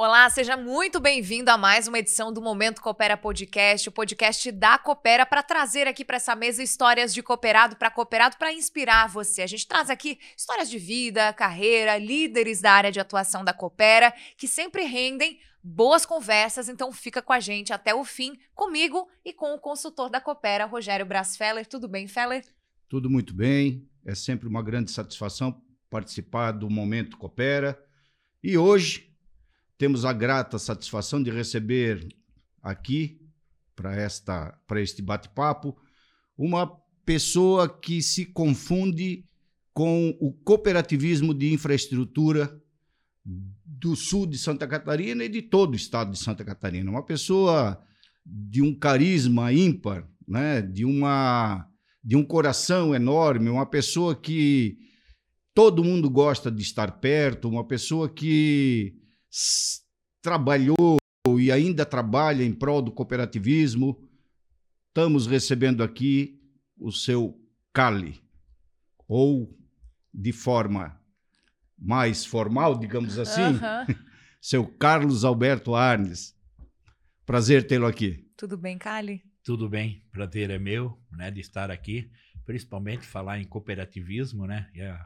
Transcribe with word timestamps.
Olá, 0.00 0.30
seja 0.30 0.56
muito 0.56 1.00
bem-vindo 1.00 1.50
a 1.50 1.58
mais 1.58 1.88
uma 1.88 1.98
edição 1.98 2.32
do 2.32 2.40
Momento 2.40 2.80
Coopera 2.80 3.16
Podcast, 3.16 3.88
o 3.88 3.92
podcast 3.92 4.52
da 4.52 4.78
Coopera, 4.78 5.26
para 5.26 5.42
trazer 5.42 5.88
aqui 5.88 6.04
para 6.04 6.18
essa 6.18 6.36
mesa 6.36 6.62
histórias 6.62 7.12
de 7.12 7.20
cooperado 7.20 7.74
para 7.74 7.90
cooperado 7.90 8.36
para 8.36 8.52
inspirar 8.52 9.08
você. 9.08 9.42
A 9.42 9.46
gente 9.48 9.66
traz 9.66 9.90
aqui 9.90 10.20
histórias 10.36 10.70
de 10.70 10.78
vida, 10.78 11.32
carreira, 11.32 11.98
líderes 11.98 12.60
da 12.60 12.70
área 12.70 12.92
de 12.92 13.00
atuação 13.00 13.42
da 13.42 13.52
Coopera, 13.52 14.14
que 14.36 14.46
sempre 14.46 14.84
rendem 14.84 15.40
boas 15.60 16.06
conversas, 16.06 16.68
então 16.68 16.92
fica 16.92 17.20
com 17.20 17.32
a 17.32 17.40
gente 17.40 17.72
até 17.72 17.92
o 17.92 18.04
fim, 18.04 18.38
comigo 18.54 19.08
e 19.24 19.32
com 19.32 19.52
o 19.52 19.58
consultor 19.58 20.08
da 20.08 20.20
Coopera, 20.20 20.64
Rogério 20.64 21.04
Brasfeller. 21.04 21.66
Tudo 21.66 21.88
bem, 21.88 22.06
Feller? 22.06 22.44
Tudo 22.88 23.10
muito 23.10 23.34
bem. 23.34 23.84
É 24.06 24.14
sempre 24.14 24.46
uma 24.46 24.62
grande 24.62 24.92
satisfação 24.92 25.60
participar 25.90 26.52
do 26.52 26.70
Momento 26.70 27.18
Coopera. 27.18 27.76
E 28.40 28.56
hoje 28.56 29.07
temos 29.78 30.04
a 30.04 30.12
grata 30.12 30.58
satisfação 30.58 31.22
de 31.22 31.30
receber 31.30 32.06
aqui 32.60 33.20
para 33.76 34.80
este 34.80 35.00
bate-papo 35.00 35.78
uma 36.36 36.66
pessoa 37.06 37.68
que 37.68 38.02
se 38.02 38.26
confunde 38.26 39.24
com 39.72 40.16
o 40.20 40.32
cooperativismo 40.32 41.32
de 41.32 41.52
infraestrutura 41.52 42.60
do 43.24 43.94
sul 43.94 44.26
de 44.26 44.36
Santa 44.36 44.66
Catarina 44.66 45.24
e 45.24 45.28
de 45.28 45.40
todo 45.40 45.72
o 45.72 45.76
estado 45.76 46.10
de 46.10 46.18
Santa 46.18 46.44
Catarina. 46.44 46.90
Uma 46.90 47.04
pessoa 47.04 47.80
de 48.26 48.60
um 48.60 48.74
carisma 48.74 49.52
ímpar, 49.52 50.08
né? 50.26 50.60
de, 50.60 50.84
uma, 50.84 51.68
de 52.02 52.16
um 52.16 52.24
coração 52.24 52.94
enorme, 52.94 53.48
uma 53.48 53.66
pessoa 53.66 54.16
que 54.16 54.76
todo 55.54 55.84
mundo 55.84 56.10
gosta 56.10 56.50
de 56.50 56.62
estar 56.62 57.00
perto, 57.00 57.48
uma 57.48 57.66
pessoa 57.66 58.08
que 58.08 58.96
trabalhou 60.22 60.98
e 61.38 61.52
ainda 61.52 61.84
trabalha 61.84 62.44
em 62.44 62.52
prol 62.52 62.82
do 62.82 62.92
cooperativismo. 62.92 63.98
Estamos 64.88 65.26
recebendo 65.26 65.82
aqui 65.82 66.40
o 66.76 66.90
seu 66.90 67.40
Cali, 67.72 68.20
ou 69.06 69.56
de 70.12 70.32
forma 70.32 71.00
mais 71.78 72.24
formal, 72.24 72.76
digamos 72.78 73.18
assim, 73.18 73.58
seu 74.40 74.66
Carlos 74.66 75.24
Alberto 75.24 75.74
Arnes. 75.74 76.36
Prazer 77.24 77.66
tê-lo 77.66 77.86
aqui. 77.86 78.28
Tudo 78.36 78.56
bem, 78.56 78.78
Cali? 78.78 79.22
Tudo 79.44 79.68
bem, 79.68 80.04
prazer 80.10 80.50
é 80.50 80.58
meu, 80.58 80.98
né, 81.12 81.30
de 81.30 81.40
estar 81.40 81.70
aqui, 81.70 82.10
principalmente 82.44 83.06
falar 83.06 83.38
em 83.38 83.44
cooperativismo, 83.44 84.46
né? 84.46 84.68
É 84.74 84.98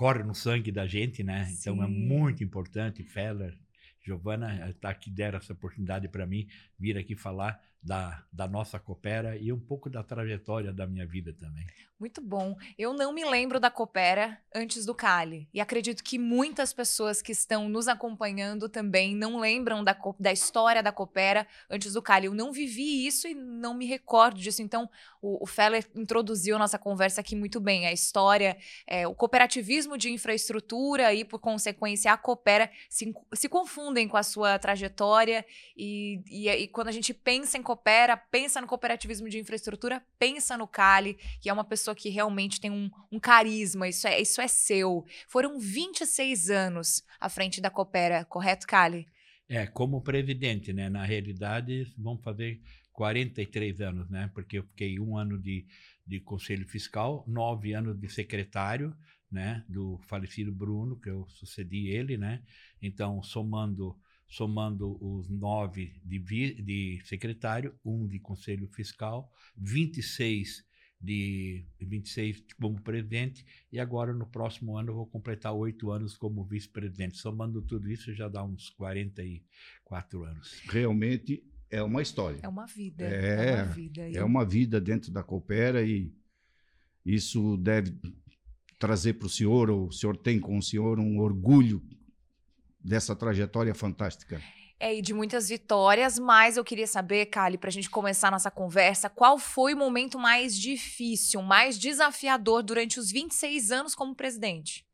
corre 0.00 0.22
no 0.22 0.34
sangue 0.34 0.72
da 0.72 0.86
gente, 0.86 1.22
né? 1.22 1.44
Sim. 1.44 1.56
Então 1.60 1.84
é 1.84 1.86
muito 1.86 2.42
importante, 2.42 3.02
Feller, 3.02 3.54
Giovana, 4.00 4.74
tá 4.80 4.88
aqui 4.88 5.10
deram 5.10 5.36
essa 5.36 5.52
oportunidade 5.52 6.08
para 6.08 6.26
mim 6.26 6.48
vir 6.78 6.96
aqui 6.96 7.14
falar 7.14 7.60
da, 7.82 8.22
da 8.32 8.46
nossa 8.46 8.78
Coopera 8.78 9.36
e 9.36 9.52
um 9.52 9.58
pouco 9.58 9.88
da 9.88 10.02
trajetória 10.02 10.72
da 10.72 10.86
minha 10.86 11.06
vida 11.06 11.32
também. 11.32 11.66
Muito 12.00 12.22
bom. 12.22 12.56
Eu 12.78 12.94
não 12.94 13.12
me 13.12 13.22
lembro 13.26 13.60
da 13.60 13.70
Coopera 13.70 14.40
antes 14.54 14.86
do 14.86 14.94
Cali. 14.94 15.46
E 15.52 15.60
acredito 15.60 16.02
que 16.02 16.18
muitas 16.18 16.72
pessoas 16.72 17.20
que 17.20 17.30
estão 17.30 17.68
nos 17.68 17.88
acompanhando 17.88 18.70
também 18.70 19.14
não 19.14 19.38
lembram 19.38 19.84
da, 19.84 19.94
da 20.18 20.32
história 20.32 20.82
da 20.82 20.92
Coopera 20.92 21.46
antes 21.68 21.92
do 21.92 22.00
Cali. 22.00 22.26
Eu 22.26 22.32
não 22.32 22.52
vivi 22.52 23.06
isso 23.06 23.28
e 23.28 23.34
não 23.34 23.74
me 23.74 23.84
recordo 23.84 24.40
disso. 24.40 24.62
Então, 24.62 24.88
o, 25.20 25.44
o 25.44 25.46
Feller 25.46 25.86
introduziu 25.94 26.58
nossa 26.58 26.78
conversa 26.78 27.20
aqui 27.20 27.36
muito 27.36 27.60
bem. 27.60 27.86
A 27.86 27.92
história, 27.92 28.56
é, 28.86 29.06
o 29.06 29.14
cooperativismo 29.14 29.98
de 29.98 30.10
infraestrutura 30.10 31.12
e, 31.12 31.22
por 31.22 31.38
consequência, 31.38 32.10
a 32.10 32.16
Coopera 32.16 32.70
se, 32.88 33.14
se 33.34 33.46
confundem 33.46 34.08
com 34.08 34.16
a 34.16 34.22
sua 34.22 34.58
trajetória. 34.58 35.44
E, 35.76 36.22
e, 36.26 36.48
e 36.48 36.68
quando 36.68 36.88
a 36.88 36.92
gente 36.92 37.12
pensa 37.12 37.58
em 37.58 37.62
coopera, 37.70 38.16
pensa 38.16 38.60
no 38.60 38.66
cooperativismo 38.66 39.28
de 39.28 39.38
infraestrutura, 39.38 40.02
pensa 40.18 40.58
no 40.58 40.66
Cali, 40.66 41.16
que 41.40 41.48
é 41.48 41.52
uma 41.52 41.62
pessoa 41.62 41.94
que 41.94 42.08
realmente 42.08 42.60
tem 42.60 42.68
um, 42.68 42.90
um 43.12 43.20
carisma, 43.20 43.88
isso 43.88 44.08
é, 44.08 44.20
isso 44.20 44.40
é 44.40 44.48
seu. 44.48 45.04
Foram 45.28 45.60
26 45.60 46.50
anos 46.50 47.04
à 47.20 47.28
frente 47.28 47.60
da 47.60 47.70
Coopera, 47.70 48.24
correto, 48.24 48.66
Cali? 48.66 49.06
É, 49.48 49.66
como 49.66 50.02
presidente, 50.02 50.72
né? 50.72 50.88
Na 50.88 51.04
realidade, 51.04 51.84
vão 51.96 52.18
fazer 52.18 52.60
43 52.92 53.80
anos, 53.80 54.10
né? 54.10 54.28
Porque 54.34 54.58
eu 54.58 54.64
fiquei 54.64 54.98
um 54.98 55.16
ano 55.16 55.38
de, 55.38 55.64
de 56.04 56.18
conselho 56.18 56.68
fiscal, 56.68 57.24
nove 57.28 57.72
anos 57.72 57.96
de 58.00 58.08
secretário, 58.08 58.96
né? 59.30 59.64
Do 59.68 60.00
falecido 60.08 60.50
Bruno, 60.50 60.98
que 60.98 61.08
eu 61.08 61.24
sucedi 61.28 61.86
ele, 61.86 62.16
né? 62.16 62.42
Então, 62.82 63.22
somando 63.22 63.96
somando 64.30 64.96
os 65.04 65.28
nove 65.28 65.92
de, 66.04 66.18
de 66.62 67.02
secretário, 67.04 67.74
um 67.84 68.06
de 68.06 68.20
conselho 68.20 68.68
fiscal, 68.68 69.30
26 69.56 70.64
de 71.00 71.64
26 71.80 72.44
como 72.60 72.80
presidente 72.80 73.44
e 73.72 73.80
agora 73.80 74.12
no 74.12 74.26
próximo 74.26 74.76
ano 74.76 74.90
eu 74.90 74.94
vou 74.94 75.06
completar 75.06 75.52
oito 75.52 75.90
anos 75.90 76.16
como 76.16 76.44
vice-presidente. 76.44 77.16
Somando 77.16 77.60
tudo 77.60 77.90
isso 77.90 78.14
já 78.14 78.28
dá 78.28 78.44
uns 78.44 78.70
44 78.70 80.24
anos. 80.24 80.62
Realmente 80.68 81.42
é 81.68 81.82
uma 81.82 82.00
história. 82.00 82.38
É 82.42 82.48
uma 82.48 82.66
vida. 82.66 83.04
É, 83.04 83.50
é 83.50 83.62
uma 83.62 83.72
vida, 83.72 84.10
é 84.18 84.24
uma 84.24 84.44
vida 84.44 84.80
dentro 84.80 85.10
da 85.10 85.24
Coopera 85.24 85.82
e 85.82 86.14
isso 87.04 87.56
deve 87.56 87.98
trazer 88.78 89.14
para 89.14 89.26
o 89.26 89.30
senhor, 89.30 89.70
ou 89.70 89.88
o 89.88 89.92
senhor 89.92 90.16
tem 90.16 90.38
com 90.38 90.56
o 90.56 90.62
senhor 90.62 91.00
um 91.00 91.18
orgulho 91.18 91.82
dessa 92.82 93.14
trajetória 93.14 93.74
fantástica. 93.74 94.40
É, 94.78 94.96
e 94.96 95.02
de 95.02 95.12
muitas 95.12 95.50
vitórias, 95.50 96.18
mas 96.18 96.56
eu 96.56 96.64
queria 96.64 96.86
saber, 96.86 97.26
Kali, 97.26 97.58
para 97.58 97.68
a 97.68 97.72
gente 97.72 97.90
começar 97.90 98.30
nossa 98.30 98.50
conversa, 98.50 99.10
qual 99.10 99.38
foi 99.38 99.74
o 99.74 99.76
momento 99.76 100.18
mais 100.18 100.58
difícil, 100.58 101.42
mais 101.42 101.78
desafiador 101.78 102.62
durante 102.62 102.98
os 102.98 103.10
26 103.10 103.70
anos 103.70 103.94
como 103.94 104.14
presidente? 104.14 104.86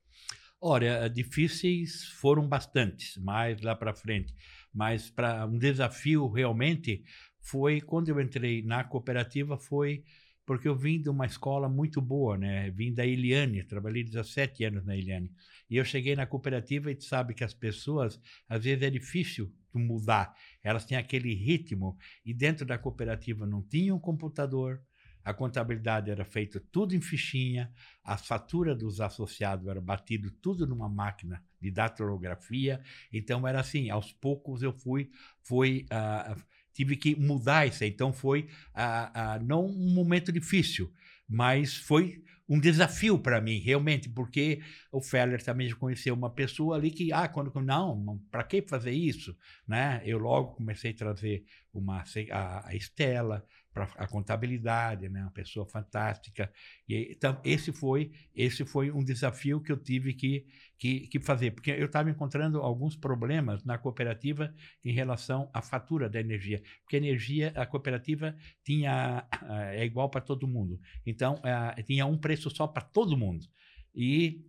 Olha, 0.60 1.08
difíceis 1.08 2.04
foram 2.20 2.48
bastantes, 2.48 3.16
mais 3.19 3.60
lá 3.60 3.76
para 3.76 3.94
frente. 3.94 4.34
Mas 4.75 5.08
para 5.08 5.46
um 5.46 5.56
desafio 5.56 6.28
realmente 6.28 7.04
foi 7.41 7.80
quando 7.80 8.08
eu 8.08 8.20
entrei 8.20 8.62
na 8.62 8.82
cooperativa 8.82 9.56
foi 9.56 10.02
porque 10.46 10.68
eu 10.68 10.76
vim 10.76 11.02
de 11.02 11.10
uma 11.10 11.26
escola 11.26 11.68
muito 11.68 12.00
boa, 12.00 12.38
né? 12.38 12.70
Vim 12.70 12.94
da 12.94 13.04
Eliane, 13.04 13.64
trabalhei 13.64 14.04
17 14.04 14.64
anos 14.64 14.86
na 14.86 14.96
Eliane. 14.96 15.32
E 15.68 15.76
eu 15.76 15.84
cheguei 15.84 16.14
na 16.14 16.24
cooperativa 16.24 16.90
e 16.90 16.94
tu 16.94 17.04
sabe 17.04 17.34
que 17.34 17.42
as 17.42 17.52
pessoas, 17.52 18.20
às 18.48 18.62
vezes 18.62 18.82
é 18.84 18.88
difícil 18.88 19.52
mudar. 19.74 20.34
Elas 20.62 20.86
têm 20.86 20.96
aquele 20.96 21.34
ritmo 21.34 21.98
e 22.24 22.32
dentro 22.32 22.64
da 22.64 22.78
cooperativa 22.78 23.44
não 23.44 23.60
tinha 23.60 23.94
um 23.94 23.98
computador, 23.98 24.80
a 25.24 25.34
contabilidade 25.34 26.08
era 26.08 26.24
feita 26.24 26.62
tudo 26.70 26.94
em 26.94 27.00
fichinha, 27.00 27.72
a 28.04 28.16
fatura 28.16 28.76
dos 28.76 29.00
associados 29.00 29.66
era 29.66 29.80
batido 29.80 30.30
tudo 30.30 30.64
numa 30.64 30.88
máquina 30.88 31.42
de 31.60 31.68
datilografia. 31.68 32.80
Então 33.12 33.46
era 33.46 33.58
assim, 33.58 33.90
aos 33.90 34.12
poucos 34.12 34.62
eu 34.62 34.72
fui, 34.72 35.10
fui 35.42 35.84
uh, 35.90 36.40
tive 36.76 36.97
que 36.97 37.16
mudar 37.16 37.66
isso. 37.66 37.82
Então 37.84 38.12
foi 38.12 38.42
uh, 38.75 39.41
uh, 39.41 39.44
não 39.44 39.64
um 39.64 39.94
momento 39.94 40.31
difícil, 40.31 40.92
mas 41.26 41.75
foi 41.75 42.22
um 42.48 42.60
desafio 42.60 43.19
para 43.19 43.41
mim, 43.41 43.59
realmente, 43.59 44.09
porque 44.09 44.60
o 44.92 45.00
Feller 45.00 45.42
também 45.42 45.69
conheceu 45.72 46.14
uma 46.14 46.31
pessoa 46.31 46.76
ali 46.76 46.92
que, 46.92 47.12
ah, 47.12 47.26
quando 47.26 47.53
não, 47.60 48.20
para 48.31 48.44
que 48.44 48.62
fazer 48.62 48.92
isso, 48.92 49.37
né? 49.66 50.00
Eu 50.04 50.19
logo 50.19 50.54
comecei 50.54 50.92
a 50.92 50.97
trazer 50.97 51.44
uma 51.72 52.04
a, 52.31 52.69
a 52.69 52.75
Estela, 52.76 53.44
para 53.76 53.90
a 53.96 54.08
contabilidade, 54.08 55.06
né? 55.11 55.20
Uma 55.20 55.31
pessoa 55.31 55.67
fantástica. 55.67 56.50
E, 56.88 57.12
então 57.14 57.38
esse 57.44 57.70
foi 57.70 58.11
esse 58.34 58.64
foi 58.64 58.90
um 58.90 59.05
desafio 59.05 59.61
que 59.61 59.70
eu 59.70 59.76
tive 59.76 60.14
que 60.14 60.46
que, 60.78 61.08
que 61.08 61.20
fazer, 61.20 61.52
porque 61.52 61.70
eu 61.70 61.87
estava 61.87 62.11
encontrando 62.11 62.61
alguns 62.61 62.96
problemas 62.96 63.64
na 63.64 63.78
cooperativa 63.78 64.55
em 64.84 64.93
relação 64.93 65.50
à 65.52 65.62
fatura 65.62 66.08
da 66.08 66.20
energia, 66.20 66.62
porque 66.82 66.96
a 66.96 66.99
energia 66.99 67.52
a 67.55 67.67
cooperativa 67.67 68.34
tinha 68.64 69.26
é 69.73 69.84
igual 69.84 70.08
para 70.11 70.20
todo 70.20 70.49
mundo, 70.49 70.81
então 71.05 71.40
é, 71.44 71.82
tinha 71.82 72.06
um 72.06 72.19
preço 72.19 72.50
só 72.50 72.67
para 72.67 72.82
todo 72.82 73.17
mundo 73.17 73.46
e 73.94 74.44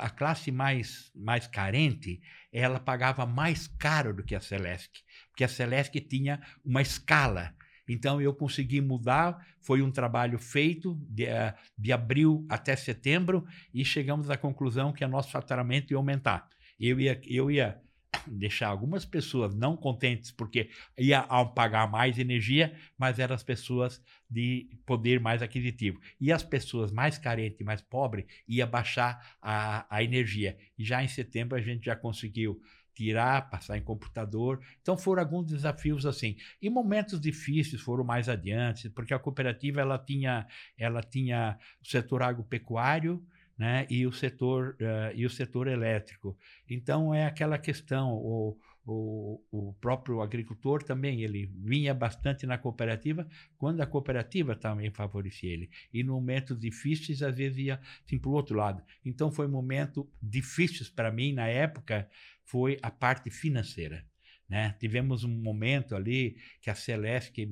a 0.00 0.10
classe 0.10 0.50
mais, 0.50 1.10
mais 1.14 1.46
carente, 1.46 2.20
ela 2.52 2.78
pagava 2.78 3.24
mais 3.24 3.66
caro 3.66 4.14
do 4.14 4.22
que 4.22 4.34
a 4.34 4.40
Celesc, 4.40 4.90
porque 5.30 5.44
a 5.44 5.48
Celesc 5.48 5.98
tinha 6.00 6.40
uma 6.62 6.82
escala 6.82 7.54
então 7.88 8.20
eu 8.20 8.34
consegui 8.34 8.80
mudar, 8.80 9.46
foi 9.60 9.82
um 9.82 9.90
trabalho 9.90 10.38
feito 10.38 10.94
de, 11.08 11.24
eh, 11.24 11.54
de 11.76 11.92
abril 11.92 12.44
até 12.48 12.76
setembro 12.76 13.46
e 13.72 13.84
chegamos 13.84 14.30
à 14.30 14.36
conclusão 14.36 14.92
que 14.92 15.04
o 15.04 15.08
nosso 15.08 15.30
faturamento 15.30 15.92
ia 15.92 15.96
aumentar. 15.96 16.48
Eu 16.78 17.00
ia, 17.00 17.20
eu 17.24 17.50
ia 17.50 17.80
deixar 18.26 18.68
algumas 18.68 19.04
pessoas 19.04 19.54
não 19.54 19.76
contentes 19.76 20.30
porque 20.30 20.70
ia 20.96 21.22
pagar 21.54 21.90
mais 21.90 22.18
energia, 22.18 22.74
mas 22.96 23.18
eram 23.18 23.34
as 23.34 23.42
pessoas 23.42 24.02
de 24.30 24.68
poder 24.86 25.20
mais 25.20 25.42
aquisitivo. 25.42 26.00
E 26.20 26.32
as 26.32 26.42
pessoas 26.42 26.90
mais 26.90 27.18
carentes, 27.18 27.64
mais 27.64 27.80
pobres, 27.80 28.24
ia 28.46 28.66
baixar 28.66 29.36
a, 29.40 29.86
a 29.94 30.02
energia. 30.02 30.56
E 30.78 30.84
já 30.84 31.02
em 31.02 31.08
setembro 31.08 31.56
a 31.56 31.60
gente 31.60 31.86
já 31.86 31.96
conseguiu 31.96 32.60
tirar, 32.98 33.48
passar 33.48 33.78
em 33.78 33.82
computador. 33.82 34.60
Então 34.82 34.96
foram 34.96 35.22
alguns 35.22 35.46
desafios 35.46 36.04
assim. 36.04 36.36
E 36.60 36.68
momentos 36.68 37.20
difíceis 37.20 37.80
foram 37.80 38.02
mais 38.02 38.28
adiante, 38.28 38.90
porque 38.90 39.14
a 39.14 39.18
cooperativa 39.20 39.80
ela 39.80 39.98
tinha, 39.98 40.46
ela 40.76 41.00
tinha 41.00 41.56
o 41.80 41.86
setor 41.86 42.22
agropecuário, 42.22 43.24
né, 43.56 43.86
e 43.90 44.06
o 44.06 44.12
setor 44.12 44.76
uh, 44.80 45.12
e 45.14 45.26
o 45.26 45.30
setor 45.30 45.66
elétrico. 45.66 46.36
Então 46.68 47.12
é 47.12 47.26
aquela 47.26 47.58
questão, 47.58 48.12
o, 48.14 48.56
o, 48.90 49.42
o 49.50 49.72
próprio 49.74 50.22
agricultor 50.22 50.82
também 50.82 51.22
ele 51.22 51.46
vinha 51.54 51.92
bastante 51.92 52.46
na 52.46 52.56
cooperativa 52.56 53.28
quando 53.58 53.82
a 53.82 53.86
cooperativa 53.86 54.56
também 54.56 54.90
favorecia 54.90 55.52
ele 55.52 55.70
e 55.92 56.02
no 56.02 56.14
momentos 56.14 56.58
difíceis 56.58 57.22
às 57.22 57.34
vezes 57.34 57.58
ia 57.58 57.80
assim, 58.04 58.18
para 58.18 58.30
o 58.30 58.32
outro 58.32 58.56
lado 58.56 58.82
então 59.04 59.30
foi 59.30 59.46
um 59.46 59.50
momento 59.50 60.10
difíceis 60.22 60.88
para 60.88 61.12
mim 61.12 61.32
na 61.32 61.46
época 61.46 62.08
foi 62.48 62.78
a 62.82 62.90
parte 62.90 63.30
financeira. 63.30 64.04
Né? 64.48 64.74
Tivemos 64.80 65.24
um 65.24 65.28
momento 65.28 65.94
ali 65.94 66.38
que 66.62 66.70
a 66.70 66.74
Celeste 66.74 67.46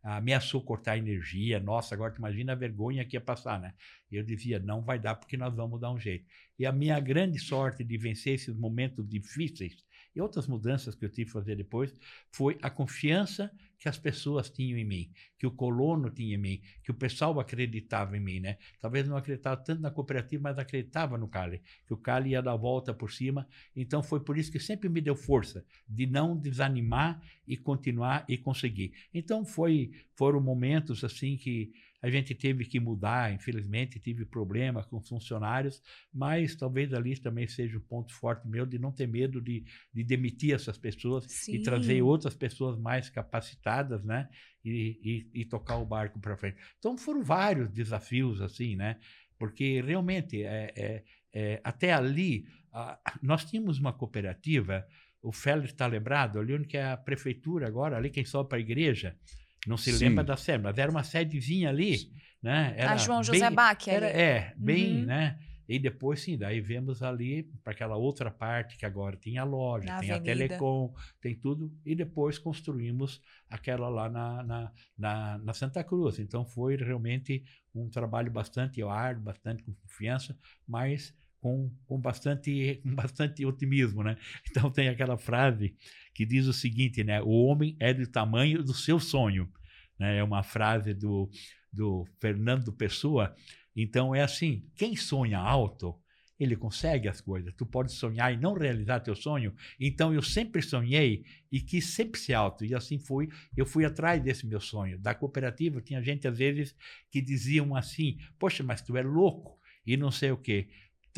ameaçou 0.00 0.62
cortar 0.62 0.92
a 0.92 0.98
energia. 0.98 1.58
Nossa, 1.58 1.92
agora 1.92 2.12
tu 2.12 2.18
imagina 2.18 2.52
a 2.52 2.56
vergonha 2.56 3.04
que 3.04 3.16
ia 3.16 3.20
passar, 3.20 3.60
né? 3.60 3.74
Eu 4.08 4.22
dizia, 4.22 4.60
não 4.60 4.80
vai 4.80 4.96
dar 4.96 5.16
porque 5.16 5.36
nós 5.36 5.52
vamos 5.56 5.80
dar 5.80 5.90
um 5.90 5.98
jeito. 5.98 6.24
E 6.56 6.64
a 6.64 6.70
minha 6.70 7.00
grande 7.00 7.40
sorte 7.40 7.82
de 7.82 7.98
vencer 7.98 8.34
esses 8.34 8.56
momentos 8.56 9.04
difíceis 9.08 9.84
e 10.16 10.20
outras 10.20 10.46
mudanças 10.46 10.94
que 10.94 11.04
eu 11.04 11.10
tive 11.10 11.26
que 11.26 11.32
fazer 11.32 11.54
depois 11.54 11.94
foi 12.32 12.58
a 12.62 12.70
confiança 12.70 13.52
que 13.78 13.88
as 13.88 13.98
pessoas 13.98 14.48
tinham 14.48 14.78
em 14.78 14.84
mim, 14.84 15.12
que 15.38 15.46
o 15.46 15.50
colono 15.50 16.10
tinha 16.10 16.34
em 16.34 16.38
mim, 16.38 16.62
que 16.82 16.90
o 16.90 16.94
pessoal 16.94 17.38
acreditava 17.38 18.16
em 18.16 18.20
mim, 18.20 18.40
né? 18.40 18.56
Talvez 18.80 19.06
não 19.06 19.16
acreditava 19.16 19.58
tanto 19.58 19.82
na 19.82 19.90
cooperativa, 19.90 20.42
mas 20.44 20.58
acreditava 20.58 21.18
no 21.18 21.28
Cali, 21.28 21.60
que 21.86 21.92
o 21.92 21.96
Cali 21.98 22.30
ia 22.30 22.40
dar 22.40 22.52
a 22.52 22.56
volta 22.56 22.94
por 22.94 23.12
cima. 23.12 23.46
Então 23.74 24.02
foi 24.02 24.20
por 24.20 24.38
isso 24.38 24.50
que 24.50 24.58
sempre 24.58 24.88
me 24.88 25.02
deu 25.02 25.14
força 25.14 25.62
de 25.86 26.06
não 26.06 26.34
desanimar 26.34 27.20
e 27.46 27.56
continuar 27.56 28.24
e 28.26 28.38
conseguir. 28.38 28.92
Então 29.12 29.44
foi 29.44 29.92
foram 30.14 30.40
momentos 30.40 31.04
assim 31.04 31.36
que 31.36 31.72
a 32.06 32.10
gente 32.10 32.36
teve 32.36 32.64
que 32.64 32.78
mudar, 32.78 33.32
infelizmente, 33.32 33.98
tive 33.98 34.24
problema 34.24 34.84
com 34.84 35.00
funcionários, 35.00 35.82
mas 36.14 36.54
talvez 36.54 36.94
ali 36.94 37.18
também 37.18 37.48
seja 37.48 37.76
o 37.76 37.80
um 37.80 37.84
ponto 37.84 38.14
forte 38.14 38.46
meu 38.46 38.64
de 38.64 38.78
não 38.78 38.92
ter 38.92 39.08
medo 39.08 39.40
de, 39.40 39.64
de 39.92 40.04
demitir 40.04 40.54
essas 40.54 40.78
pessoas 40.78 41.24
Sim. 41.26 41.56
e 41.56 41.62
trazer 41.64 42.00
outras 42.02 42.36
pessoas 42.36 42.78
mais 42.78 43.10
capacitadas, 43.10 44.04
né? 44.04 44.28
E, 44.64 45.26
e, 45.34 45.40
e 45.40 45.44
tocar 45.44 45.78
o 45.78 45.84
barco 45.84 46.20
para 46.20 46.36
frente. 46.36 46.58
Então 46.78 46.96
foram 46.96 47.24
vários 47.24 47.68
desafios 47.70 48.40
assim, 48.40 48.76
né? 48.76 49.00
Porque 49.36 49.80
realmente 49.80 50.44
é, 50.44 50.72
é, 50.76 51.04
é 51.32 51.60
até 51.64 51.92
ali 51.92 52.46
a, 52.72 53.00
nós 53.20 53.44
tínhamos 53.44 53.80
uma 53.80 53.92
cooperativa. 53.92 54.86
O 55.20 55.32
Félix 55.32 55.72
está 55.72 55.88
lembrado 55.88 56.38
ali 56.38 56.54
onde 56.54 56.68
que 56.68 56.76
é 56.76 56.92
a 56.92 56.96
prefeitura 56.96 57.66
agora, 57.66 57.96
ali 57.96 58.10
quem 58.10 58.24
sobe 58.24 58.48
para 58.48 58.58
a 58.58 58.60
igreja. 58.60 59.16
Não 59.66 59.76
se 59.76 59.92
Sim. 59.92 60.06
lembra 60.06 60.24
da 60.24 60.36
sede, 60.36 60.62
mas 60.62 60.78
era 60.78 60.90
uma 60.90 61.02
sedezinha 61.02 61.70
ali, 61.70 62.12
né? 62.42 62.74
Era 62.76 62.92
a 62.92 62.96
João 62.96 63.22
José 63.22 63.50
Bach, 63.50 63.86
era, 63.88 64.06
É, 64.06 64.54
bem, 64.56 65.00
uhum. 65.00 65.06
né? 65.06 65.38
E 65.68 65.78
depois, 65.78 66.20
sim, 66.22 66.38
daí 66.38 66.60
vemos 66.60 67.02
ali 67.02 67.42
para 67.64 67.72
aquela 67.72 67.96
outra 67.96 68.30
parte 68.30 68.76
que 68.76 68.86
agora 68.86 69.16
tem 69.16 69.36
a 69.36 69.44
loja, 69.44 69.86
na 69.86 69.98
tem 69.98 70.12
avenida. 70.12 70.32
a 70.32 70.36
Telecom, 70.36 70.94
tem 71.20 71.34
tudo. 71.34 71.72
E 71.84 71.94
depois 71.94 72.38
construímos 72.38 73.20
aquela 73.50 73.88
lá 73.88 74.08
na, 74.08 74.42
na, 74.44 74.72
na, 74.96 75.38
na, 75.38 75.52
Santa 75.52 75.82
Cruz. 75.82 76.20
Então 76.20 76.46
foi 76.46 76.76
realmente 76.76 77.44
um 77.74 77.90
trabalho 77.90 78.30
bastante 78.30 78.80
árduo, 78.82 79.24
bastante 79.24 79.64
com 79.64 79.74
confiança, 79.74 80.38
mas 80.66 81.12
com, 81.46 81.70
com, 81.86 82.00
bastante, 82.00 82.80
com 82.82 82.92
bastante 82.92 83.46
otimismo, 83.46 84.02
né? 84.02 84.16
Então 84.50 84.68
tem 84.68 84.88
aquela 84.88 85.16
frase 85.16 85.76
que 86.12 86.26
diz 86.26 86.46
o 86.46 86.52
seguinte, 86.52 87.04
né? 87.04 87.22
O 87.22 87.28
homem 87.46 87.76
é 87.78 87.94
do 87.94 88.04
tamanho 88.04 88.64
do 88.64 88.74
seu 88.74 88.98
sonho. 88.98 89.48
Né? 89.96 90.18
É 90.18 90.24
uma 90.24 90.42
frase 90.42 90.92
do, 90.92 91.30
do 91.72 92.04
Fernando 92.20 92.72
Pessoa. 92.72 93.32
Então 93.76 94.12
é 94.12 94.22
assim, 94.22 94.68
quem 94.74 94.96
sonha 94.96 95.38
alto, 95.38 95.94
ele 96.38 96.56
consegue 96.56 97.08
as 97.08 97.20
coisas. 97.20 97.54
Tu 97.54 97.64
pode 97.64 97.92
sonhar 97.92 98.34
e 98.34 98.36
não 98.36 98.54
realizar 98.54 98.98
teu 98.98 99.14
sonho. 99.14 99.54
Então 99.78 100.12
eu 100.12 100.22
sempre 100.22 100.62
sonhei 100.62 101.24
e 101.52 101.60
quis 101.60 101.94
sempre 101.94 102.18
ser 102.18 102.34
alto. 102.34 102.64
E 102.64 102.74
assim 102.74 102.98
fui. 102.98 103.28
Eu 103.56 103.66
fui 103.66 103.84
atrás 103.84 104.20
desse 104.20 104.46
meu 104.48 104.60
sonho. 104.60 104.98
Da 104.98 105.14
cooperativa 105.14 105.80
tinha 105.80 106.02
gente 106.02 106.26
às 106.26 106.38
vezes 106.38 106.74
que 107.08 107.20
diziam 107.20 107.76
assim: 107.76 108.18
"Poxa, 108.36 108.64
mas 108.64 108.82
tu 108.82 108.96
é 108.96 109.02
louco" 109.02 109.56
e 109.86 109.96
não 109.96 110.10
sei 110.10 110.32
o 110.32 110.36
quê. 110.36 110.68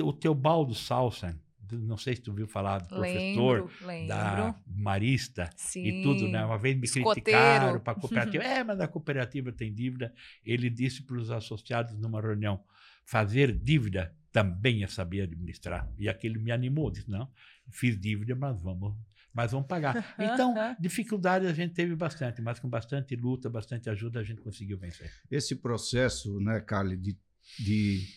O 0.02 0.12
teu 0.12 0.34
baldo 0.34 0.74
salsa 0.74 1.38
não 1.76 1.96
sei 1.96 2.16
se 2.16 2.22
tu 2.22 2.32
viu 2.32 2.46
falar 2.46 2.78
do 2.78 2.88
professor, 2.88 3.60
lembro, 3.60 3.86
lembro. 3.86 4.08
da 4.08 4.60
Marista 4.66 5.50
Sim. 5.56 5.84
e 5.84 6.02
tudo, 6.02 6.28
né? 6.28 6.44
Uma 6.44 6.58
vez 6.58 6.76
me 6.76 6.84
Escoteiro. 6.84 7.14
criticaram 7.14 7.80
para 7.80 7.92
a 7.92 8.00
cooperativa. 8.00 8.44
é, 8.44 8.64
mas 8.64 8.80
a 8.80 8.88
cooperativa 8.88 9.52
tem 9.52 9.72
dívida. 9.72 10.12
Ele 10.44 10.70
disse 10.70 11.02
para 11.02 11.16
os 11.16 11.30
associados 11.30 11.98
numa 11.98 12.20
reunião: 12.20 12.62
fazer 13.04 13.52
dívida 13.52 14.14
também 14.32 14.82
é 14.82 14.86
saber 14.86 15.22
administrar. 15.22 15.90
E 15.98 16.08
aquele 16.08 16.38
me 16.38 16.50
animou, 16.50 16.90
disse: 16.90 17.10
não, 17.10 17.30
fiz 17.70 17.98
dívida, 17.98 18.34
mas 18.34 18.60
vamos 18.62 18.94
mas 19.30 19.52
vamos 19.52 19.68
pagar. 19.68 19.94
Então, 20.18 20.54
dificuldades 20.80 21.48
a 21.48 21.52
gente 21.52 21.72
teve 21.72 21.94
bastante, 21.94 22.42
mas 22.42 22.58
com 22.58 22.68
bastante 22.68 23.14
luta, 23.14 23.48
bastante 23.48 23.88
ajuda, 23.88 24.18
a 24.18 24.24
gente 24.24 24.40
conseguiu 24.40 24.76
vencer. 24.76 25.12
Esse 25.30 25.54
processo, 25.54 26.40
né, 26.40 26.60
Carly, 26.60 26.96
de, 26.96 27.16
de, 27.56 28.08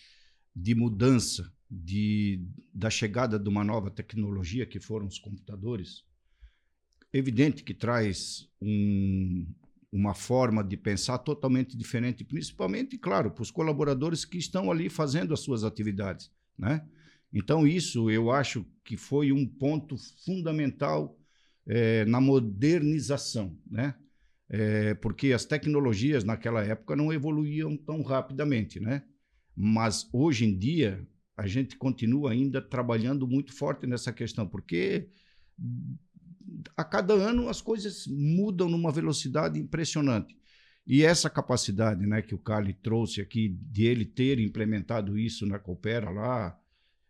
de 0.56 0.74
mudança 0.74 1.52
de, 1.72 2.44
da 2.74 2.90
chegada 2.90 3.40
de 3.40 3.48
uma 3.48 3.64
nova 3.64 3.90
tecnologia, 3.90 4.66
que 4.66 4.80
foram 4.80 5.08
os 5.08 5.18
computadores, 5.18 6.04
evidente 7.14 7.64
que 7.64 7.74
traz 7.74 8.50
um, 8.62 9.48
uma 9.90 10.14
forma 10.14 10.62
de 10.62 10.76
pensar 10.76 11.20
totalmente 11.20 11.78
diferente, 11.78 12.26
principalmente, 12.26 12.98
claro, 12.98 13.32
para 13.32 13.42
os 13.42 13.52
colaboradores 13.52 14.26
que 14.26 14.38
estão 14.38 14.70
ali 14.70 14.90
fazendo 14.90 15.34
as 15.34 15.40
suas 15.40 15.64
atividades, 15.64 16.30
né? 16.58 16.86
Então 17.34 17.66
isso 17.66 18.12
eu 18.12 18.30
acho 18.30 18.66
que 18.84 18.98
foi 18.98 19.32
um 19.32 19.48
ponto 19.48 19.96
fundamental 20.26 21.18
é, 21.66 22.04
na 22.04 22.20
modernização, 22.20 23.58
né? 23.66 23.96
É, 24.50 24.94
porque 24.96 25.32
as 25.32 25.46
tecnologias 25.46 26.26
naquela 26.26 26.62
época 26.62 26.94
não 26.98 27.14
evoluíam 27.14 27.78
tão 27.78 28.02
rapidamente, 28.02 28.82
né? 28.82 29.04
Mas 29.56 30.10
hoje 30.12 30.44
em 30.44 30.58
dia 30.58 31.08
a 31.42 31.48
gente 31.48 31.76
continua 31.76 32.32
ainda 32.32 32.62
trabalhando 32.62 33.28
muito 33.28 33.52
forte 33.52 33.88
nessa 33.88 34.14
questão, 34.14 34.48
porque 34.48 35.08
a 36.78 36.84
cada 36.84 37.16
ano 37.16 37.50
as 37.50 37.60
coisas 37.60 38.06
mudam 38.06 38.70
numa 38.70 38.92
velocidade 38.92 39.60
impressionante. 39.60 40.38
E 40.86 41.04
essa 41.04 41.32
capacidade 41.32 42.06
né, 42.06 42.22
que 42.22 42.36
o 42.36 42.38
Cali 42.38 42.76
trouxe 42.76 43.22
aqui, 43.22 43.50
de 43.50 43.86
ele 43.86 44.06
ter 44.06 44.40
implementado 44.40 45.18
isso 45.18 45.48
na 45.48 45.58
Coopera 45.58 46.12
lá 46.12 46.56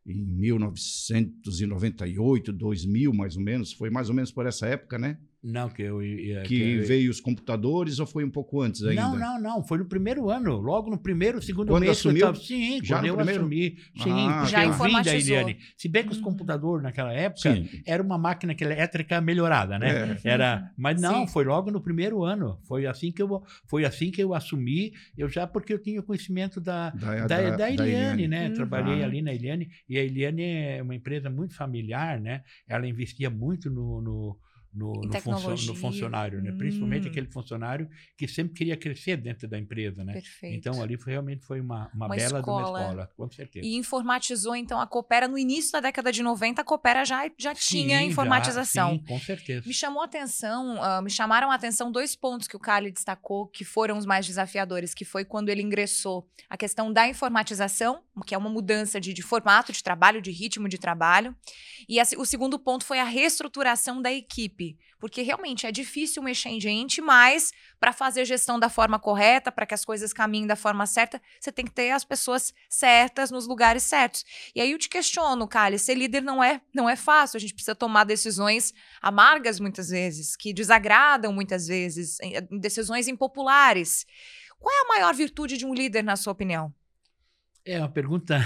em 0.06 0.26
1998, 0.26 2.54
2000 2.54 3.14
mais 3.14 3.36
ou 3.36 3.44
menos, 3.44 3.74
foi 3.74 3.90
mais 3.90 4.08
ou 4.08 4.16
menos 4.16 4.32
por 4.32 4.46
essa 4.46 4.66
época, 4.66 4.98
né? 4.98 5.20
Não, 5.44 5.70
que 5.70 5.82
eu 5.82 6.04
ia. 6.04 6.44
Que, 6.44 6.56
que 6.56 6.72
eu... 6.74 6.86
veio 6.86 7.10
os 7.10 7.20
computadores 7.20 7.98
ou 7.98 8.06
foi 8.06 8.24
um 8.24 8.30
pouco 8.30 8.62
antes 8.62 8.84
ainda? 8.84 9.02
Não, 9.02 9.18
não, 9.18 9.42
não. 9.42 9.64
Foi 9.64 9.80
no 9.80 9.86
primeiro 9.86 10.30
ano. 10.30 10.58
Logo 10.58 10.92
no 10.92 11.00
primeiro, 11.00 11.42
segundo 11.42 11.70
quando 11.70 11.82
mês. 11.84 11.98
Assumiu? 11.98 12.28
Tava... 12.28 12.38
Sim, 12.38 12.80
Já 12.84 12.98
quando 12.98 13.06
eu 13.08 13.16
primeiro? 13.16 13.42
assumi. 13.42 13.78
Sim, 13.98 14.28
ah, 14.28 14.46
já 14.46 14.66
eu 14.66 14.74
vim 14.74 15.02
da 15.02 15.16
Eliane. 15.16 15.58
Se 15.76 15.90
bem 15.90 16.04
que 16.04 16.12
os 16.12 16.20
hum. 16.20 16.24
computadores 16.24 16.84
naquela 16.84 17.12
época 17.12 17.56
Sim. 17.56 17.68
era 17.88 18.04
uma 18.04 18.20
máquina 18.20 18.56
elétrica 18.60 19.20
melhorada, 19.20 19.80
né? 19.80 20.20
É. 20.24 20.30
Era, 20.30 20.72
mas 20.78 21.02
não, 21.02 21.26
Sim. 21.26 21.34
foi 21.34 21.44
logo 21.44 21.72
no 21.72 21.82
primeiro 21.82 22.24
ano. 22.24 22.60
Foi 22.68 22.86
assim 22.86 23.12
que 23.12 23.22
eu, 23.22 23.42
foi 23.66 23.84
assim 23.84 24.12
que 24.12 24.22
eu 24.22 24.36
assumi. 24.36 24.94
Eu 25.18 25.28
já 25.28 25.48
porque 25.48 25.74
eu 25.74 25.80
tinha 25.80 26.04
conhecimento 26.04 26.62
da, 26.62 26.92
da, 26.92 27.16
da, 27.16 27.28
da, 27.28 27.56
da 27.56 27.72
Eliane, 27.72 27.90
Eliane, 27.90 28.28
né? 28.28 28.50
Hum. 28.50 28.54
Trabalhei 28.54 29.02
ah. 29.02 29.06
ali 29.08 29.24
na 29.24 29.34
Eliane. 29.34 29.70
E 29.90 29.98
a 29.98 30.04
Eliane 30.04 30.44
é 30.44 30.82
uma 30.84 30.94
empresa 30.94 31.32
muito 31.32 31.56
familiar, 31.56 32.20
né? 32.20 32.44
Ela 32.68 32.88
investia 32.88 33.30
muito 33.32 33.68
no, 33.72 34.02
no 34.02 34.38
no, 34.74 34.94
no, 34.94 35.02
no, 35.02 35.76
funcionário, 35.76 36.42
né? 36.42 36.52
Hum. 36.52 36.58
principalmente 36.58 37.08
aquele 37.08 37.28
funcionário 37.28 37.90
que 38.18 38.28
sempre 38.28 38.54
queria 38.54 38.78
crescer 38.78 39.18
dentro 39.18 39.48
da 39.48 39.60
empresa. 39.60 40.04
Né? 40.04 40.14
Perfeito. 40.14 40.56
Então, 40.56 40.82
ali 40.82 40.98
foi, 40.98 41.12
realmente 41.12 41.46
foi 41.46 41.60
uma, 41.60 41.90
uma, 41.94 42.06
uma 42.06 42.16
bela 42.16 42.40
escola. 42.40 42.70
uma 42.70 42.80
escola, 42.80 43.10
com 43.18 43.30
certeza. 43.30 43.66
E 43.66 43.76
informatizou, 43.76 44.56
então, 44.56 44.80
a 44.80 44.88
Coopera 44.88 45.28
no 45.28 45.38
início 45.38 45.74
da 45.74 45.82
década 45.82 46.12
de 46.12 46.24
90, 46.24 46.62
a 46.62 46.64
Coopera 46.64 47.04
já, 47.04 47.30
já 47.38 47.54
sim, 47.54 47.84
tinha 47.84 48.02
informatização. 48.02 48.92
Já, 48.92 48.98
sim, 48.98 49.04
com 49.06 49.20
certeza. 49.20 49.68
Me 49.68 49.74
chamou 49.74 50.02
a 50.02 50.06
atenção, 50.06 50.78
uh, 50.78 51.02
me 51.02 51.10
chamaram 51.10 51.52
a 51.52 51.56
atenção 51.56 51.92
dois 51.92 52.16
pontos 52.16 52.48
que 52.48 52.56
o 52.56 52.60
Cali 52.60 52.92
destacou 52.92 53.48
que 53.48 53.66
foram 53.66 53.98
os 53.98 54.06
mais 54.06 54.26
desafiadores, 54.26 54.94
que 54.94 55.04
foi 55.04 55.26
quando 55.26 55.50
ele 55.50 55.62
ingressou 55.62 56.30
a 56.50 56.56
questão 56.56 56.92
da 56.92 57.08
informatização, 57.08 58.04
que 58.26 58.34
é 58.34 58.38
uma 58.38 58.50
mudança 58.50 59.00
de, 59.00 59.14
de 59.14 59.22
formato 59.22 59.72
de 59.72 59.84
trabalho, 59.84 60.22
de 60.22 60.32
ritmo 60.32 60.70
de 60.70 60.78
trabalho, 60.78 61.36
e 61.90 62.00
a, 62.00 62.04
o 62.18 62.26
segundo 62.26 62.58
ponto 62.58 62.86
foi 62.86 63.00
a 63.00 63.04
reestruturação 63.04 64.02
da 64.02 64.12
equipe 64.12 64.61
equipe? 64.62 64.78
Porque 65.00 65.22
realmente 65.22 65.66
é 65.66 65.72
difícil 65.72 66.22
mexer 66.22 66.50
em 66.50 66.62
gente, 66.62 67.02
mas 67.02 67.52
para 67.80 67.92
fazer 67.92 68.24
gestão 68.26 68.60
da 68.60 68.70
forma 68.70 69.00
correta, 69.00 69.52
para 69.52 69.66
que 69.66 69.74
as 69.74 69.84
coisas 69.84 70.14
caminhem 70.14 70.46
da 70.46 70.56
forma 70.56 70.86
certa, 70.86 71.20
você 71.40 71.52
tem 71.52 71.66
que 71.66 71.72
ter 71.72 71.92
as 71.92 72.06
pessoas 72.06 72.54
certas 72.70 73.32
nos 73.32 73.48
lugares 73.48 73.84
certos. 73.84 74.24
E 74.54 74.62
aí 74.62 74.72
eu 74.72 74.78
te 74.78 74.88
questiono, 74.88 75.48
Kali, 75.48 75.80
ser 75.80 75.96
líder 75.96 76.22
não 76.22 76.44
é, 76.44 76.62
não 76.74 76.88
é 76.88 76.96
fácil. 76.96 77.38
A 77.38 77.40
gente 77.40 77.54
precisa 77.54 77.76
tomar 77.76 78.04
decisões 78.04 78.74
amargas 79.02 79.60
muitas 79.60 79.90
vezes, 79.90 80.36
que 80.36 80.54
desagradam 80.54 81.34
muitas 81.34 81.68
vezes, 81.68 82.18
decisões 82.60 83.08
impopulares. 83.08 84.06
Qual 84.60 84.74
é 84.74 84.82
a 84.82 84.88
maior 84.88 85.16
virtude 85.16 85.58
de 85.58 85.66
um 85.66 85.74
líder, 85.74 86.04
na 86.04 86.16
sua 86.16 86.34
opinião? 86.34 86.72
É 87.64 87.78
uma 87.78 87.90
pergunta 87.90 88.40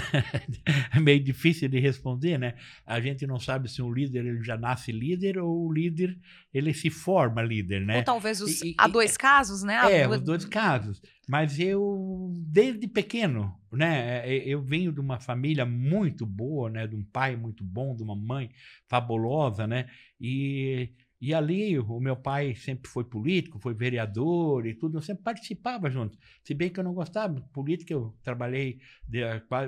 meio 1.00 1.22
difícil 1.22 1.68
de 1.68 1.80
responder, 1.80 2.38
né? 2.38 2.54
A 2.84 3.00
gente 3.00 3.26
não 3.26 3.38
sabe 3.40 3.68
se 3.70 3.80
um 3.80 3.90
líder 3.90 4.26
ele 4.26 4.42
já 4.44 4.56
nasce 4.58 4.92
líder 4.92 5.38
ou 5.38 5.66
o 5.66 5.72
líder 5.72 6.18
ele 6.52 6.74
se 6.74 6.90
forma 6.90 7.42
líder, 7.42 7.80
né? 7.80 7.98
Ou 7.98 8.04
talvez 8.04 8.40
os, 8.40 8.60
e, 8.62 8.74
há 8.76 8.86
dois 8.86 9.16
casos, 9.16 9.62
né? 9.62 9.76
É, 9.90 10.06
os 10.06 10.20
dois 10.20 10.44
casos. 10.44 11.00
Mas 11.28 11.58
eu, 11.58 12.30
desde 12.46 12.86
pequeno, 12.86 13.58
né? 13.72 14.28
É, 14.28 14.48
eu 14.48 14.62
venho 14.62 14.92
de 14.92 15.00
uma 15.00 15.18
família 15.18 15.64
muito 15.64 16.26
boa, 16.26 16.68
né? 16.68 16.86
De 16.86 16.94
um 16.94 17.04
pai 17.04 17.36
muito 17.36 17.64
bom, 17.64 17.96
de 17.96 18.02
uma 18.02 18.14
mãe 18.14 18.50
fabulosa, 18.86 19.66
né? 19.66 19.86
E 20.20 20.92
e 21.20 21.32
ali 21.32 21.78
o 21.78 21.98
meu 21.98 22.14
pai 22.14 22.54
sempre 22.54 22.90
foi 22.90 23.04
político, 23.04 23.58
foi 23.58 23.72
vereador 23.72 24.66
e 24.66 24.74
tudo, 24.74 24.98
eu 24.98 25.02
sempre 25.02 25.22
participava 25.22 25.90
junto. 25.90 26.18
Se 26.44 26.52
bem 26.52 26.68
que 26.68 26.78
eu 26.78 26.84
não 26.84 26.92
gostava 26.92 27.40
política, 27.52 27.92
eu 27.92 28.14
trabalhei, 28.22 28.80
de, 29.08 29.20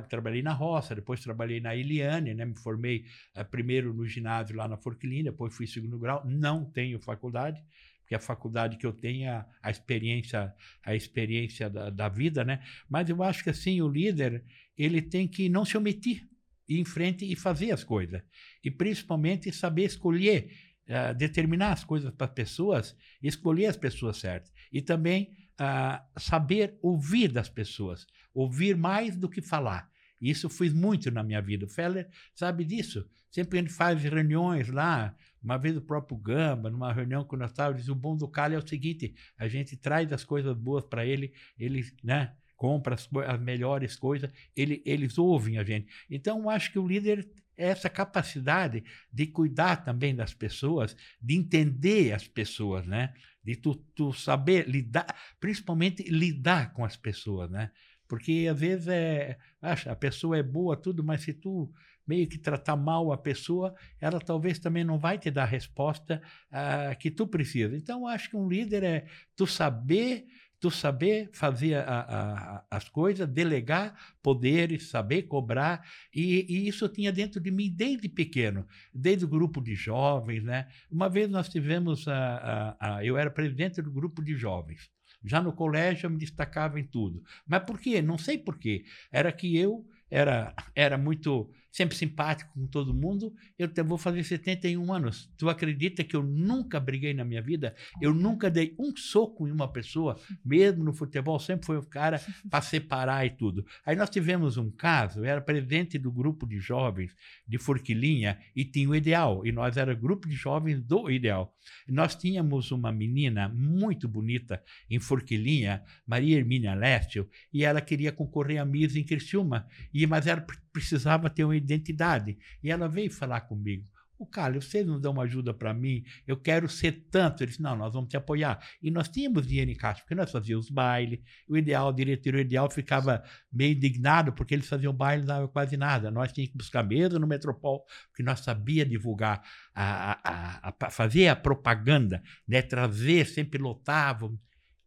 trabalhei 0.08 0.42
na 0.42 0.52
roça, 0.52 0.94
depois 0.94 1.20
trabalhei 1.20 1.58
na 1.58 1.74
Iliane, 1.74 2.34
né? 2.34 2.44
me 2.44 2.58
formei 2.58 3.06
uh, 3.34 3.44
primeiro 3.44 3.94
no 3.94 4.06
ginásio 4.06 4.56
lá 4.56 4.68
na 4.68 4.76
Forquilinha, 4.76 5.24
depois 5.24 5.54
fui 5.54 5.66
segundo 5.66 5.98
grau, 5.98 6.22
não 6.26 6.66
tenho 6.66 7.00
faculdade, 7.00 7.64
porque 8.00 8.14
a 8.14 8.20
faculdade 8.20 8.76
que 8.76 8.86
eu 8.86 8.92
tenho 8.92 9.28
é 9.28 9.46
a 9.62 9.70
experiência, 9.70 10.54
a 10.84 10.94
experiência 10.94 11.70
da, 11.70 11.88
da 11.88 12.08
vida, 12.08 12.44
né? 12.44 12.62
Mas 12.88 13.08
eu 13.08 13.22
acho 13.22 13.42
que 13.42 13.50
assim, 13.50 13.80
o 13.80 13.88
líder, 13.88 14.44
ele 14.76 15.00
tem 15.00 15.26
que 15.26 15.48
não 15.48 15.64
se 15.64 15.76
omitir, 15.76 16.26
ir 16.68 16.78
em 16.78 16.84
frente 16.84 17.30
e 17.30 17.34
fazer 17.34 17.70
as 17.70 17.84
coisas. 17.84 18.22
E 18.62 18.70
principalmente 18.70 19.52
saber 19.52 19.84
escolher 19.84 20.50
uh, 20.88 21.14
determinar 21.14 21.72
as 21.72 21.84
coisas 21.84 22.10
para 22.10 22.26
as 22.26 22.32
pessoas, 22.32 22.96
escolher 23.22 23.66
as 23.66 23.76
pessoas 23.76 24.16
certas. 24.16 24.52
E 24.72 24.80
também 24.80 25.36
uh, 25.60 26.20
saber 26.20 26.78
ouvir 26.82 27.28
das 27.28 27.48
pessoas, 27.48 28.06
ouvir 28.34 28.76
mais 28.76 29.16
do 29.16 29.28
que 29.28 29.42
falar. 29.42 29.90
Isso 30.20 30.48
fiz 30.48 30.72
muito 30.72 31.10
na 31.10 31.22
minha 31.22 31.40
vida. 31.40 31.66
O 31.66 31.68
Feller 31.68 32.08
sabe 32.34 32.64
disso. 32.64 33.08
Sempre 33.30 33.60
gente 33.60 33.72
faz 33.72 34.02
reuniões 34.02 34.68
lá. 34.68 35.14
Uma 35.42 35.56
vez 35.56 35.76
o 35.76 35.80
próprio 35.80 36.16
Gamba, 36.18 36.70
numa 36.70 36.92
reunião 36.92 37.24
que 37.24 37.36
nós 37.36 37.50
estávamos, 37.50 37.80
disse: 37.80 37.92
o 37.92 37.94
bom 37.94 38.16
do 38.16 38.26
Cali 38.26 38.54
é 38.54 38.58
o 38.58 38.66
seguinte: 38.66 39.14
a 39.36 39.46
gente 39.46 39.76
traz 39.76 40.12
as 40.12 40.24
coisas 40.24 40.56
boas 40.56 40.84
para 40.84 41.06
ele, 41.06 41.32
ele 41.56 41.84
né, 42.02 42.32
compra 42.56 42.94
as, 42.94 43.08
as 43.26 43.40
melhores 43.40 43.94
coisas, 43.96 44.30
ele, 44.56 44.82
eles 44.84 45.16
ouvem 45.18 45.58
a 45.58 45.64
gente. 45.64 45.86
Então, 46.10 46.50
acho 46.50 46.72
que 46.72 46.78
o 46.78 46.86
líder 46.86 47.28
essa 47.58 47.90
capacidade 47.90 48.84
de 49.12 49.26
cuidar 49.26 49.84
também 49.84 50.14
das 50.14 50.32
pessoas, 50.32 50.96
de 51.20 51.34
entender 51.34 52.14
as 52.14 52.26
pessoas, 52.26 52.86
né? 52.86 53.12
De 53.42 53.56
tu, 53.56 53.74
tu 53.94 54.12
saber 54.12 54.68
lidar, 54.68 55.06
principalmente 55.40 56.04
lidar 56.04 56.72
com 56.72 56.84
as 56.84 56.96
pessoas, 56.96 57.50
né? 57.50 57.70
Porque 58.06 58.48
às 58.50 58.58
vezes 58.58 58.88
é, 58.88 59.36
acha, 59.60 59.92
a 59.92 59.96
pessoa 59.96 60.38
é 60.38 60.42
boa 60.42 60.76
tudo, 60.76 61.04
mas 61.04 61.22
se 61.22 61.34
tu 61.34 61.70
meio 62.06 62.26
que 62.26 62.38
tratar 62.38 62.74
mal 62.74 63.12
a 63.12 63.18
pessoa, 63.18 63.74
ela 64.00 64.18
talvez 64.18 64.58
também 64.58 64.82
não 64.82 64.98
vai 64.98 65.18
te 65.18 65.30
dar 65.30 65.42
a 65.42 65.46
resposta 65.46 66.22
uh, 66.50 66.98
que 66.98 67.10
tu 67.10 67.26
precisa. 67.26 67.76
Então, 67.76 68.06
acho 68.06 68.30
que 68.30 68.36
um 68.36 68.48
líder 68.48 68.82
é 68.82 69.06
tu 69.36 69.46
saber 69.46 70.26
tu 70.60 70.70
saber 70.70 71.30
fazer 71.32 71.74
a, 71.76 72.00
a, 72.00 72.64
as 72.70 72.88
coisas, 72.88 73.28
delegar 73.28 73.96
poderes, 74.22 74.90
saber 74.90 75.22
cobrar, 75.22 75.86
e, 76.14 76.46
e, 76.48 76.68
isso 76.68 76.88
tinha 76.88 77.12
dentro 77.12 77.40
de 77.40 77.50
mim 77.50 77.72
desde 77.74 78.08
pequeno, 78.08 78.66
desde 78.92 79.24
o 79.24 79.28
grupo 79.28 79.60
de 79.60 79.74
jovens, 79.74 80.42
né? 80.42 80.68
Uma 80.90 81.08
vez 81.08 81.28
nós 81.30 81.48
tivemos, 81.48 82.06
a, 82.08 83.00
eu 83.02 83.16
era 83.16 83.30
presidente 83.30 83.80
do 83.80 83.90
grupo 83.90 84.22
de 84.22 84.36
jovens, 84.36 84.90
já 85.24 85.40
no 85.40 85.52
colégio 85.52 86.06
eu 86.06 86.10
me 86.10 86.18
destacava 86.18 86.78
em 86.78 86.84
tudo, 86.84 87.22
mas 87.46 87.62
por 87.64 87.78
quê? 87.78 88.02
Não 88.02 88.18
sei 88.18 88.38
por 88.38 88.58
quê, 88.58 88.84
era 89.12 89.32
que 89.32 89.56
eu 89.56 89.86
era, 90.10 90.54
era 90.74 90.96
muito 90.96 91.50
sempre 91.70 91.96
simpático 91.96 92.52
com 92.54 92.66
todo 92.66 92.94
mundo. 92.94 93.32
Eu 93.58 93.68
vou 93.84 93.98
fazer 93.98 94.24
71 94.24 94.92
anos. 94.92 95.30
Tu 95.36 95.48
acredita 95.48 96.02
que 96.02 96.16
eu 96.16 96.22
nunca 96.22 96.80
briguei 96.80 97.14
na 97.14 97.24
minha 97.24 97.42
vida? 97.42 97.74
Eu 98.00 98.14
nunca 98.14 98.50
dei 98.50 98.74
um 98.78 98.94
soco 98.96 99.46
em 99.46 99.50
uma 99.50 99.70
pessoa, 99.70 100.18
mesmo 100.44 100.82
no 100.84 100.92
futebol, 100.92 101.38
sempre 101.38 101.66
foi 101.66 101.76
o 101.76 101.82
cara 101.82 102.20
para 102.50 102.62
separar 102.62 103.24
e 103.26 103.30
tudo. 103.30 103.64
Aí 103.84 103.94
nós 103.96 104.10
tivemos 104.10 104.56
um 104.56 104.70
caso, 104.70 105.20
eu 105.20 105.24
era 105.24 105.40
presidente 105.40 105.98
do 105.98 106.10
grupo 106.10 106.46
de 106.46 106.58
jovens 106.58 107.14
de 107.46 107.58
Forquilinha 107.58 108.38
e 108.54 108.64
tinha 108.64 108.88
o 108.88 108.94
Ideal, 108.94 109.46
e 109.46 109.52
nós 109.52 109.76
era 109.76 109.94
grupo 109.94 110.28
de 110.28 110.34
jovens 110.34 110.82
do 110.82 111.10
Ideal. 111.10 111.54
E 111.86 111.92
nós 111.92 112.14
tínhamos 112.14 112.70
uma 112.70 112.90
menina 112.90 113.48
muito 113.48 114.08
bonita 114.08 114.62
em 114.90 114.98
Forquilinha, 114.98 115.82
Maria 116.06 116.36
Hermínia 116.38 116.74
Lécio, 116.74 117.28
e 117.52 117.64
ela 117.64 117.80
queria 117.80 118.12
concorrer 118.12 118.60
a 118.60 118.64
Miss 118.64 118.96
em 118.96 119.04
Criciúma, 119.04 119.66
e, 119.92 120.06
mas 120.06 120.26
ela 120.26 120.44
precisava 120.72 121.30
ter 121.30 121.44
uma 121.44 121.56
identidade. 121.56 122.38
E 122.62 122.70
ela 122.70 122.88
veio 122.88 123.10
falar 123.10 123.42
comigo. 123.42 123.88
O 124.18 124.26
Carlos, 124.26 124.64
vocês 124.64 124.84
não 124.84 125.00
dão 125.00 125.12
uma 125.12 125.22
ajuda 125.22 125.54
para 125.54 125.72
mim? 125.72 126.02
Eu 126.26 126.36
quero 126.36 126.68
ser 126.68 127.06
tanto. 127.08 127.42
Ele 127.42 127.50
disse, 127.50 127.62
não, 127.62 127.76
nós 127.76 127.92
vamos 127.94 128.10
te 128.10 128.16
apoiar. 128.16 128.58
E 128.82 128.90
nós 128.90 129.08
tínhamos 129.08 129.46
dinheiro 129.46 129.70
em 129.70 129.76
caixa, 129.76 130.00
porque 130.00 130.14
nós 130.14 130.32
fazíamos 130.32 130.68
baile. 130.70 131.22
O 131.48 131.56
ideal, 131.56 131.88
o 131.88 131.92
diretor 131.92 132.34
ideal 132.34 132.68
ficava 132.68 133.22
meio 133.52 133.76
indignado, 133.76 134.32
porque 134.32 134.54
eles 134.54 134.66
faziam 134.66 134.92
baile 134.92 135.22
e 135.22 135.26
não 135.26 135.34
dava 135.34 135.48
quase 135.48 135.76
nada. 135.76 136.10
Nós 136.10 136.32
tínhamos 136.32 136.50
que 136.50 136.58
buscar 136.58 136.82
mesa 136.82 137.16
no 137.16 137.28
Metropol, 137.28 137.84
porque 138.08 138.24
nós 138.24 138.40
sabia 138.40 138.84
divulgar, 138.84 139.40
a, 139.72 140.18
a, 140.28 140.74
a, 140.80 140.90
fazer 140.90 141.28
a 141.28 141.36
propaganda, 141.36 142.20
né? 142.46 142.60
trazer, 142.60 143.24
sempre 143.24 143.62
lotavam. 143.62 144.36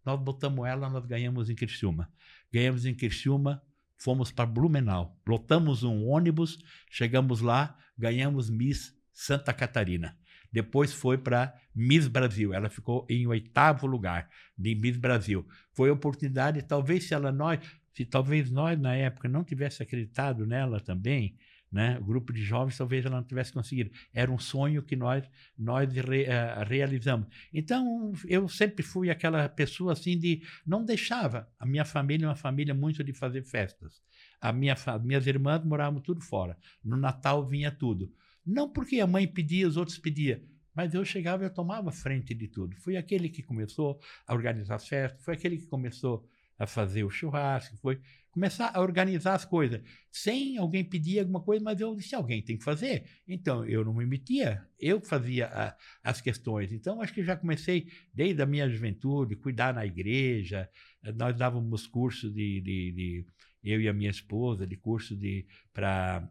Nós 0.05 0.19
botamos 0.19 0.67
ela, 0.67 0.89
nós 0.89 1.05
ganhamos 1.05 1.49
em 1.49 1.55
Criciúma. 1.55 2.11
Ganhamos 2.51 2.85
em 2.85 2.93
Criciúma 2.93 3.61
fomos 4.01 4.31
para 4.31 4.47
Blumenau. 4.47 5.15
Lotamos 5.27 5.83
um 5.83 6.07
ônibus, 6.07 6.57
chegamos 6.89 7.39
lá, 7.39 7.77
ganhamos 7.97 8.49
Miss 8.49 8.93
Santa 9.13 9.53
Catarina. 9.53 10.17
Depois 10.51 10.91
foi 10.91 11.17
para 11.17 11.53
Miss 11.73 12.07
Brasil. 12.07 12.53
Ela 12.53 12.69
ficou 12.69 13.05
em 13.09 13.27
oitavo 13.27 13.85
lugar 13.85 14.27
de 14.57 14.73
Miss 14.75 14.97
Brasil. 14.97 15.47
Foi 15.73 15.89
oportunidade, 15.91 16.61
talvez 16.63 17.07
se 17.07 17.13
ela 17.13 17.31
nós, 17.31 17.59
se 17.93 18.03
talvez 18.03 18.49
nós 18.49 18.77
na 18.79 18.95
época 18.95 19.29
não 19.29 19.43
tivesse 19.43 19.83
acreditado 19.83 20.45
nela 20.45 20.79
também, 20.79 21.37
né? 21.71 21.97
O 21.99 22.03
grupo 22.03 22.33
de 22.33 22.43
jovens 22.43 22.77
talvez 22.77 23.05
ela 23.05 23.15
não 23.15 23.23
tivesse 23.23 23.53
conseguido. 23.53 23.91
Era 24.13 24.29
um 24.29 24.37
sonho 24.37 24.83
que 24.83 24.95
nós 24.95 25.23
nós 25.57 25.91
re, 25.93 26.23
uh, 26.23 26.63
realizamos. 26.67 27.27
Então 27.53 28.11
eu 28.27 28.47
sempre 28.49 28.83
fui 28.83 29.09
aquela 29.09 29.47
pessoa 29.47 29.93
assim 29.93 30.19
de 30.19 30.43
não 30.65 30.83
deixava 30.83 31.47
a 31.57 31.65
minha 31.65 31.85
família 31.85 32.27
uma 32.27 32.35
família 32.35 32.73
muito 32.73 33.03
de 33.03 33.13
fazer 33.13 33.43
festas. 33.43 34.01
A 34.41 34.51
minha 34.51 34.75
minhas 35.01 35.25
irmãs 35.25 35.63
moravam 35.63 36.01
tudo 36.01 36.21
fora. 36.21 36.57
No 36.83 36.97
Natal 36.97 37.45
vinha 37.45 37.71
tudo. 37.71 38.11
Não 38.45 38.67
porque 38.67 38.99
a 38.99 39.07
mãe 39.07 39.27
pedia, 39.27 39.67
os 39.67 39.77
outros 39.77 39.97
pediam, 39.97 40.41
mas 40.73 40.93
eu 40.93 41.05
chegava 41.05 41.43
e 41.43 41.45
eu 41.45 41.53
tomava 41.53 41.91
frente 41.91 42.33
de 42.33 42.47
tudo. 42.47 42.75
Fui 42.77 42.97
aquele 42.97 43.29
que 43.29 43.43
começou 43.43 43.99
a 44.27 44.33
organizar 44.33 44.75
as 44.75 44.87
festas, 44.87 45.23
foi 45.23 45.35
aquele 45.35 45.57
que 45.57 45.67
começou 45.67 46.27
a 46.61 46.67
fazer 46.67 47.03
o 47.03 47.09
churrasco, 47.09 47.75
foi 47.77 47.99
começar 48.29 48.71
a 48.73 48.79
organizar 48.79 49.33
as 49.33 49.43
coisas, 49.43 49.81
sem 50.11 50.57
alguém 50.57 50.83
pedir 50.83 51.19
alguma 51.19 51.41
coisa, 51.41 51.63
mas 51.63 51.81
eu 51.81 51.95
disse, 51.95 52.13
alguém 52.13 52.41
tem 52.41 52.55
que 52.55 52.63
fazer. 52.63 53.03
Então, 53.27 53.65
eu 53.65 53.83
não 53.83 53.93
me 53.93 54.05
metia, 54.05 54.63
eu 54.79 55.01
fazia 55.01 55.47
a, 55.47 55.75
as 56.03 56.21
questões. 56.21 56.71
Então, 56.71 57.01
acho 57.01 57.13
que 57.13 57.23
já 57.23 57.35
comecei, 57.35 57.87
desde 58.13 58.41
a 58.41 58.45
minha 58.45 58.69
juventude, 58.69 59.35
cuidar 59.35 59.73
na 59.73 59.85
igreja, 59.85 60.69
nós 61.15 61.35
dávamos 61.35 61.87
curso 61.87 62.29
de, 62.29 62.61
de, 62.61 62.91
de 62.91 63.25
eu 63.63 63.81
e 63.81 63.89
a 63.89 63.93
minha 63.93 64.11
esposa, 64.11 64.67
de 64.67 64.77
curso 64.77 65.15
de 65.15 65.45
para 65.73 66.29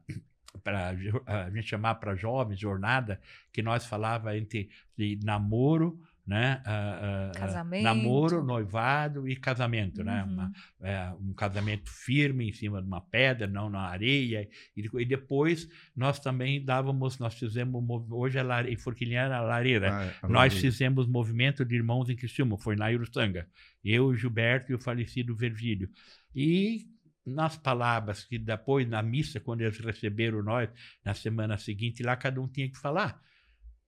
para 0.65 0.97
a 1.27 1.51
gente 1.51 1.69
chamar 1.69 1.95
para 1.95 2.17
jovens 2.17 2.59
jornada 2.59 3.21
que 3.53 3.63
nós 3.63 3.87
falava 3.87 4.37
entre 4.37 4.69
de 4.97 5.17
namoro 5.23 6.01
né? 6.27 6.63
Uh, 6.65 7.31
uh, 7.31 7.39
casamento. 7.39 7.83
namoro, 7.83 8.45
noivado 8.45 9.29
e 9.29 9.35
casamento, 9.37 10.05
né? 10.05 10.23
uhum. 10.23 10.37
né? 10.37 10.53
Uma, 10.79 10.89
é, 10.89 11.13
um 11.21 11.33
casamento 11.33 11.91
firme 11.91 12.49
em 12.49 12.53
cima 12.53 12.81
de 12.81 12.87
uma 12.87 13.01
pedra, 13.01 13.47
não 13.47 13.69
na 13.69 13.81
areia. 13.81 14.49
E, 14.77 14.89
e 14.95 15.05
depois 15.05 15.69
nós 15.95 16.19
também 16.21 16.65
dávamos, 16.65 17.19
nós 17.19 17.35
fizemos, 17.35 17.83
hoje 18.11 18.39
é 18.39 18.43
lare, 18.43 18.73
em 18.73 18.77
Forquilhana, 18.77 19.37
a 19.37 19.41
lareira. 19.41 19.93
Ah, 19.93 20.27
é, 20.27 20.29
nós 20.29 20.55
fizemos 20.55 21.07
movimento 21.07 21.65
de 21.65 21.75
irmãos 21.75 22.09
em 22.09 22.17
Criciúma, 22.17 22.59
foi 22.59 22.77
na 22.77 22.93
Iruçanga. 22.93 23.49
Eu, 23.85 24.07
o 24.07 24.17
Gilberto 24.17 24.73
e 24.73 24.75
o 24.75 24.79
falecido 24.79 25.35
Vergílio. 25.35 25.89
E 26.35 26.87
nas 27.27 27.57
palavras 27.57 28.25
que 28.25 28.39
depois, 28.39 28.89
na 28.89 29.03
missa, 29.03 29.41
quando 29.41 29.63
eles 29.63 29.79
receberam 29.79 30.43
nós, 30.43 30.69
na 31.05 31.15
semana 31.15 31.59
seguinte, 31.59 32.03
lá 32.03 32.17
cada 32.17 32.41
um 32.41 32.49
tinha 32.49 32.69
que 32.69 32.79
falar 32.79 33.21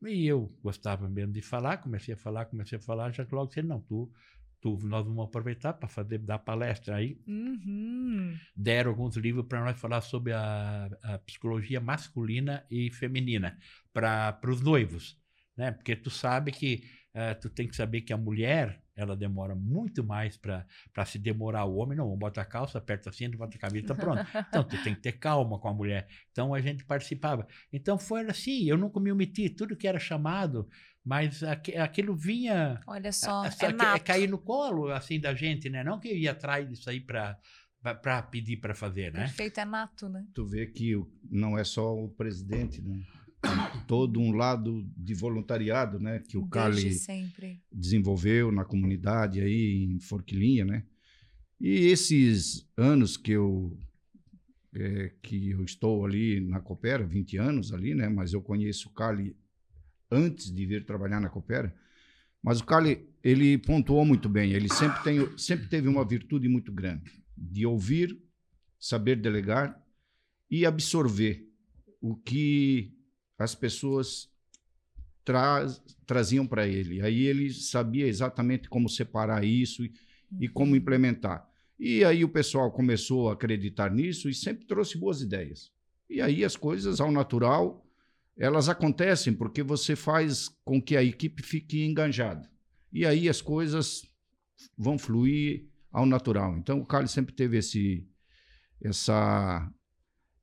E 0.06 0.26
eu 0.26 0.52
gostava 0.62 1.08
mesmo 1.08 1.32
de 1.32 1.42
falar, 1.42 1.78
comecei 1.78 2.14
a 2.14 2.16
falar, 2.16 2.46
comecei 2.46 2.78
a 2.78 2.80
falar, 2.80 3.12
já 3.12 3.24
que 3.24 3.34
logo 3.34 3.48
disse, 3.48 3.62
não, 3.62 3.80
tu, 3.80 4.10
tu, 4.60 4.78
nós 4.82 5.06
vamos 5.06 5.24
aproveitar 5.24 5.74
para 5.74 5.88
fazer, 5.88 6.18
dar 6.18 6.38
palestra 6.38 6.96
aí. 6.96 7.20
Uhum. 7.26 8.36
Deram 8.56 8.90
alguns 8.90 9.16
livros 9.16 9.46
para 9.46 9.64
nós 9.64 9.78
falar 9.78 10.00
sobre 10.00 10.32
a, 10.32 10.90
a 11.02 11.18
psicologia 11.18 11.80
masculina 11.80 12.66
e 12.70 12.90
feminina 12.90 13.58
para 13.92 14.38
os 14.46 14.60
noivos, 14.60 15.16
né? 15.56 15.72
Porque 15.72 15.94
tu 15.94 16.10
sabe 16.10 16.52
que 16.52 16.82
uh, 17.14 17.40
tu 17.40 17.48
tem 17.48 17.68
que 17.68 17.76
saber 17.76 18.02
que 18.02 18.12
a 18.12 18.16
mulher 18.16 18.81
ela 18.94 19.16
demora 19.16 19.54
muito 19.54 20.04
mais 20.04 20.36
para 20.36 20.66
se 21.06 21.18
demorar. 21.18 21.64
O 21.64 21.76
homem 21.76 21.96
não, 21.96 22.16
bota 22.16 22.40
a 22.40 22.44
calça, 22.44 22.78
aperta 22.78 23.10
assim, 23.10 23.30
bota 23.30 23.56
a 23.56 23.60
camisa, 23.60 23.94
pronto. 23.94 24.22
Então, 24.48 24.64
tu 24.64 24.82
tem 24.82 24.94
que 24.94 25.00
ter 25.00 25.12
calma 25.12 25.58
com 25.58 25.68
a 25.68 25.74
mulher. 25.74 26.06
Então, 26.30 26.52
a 26.54 26.60
gente 26.60 26.84
participava. 26.84 27.46
Então, 27.72 27.98
foi 27.98 28.28
assim, 28.28 28.68
eu 28.68 28.76
nunca 28.76 29.00
me 29.00 29.10
omiti, 29.10 29.48
tudo 29.48 29.76
que 29.76 29.88
era 29.88 29.98
chamado, 29.98 30.68
mas 31.04 31.42
aqu 31.42 31.72
aquilo 31.78 32.14
vinha... 32.14 32.80
Olha 32.86 33.12
só, 33.12 33.44
a, 33.44 33.48
é, 33.48 33.96
é 33.96 33.98
cair 33.98 34.28
no 34.28 34.38
colo, 34.38 34.90
assim, 34.90 35.18
da 35.18 35.34
gente, 35.34 35.70
né? 35.70 35.82
Não 35.82 35.98
que 35.98 36.08
eu 36.08 36.16
ia 36.16 36.32
atrás 36.32 36.68
disso 36.68 36.90
aí 36.90 37.00
para 37.00 37.38
para 38.00 38.22
pedir 38.22 38.58
para 38.58 38.76
fazer, 38.76 39.12
né? 39.12 39.22
Perfeito, 39.22 39.58
é 39.58 39.64
nato, 39.64 40.08
né? 40.08 40.24
Tu 40.32 40.46
vê 40.46 40.66
que 40.66 40.94
não 41.28 41.58
é 41.58 41.64
só 41.64 41.92
o 41.92 42.08
presidente, 42.08 42.80
né? 42.80 43.02
Todo 43.86 44.20
um 44.20 44.32
lado 44.32 44.88
de 44.96 45.14
voluntariado, 45.14 45.98
né, 45.98 46.20
que 46.20 46.36
o 46.36 46.46
Cali 46.46 46.96
desenvolveu 47.70 48.52
na 48.52 48.64
comunidade 48.64 49.40
aí 49.40 49.84
em 49.84 50.00
Forquilinha, 50.00 50.64
né? 50.64 50.84
E 51.60 51.86
esses 51.86 52.68
anos 52.76 53.16
que 53.16 53.32
eu 53.32 53.76
é, 54.74 55.12
que 55.22 55.50
eu 55.50 55.64
estou 55.64 56.04
ali 56.04 56.40
na 56.40 56.58
Coopera, 56.60 57.06
20 57.06 57.36
anos 57.36 57.72
ali, 57.72 57.94
né, 57.94 58.08
mas 58.08 58.32
eu 58.32 58.40
conheço 58.40 58.88
o 58.88 58.92
Cali 58.92 59.36
antes 60.10 60.50
de 60.50 60.64
vir 60.64 60.84
trabalhar 60.86 61.20
na 61.20 61.28
Coopera. 61.28 61.74
Mas 62.42 62.60
o 62.60 62.64
Cali, 62.64 63.06
ele 63.22 63.58
pontuou 63.58 64.04
muito 64.04 64.28
bem, 64.28 64.52
ele 64.52 64.68
sempre 64.68 65.02
tem 65.02 65.38
sempre 65.38 65.68
teve 65.68 65.88
uma 65.88 66.04
virtude 66.04 66.48
muito 66.48 66.72
grande 66.72 67.22
de 67.36 67.66
ouvir, 67.66 68.18
saber 68.78 69.16
delegar 69.16 69.80
e 70.50 70.66
absorver 70.66 71.46
o 72.00 72.16
que 72.16 72.92
as 73.42 73.54
pessoas 73.54 74.30
tra 75.24 75.66
traziam 76.06 76.46
para 76.46 76.66
ele. 76.66 77.00
Aí 77.00 77.26
ele 77.26 77.52
sabia 77.52 78.06
exatamente 78.06 78.68
como 78.68 78.88
separar 78.88 79.44
isso 79.44 79.84
e, 79.84 79.92
e 80.40 80.48
como 80.48 80.72
uhum. 80.72 80.76
implementar. 80.76 81.48
E 81.78 82.04
aí 82.04 82.24
o 82.24 82.28
pessoal 82.28 82.70
começou 82.70 83.28
a 83.28 83.32
acreditar 83.32 83.90
nisso 83.90 84.28
e 84.28 84.34
sempre 84.34 84.66
trouxe 84.66 84.98
boas 84.98 85.20
ideias. 85.20 85.70
E 86.08 86.20
aí 86.20 86.44
as 86.44 86.56
coisas, 86.56 87.00
ao 87.00 87.10
natural, 87.10 87.86
elas 88.36 88.68
acontecem 88.68 89.32
porque 89.32 89.62
você 89.62 89.96
faz 89.96 90.48
com 90.64 90.80
que 90.80 90.96
a 90.96 91.02
equipe 91.02 91.42
fique 91.42 91.82
enganjada. 91.82 92.50
E 92.92 93.06
aí 93.06 93.28
as 93.28 93.40
coisas 93.40 94.04
vão 94.76 94.98
fluir 94.98 95.66
ao 95.90 96.06
natural. 96.06 96.56
Então 96.58 96.80
o 96.80 96.86
Carlos 96.86 97.10
sempre 97.10 97.34
teve 97.34 97.56
esse, 97.58 98.06
essa, 98.80 99.70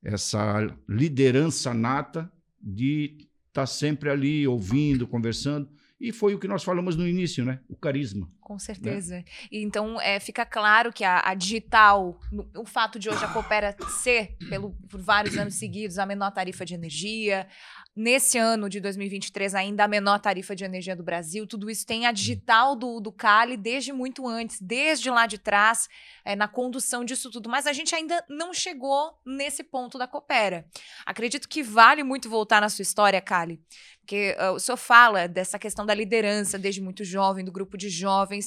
essa 0.02 0.76
liderança 0.88 1.72
nata 1.72 2.30
de 2.60 3.16
estar 3.48 3.62
tá 3.62 3.66
sempre 3.66 4.10
ali 4.10 4.46
ouvindo, 4.46 5.06
conversando. 5.06 5.68
E 6.00 6.12
foi 6.12 6.34
o 6.34 6.38
que 6.38 6.48
nós 6.48 6.64
falamos 6.64 6.96
no 6.96 7.06
início, 7.06 7.44
né? 7.44 7.60
O 7.68 7.76
carisma. 7.76 8.30
Com 8.50 8.58
certeza. 8.58 9.18
Né? 9.18 9.24
E 9.48 9.62
então 9.62 10.00
é, 10.00 10.18
fica 10.18 10.44
claro 10.44 10.92
que 10.92 11.04
a, 11.04 11.22
a 11.24 11.34
digital, 11.34 12.18
no, 12.32 12.50
o 12.56 12.64
fato 12.64 12.98
de 12.98 13.08
hoje 13.08 13.24
a 13.24 13.28
Coopera 13.28 13.76
ser, 14.02 14.36
pelo, 14.48 14.72
por 14.88 15.00
vários 15.00 15.38
anos 15.38 15.54
seguidos, 15.54 16.00
a 16.00 16.04
menor 16.04 16.32
tarifa 16.32 16.64
de 16.64 16.74
energia, 16.74 17.46
nesse 17.94 18.38
ano 18.38 18.68
de 18.68 18.80
2023 18.80 19.54
ainda 19.54 19.84
a 19.84 19.88
menor 19.88 20.18
tarifa 20.18 20.54
de 20.54 20.64
energia 20.64 20.96
do 20.96 21.02
Brasil. 21.02 21.46
Tudo 21.46 21.68
isso 21.68 21.86
tem 21.86 22.06
a 22.06 22.12
digital 22.12 22.74
do, 22.76 23.00
do 23.00 23.12
Cali 23.12 23.56
desde 23.56 23.92
muito 23.92 24.26
antes, 24.26 24.60
desde 24.60 25.10
lá 25.10 25.26
de 25.26 25.38
trás, 25.38 25.88
é, 26.24 26.34
na 26.34 26.48
condução 26.48 27.04
disso 27.04 27.30
tudo. 27.30 27.48
Mas 27.48 27.66
a 27.66 27.72
gente 27.72 27.94
ainda 27.94 28.24
não 28.28 28.54
chegou 28.54 29.18
nesse 29.26 29.62
ponto 29.62 29.98
da 29.98 30.06
Coopera. 30.06 30.66
Acredito 31.04 31.48
que 31.48 31.62
vale 31.62 32.02
muito 32.02 32.30
voltar 32.30 32.60
na 32.60 32.68
sua 32.68 32.82
história, 32.82 33.20
Cali, 33.20 33.60
porque 34.00 34.36
uh, 34.40 34.52
o 34.52 34.60
senhor 34.60 34.76
fala 34.76 35.28
dessa 35.28 35.58
questão 35.58 35.84
da 35.84 35.94
liderança 35.94 36.58
desde 36.58 36.80
muito 36.80 37.04
jovem, 37.04 37.44
do 37.44 37.52
grupo 37.52 37.76
de 37.76 37.88
jovens, 37.88 38.39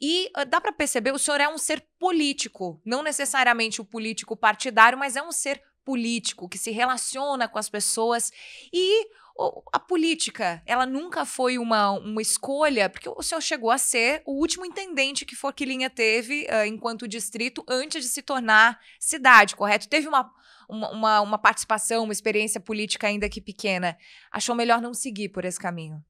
e 0.00 0.30
uh, 0.36 0.44
dá 0.44 0.60
para 0.60 0.72
perceber, 0.72 1.12
o 1.12 1.18
senhor 1.18 1.40
é 1.40 1.48
um 1.48 1.58
ser 1.58 1.84
político, 1.98 2.80
não 2.84 3.02
necessariamente 3.02 3.80
o 3.80 3.84
político 3.84 4.36
partidário, 4.36 4.98
mas 4.98 5.16
é 5.16 5.22
um 5.22 5.32
ser 5.32 5.62
político, 5.84 6.48
que 6.48 6.58
se 6.58 6.70
relaciona 6.70 7.48
com 7.48 7.58
as 7.58 7.70
pessoas. 7.70 8.30
E 8.72 9.08
a 9.72 9.78
política, 9.78 10.60
ela 10.66 10.84
nunca 10.84 11.24
foi 11.24 11.58
uma, 11.58 11.92
uma 11.92 12.20
escolha, 12.20 12.90
porque 12.90 13.08
o 13.08 13.22
senhor 13.22 13.40
chegou 13.40 13.70
a 13.70 13.78
ser 13.78 14.20
o 14.26 14.32
último 14.32 14.66
intendente 14.66 15.24
que 15.24 15.36
Forquilinha 15.36 15.88
teve 15.88 16.46
uh, 16.46 16.66
enquanto 16.66 17.06
distrito 17.06 17.64
antes 17.68 18.04
de 18.04 18.10
se 18.10 18.20
tornar 18.20 18.80
cidade, 18.98 19.54
correto? 19.54 19.88
Teve 19.88 20.08
uma, 20.08 20.28
uma, 20.68 21.20
uma, 21.20 21.38
participação, 21.38 22.02
uma 22.02 22.12
experiência 22.12 22.60
política 22.60 23.06
ainda 23.06 23.28
que 23.28 23.40
pequena. 23.40 23.96
Achou 24.30 24.56
melhor 24.56 24.82
não 24.82 24.92
seguir 24.92 25.28
por 25.28 25.44
esse 25.44 25.58
caminho? 25.58 26.04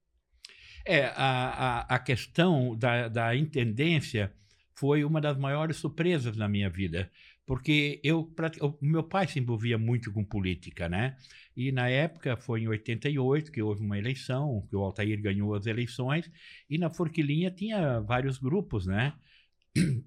É, 0.90 1.04
a, 1.14 1.80
a, 1.80 1.80
a 1.96 1.98
questão 1.98 2.74
da, 2.74 3.08
da 3.08 3.36
intendência 3.36 4.32
foi 4.74 5.04
uma 5.04 5.20
das 5.20 5.36
maiores 5.36 5.76
surpresas 5.76 6.34
na 6.34 6.48
minha 6.48 6.70
vida, 6.70 7.10
porque 7.44 8.00
eu, 8.02 8.32
o 8.62 8.74
meu 8.80 9.02
pai 9.02 9.28
se 9.28 9.38
envolvia 9.38 9.76
muito 9.76 10.10
com 10.10 10.24
política, 10.24 10.88
né? 10.88 11.18
E 11.54 11.70
na 11.70 11.90
época 11.90 12.38
foi 12.38 12.62
em 12.62 12.68
88 12.68 13.52
que 13.52 13.60
houve 13.60 13.82
uma 13.82 13.98
eleição, 13.98 14.66
que 14.70 14.74
o 14.74 14.80
Altair 14.80 15.20
ganhou 15.20 15.54
as 15.54 15.66
eleições, 15.66 16.30
e 16.70 16.78
na 16.78 16.88
Forquilinha 16.88 17.50
tinha 17.50 18.00
vários 18.00 18.38
grupos, 18.38 18.86
né? 18.86 19.12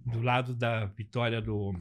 Do 0.04 0.24
lado 0.24 0.56
da 0.56 0.86
vitória 0.88 1.40
do 1.40 1.76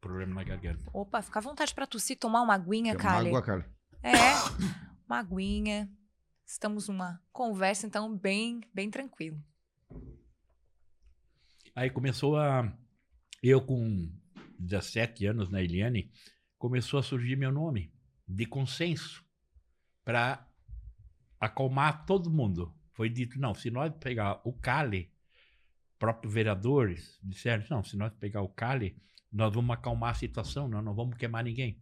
problema 0.00 0.36
na 0.36 0.44
garganta. 0.44 0.84
Opa, 0.92 1.20
fica 1.22 1.40
à 1.40 1.42
vontade 1.42 1.74
para 1.74 1.88
tossir, 1.88 2.16
tomar 2.16 2.42
uma 2.42 2.54
aguinha, 2.54 2.94
cara. 2.94 3.18
Uma 3.18 3.28
água, 3.28 3.42
cara. 3.42 3.66
É, 4.00 4.14
uma 5.08 5.18
aguinha. 5.18 5.90
Estamos 6.48 6.88
numa 6.88 7.22
conversa, 7.30 7.86
então, 7.86 8.16
bem, 8.16 8.62
bem 8.72 8.90
tranquilo. 8.90 9.38
Aí 11.74 11.90
começou 11.90 12.38
a 12.38 12.74
eu 13.42 13.60
com 13.60 14.10
17 14.58 15.26
anos 15.26 15.50
na 15.50 15.62
Eliane, 15.62 16.10
começou 16.56 16.98
a 16.98 17.02
surgir 17.02 17.36
meu 17.36 17.52
nome 17.52 17.92
de 18.26 18.46
consenso 18.46 19.22
para 20.02 20.48
acalmar 21.38 22.06
todo 22.06 22.30
mundo. 22.30 22.74
Foi 22.94 23.10
dito, 23.10 23.38
não, 23.38 23.52
se 23.52 23.70
nós 23.70 23.92
pegar 24.00 24.40
o 24.42 24.54
Cali, 24.54 25.12
próprios 25.98 26.32
vereadores 26.32 27.20
disseram, 27.22 27.62
não, 27.68 27.84
se 27.84 27.94
nós 27.94 28.10
pegar 28.14 28.40
o 28.40 28.48
Cali, 28.48 28.96
nós 29.30 29.52
vamos 29.52 29.74
acalmar 29.74 30.12
a 30.12 30.18
situação, 30.18 30.66
nós 30.66 30.82
não 30.82 30.94
vamos 30.94 31.18
queimar 31.18 31.44
ninguém. 31.44 31.78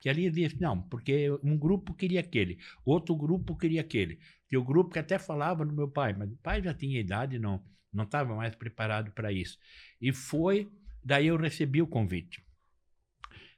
Que 0.00 0.08
ali 0.08 0.30
disse, 0.30 0.60
não, 0.60 0.80
porque 0.82 1.30
um 1.42 1.56
grupo 1.58 1.94
queria 1.94 2.20
aquele, 2.20 2.58
outro 2.84 3.16
grupo 3.16 3.56
queria 3.56 3.80
aquele. 3.80 4.18
Que 4.48 4.56
o 4.56 4.64
grupo 4.64 4.92
que 4.92 4.98
até 4.98 5.18
falava 5.18 5.64
no 5.64 5.72
meu 5.72 5.88
pai, 5.88 6.12
mas 6.12 6.30
o 6.30 6.36
pai 6.36 6.62
já 6.62 6.72
tinha 6.74 7.00
idade, 7.00 7.38
não 7.38 7.62
não 7.90 8.04
estava 8.04 8.36
mais 8.36 8.54
preparado 8.54 9.10
para 9.12 9.32
isso. 9.32 9.58
E 9.98 10.12
foi 10.12 10.70
Daí 11.08 11.28
eu 11.28 11.38
recebi 11.38 11.80
o 11.80 11.86
convite. 11.86 12.44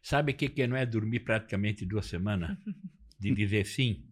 Sabe 0.03 0.31
o 0.31 0.37
que, 0.37 0.48
que 0.48 0.66
não 0.68 0.76
é 0.76 0.87
dormir 0.87 1.20
praticamente 1.20 1.85
duas 1.85 2.07
semanas? 2.07 2.57
De 3.18 3.35
dizer 3.35 3.66
sim, 3.66 4.07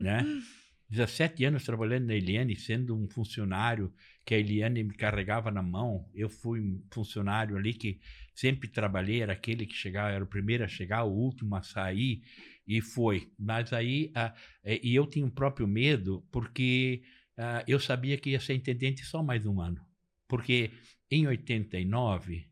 né? 0.00 0.24
17 0.92 1.46
anos 1.46 1.64
trabalhando 1.64 2.08
na 2.08 2.14
Eliane, 2.14 2.54
sendo 2.54 2.94
um 2.94 3.08
funcionário 3.08 3.90
que 4.26 4.34
a 4.34 4.38
Eliane 4.38 4.84
me 4.84 4.92
carregava 4.92 5.50
na 5.50 5.62
mão. 5.62 6.06
Eu 6.14 6.28
fui 6.28 6.60
um 6.60 6.84
funcionário 6.90 7.56
ali 7.56 7.72
que 7.72 7.98
sempre 8.34 8.68
trabalhei, 8.68 9.22
era 9.22 9.32
aquele 9.32 9.64
que 9.64 9.74
chegava, 9.74 10.10
era 10.10 10.22
o 10.22 10.26
primeiro 10.26 10.64
a 10.64 10.68
chegar, 10.68 11.04
o 11.04 11.10
último 11.10 11.56
a 11.56 11.62
sair, 11.62 12.22
e 12.66 12.82
foi. 12.82 13.32
Mas 13.38 13.72
aí, 13.72 14.12
a, 14.14 14.34
e 14.66 14.94
eu 14.94 15.06
tinha 15.06 15.24
um 15.24 15.30
próprio 15.30 15.66
medo, 15.66 16.22
porque 16.30 17.02
a, 17.38 17.64
eu 17.66 17.80
sabia 17.80 18.18
que 18.18 18.28
ia 18.28 18.40
ser 18.40 18.52
intendente 18.52 19.02
só 19.02 19.22
mais 19.22 19.46
um 19.46 19.62
ano. 19.62 19.80
Porque 20.28 20.72
em 21.10 21.26
89, 21.26 22.46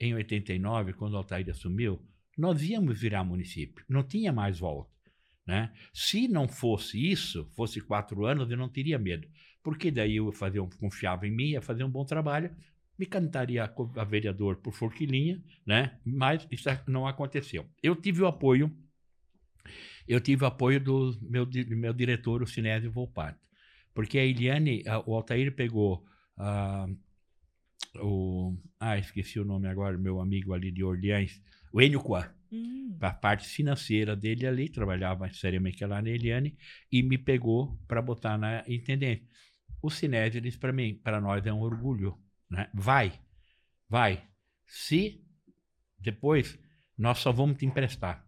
em 0.00 0.14
89, 0.14 0.94
quando 0.94 1.12
o 1.12 1.18
Altair 1.18 1.50
assumiu, 1.50 2.00
nós 2.38 2.62
íamos 2.62 2.98
virar 2.98 3.22
município, 3.22 3.84
não 3.86 4.02
tinha 4.02 4.32
mais 4.32 4.58
volta. 4.60 4.90
Né? 5.46 5.72
Se 5.92 6.28
não 6.28 6.46
fosse 6.46 7.10
isso, 7.10 7.48
fosse 7.56 7.80
quatro 7.80 8.24
anos, 8.24 8.50
eu 8.50 8.56
não 8.56 8.68
teria 8.68 8.98
medo, 8.98 9.28
porque 9.62 9.90
daí 9.90 10.16
eu 10.16 10.30
fazia 10.32 10.62
um, 10.62 10.68
confiava 10.68 11.26
em 11.26 11.30
mim, 11.30 11.50
ia 11.50 11.62
fazer 11.62 11.82
um 11.84 11.90
bom 11.90 12.04
trabalho, 12.04 12.54
me 12.98 13.06
cantaria 13.06 13.64
a, 13.64 14.00
a 14.00 14.04
vereador 14.04 14.56
por 14.56 14.72
Forquilinha, 14.72 15.42
né? 15.66 15.98
mas 16.04 16.46
isso 16.50 16.68
não 16.86 17.06
aconteceu. 17.06 17.68
Eu 17.82 17.96
tive 17.96 18.22
o 18.22 18.26
apoio, 18.26 18.70
eu 20.06 20.20
tive 20.20 20.44
o 20.44 20.46
apoio 20.46 20.80
do 20.80 21.18
meu, 21.22 21.44
do 21.44 21.76
meu 21.76 21.92
diretor, 21.92 22.42
o 22.42 22.46
Sinésio 22.46 22.92
Volpato, 22.92 23.40
porque 23.92 24.18
a 24.18 24.24
Eliane, 24.24 24.84
a, 24.86 25.00
o 25.00 25.14
Altair 25.14 25.54
pegou 25.54 26.04
uh, 26.38 26.96
o, 28.00 28.56
ah, 28.78 28.98
esqueci 28.98 29.40
o 29.40 29.44
nome 29.44 29.68
agora, 29.68 29.98
meu 29.98 30.20
amigo 30.20 30.52
ali 30.52 30.70
de 30.70 30.84
Orleans, 30.84 31.42
o 31.72 31.80
Enio 31.80 32.00
Quan. 32.00 32.32
Hum. 32.52 32.98
A 33.00 33.12
parte 33.12 33.48
financeira 33.48 34.14
dele 34.14 34.46
ali, 34.46 34.68
trabalhava 34.68 35.32
seriamente 35.32 35.84
lá 35.86 36.02
na 36.02 36.10
Eliane, 36.10 36.56
e 36.90 37.02
me 37.02 37.16
pegou 37.16 37.78
para 37.88 38.02
botar 38.02 38.36
na 38.36 38.62
intendente. 38.68 39.26
O 39.80 39.90
Sinésio 39.90 40.40
disse 40.40 40.58
para 40.58 40.72
mim, 40.72 40.94
para 40.94 41.20
nós 41.20 41.44
é 41.46 41.52
um 41.52 41.60
orgulho, 41.60 42.18
né? 42.50 42.68
Vai, 42.74 43.18
vai. 43.88 44.22
Se 44.66 45.24
depois 45.98 46.58
nós 46.96 47.18
só 47.18 47.32
vamos 47.32 47.56
te 47.56 47.64
emprestar. 47.64 48.24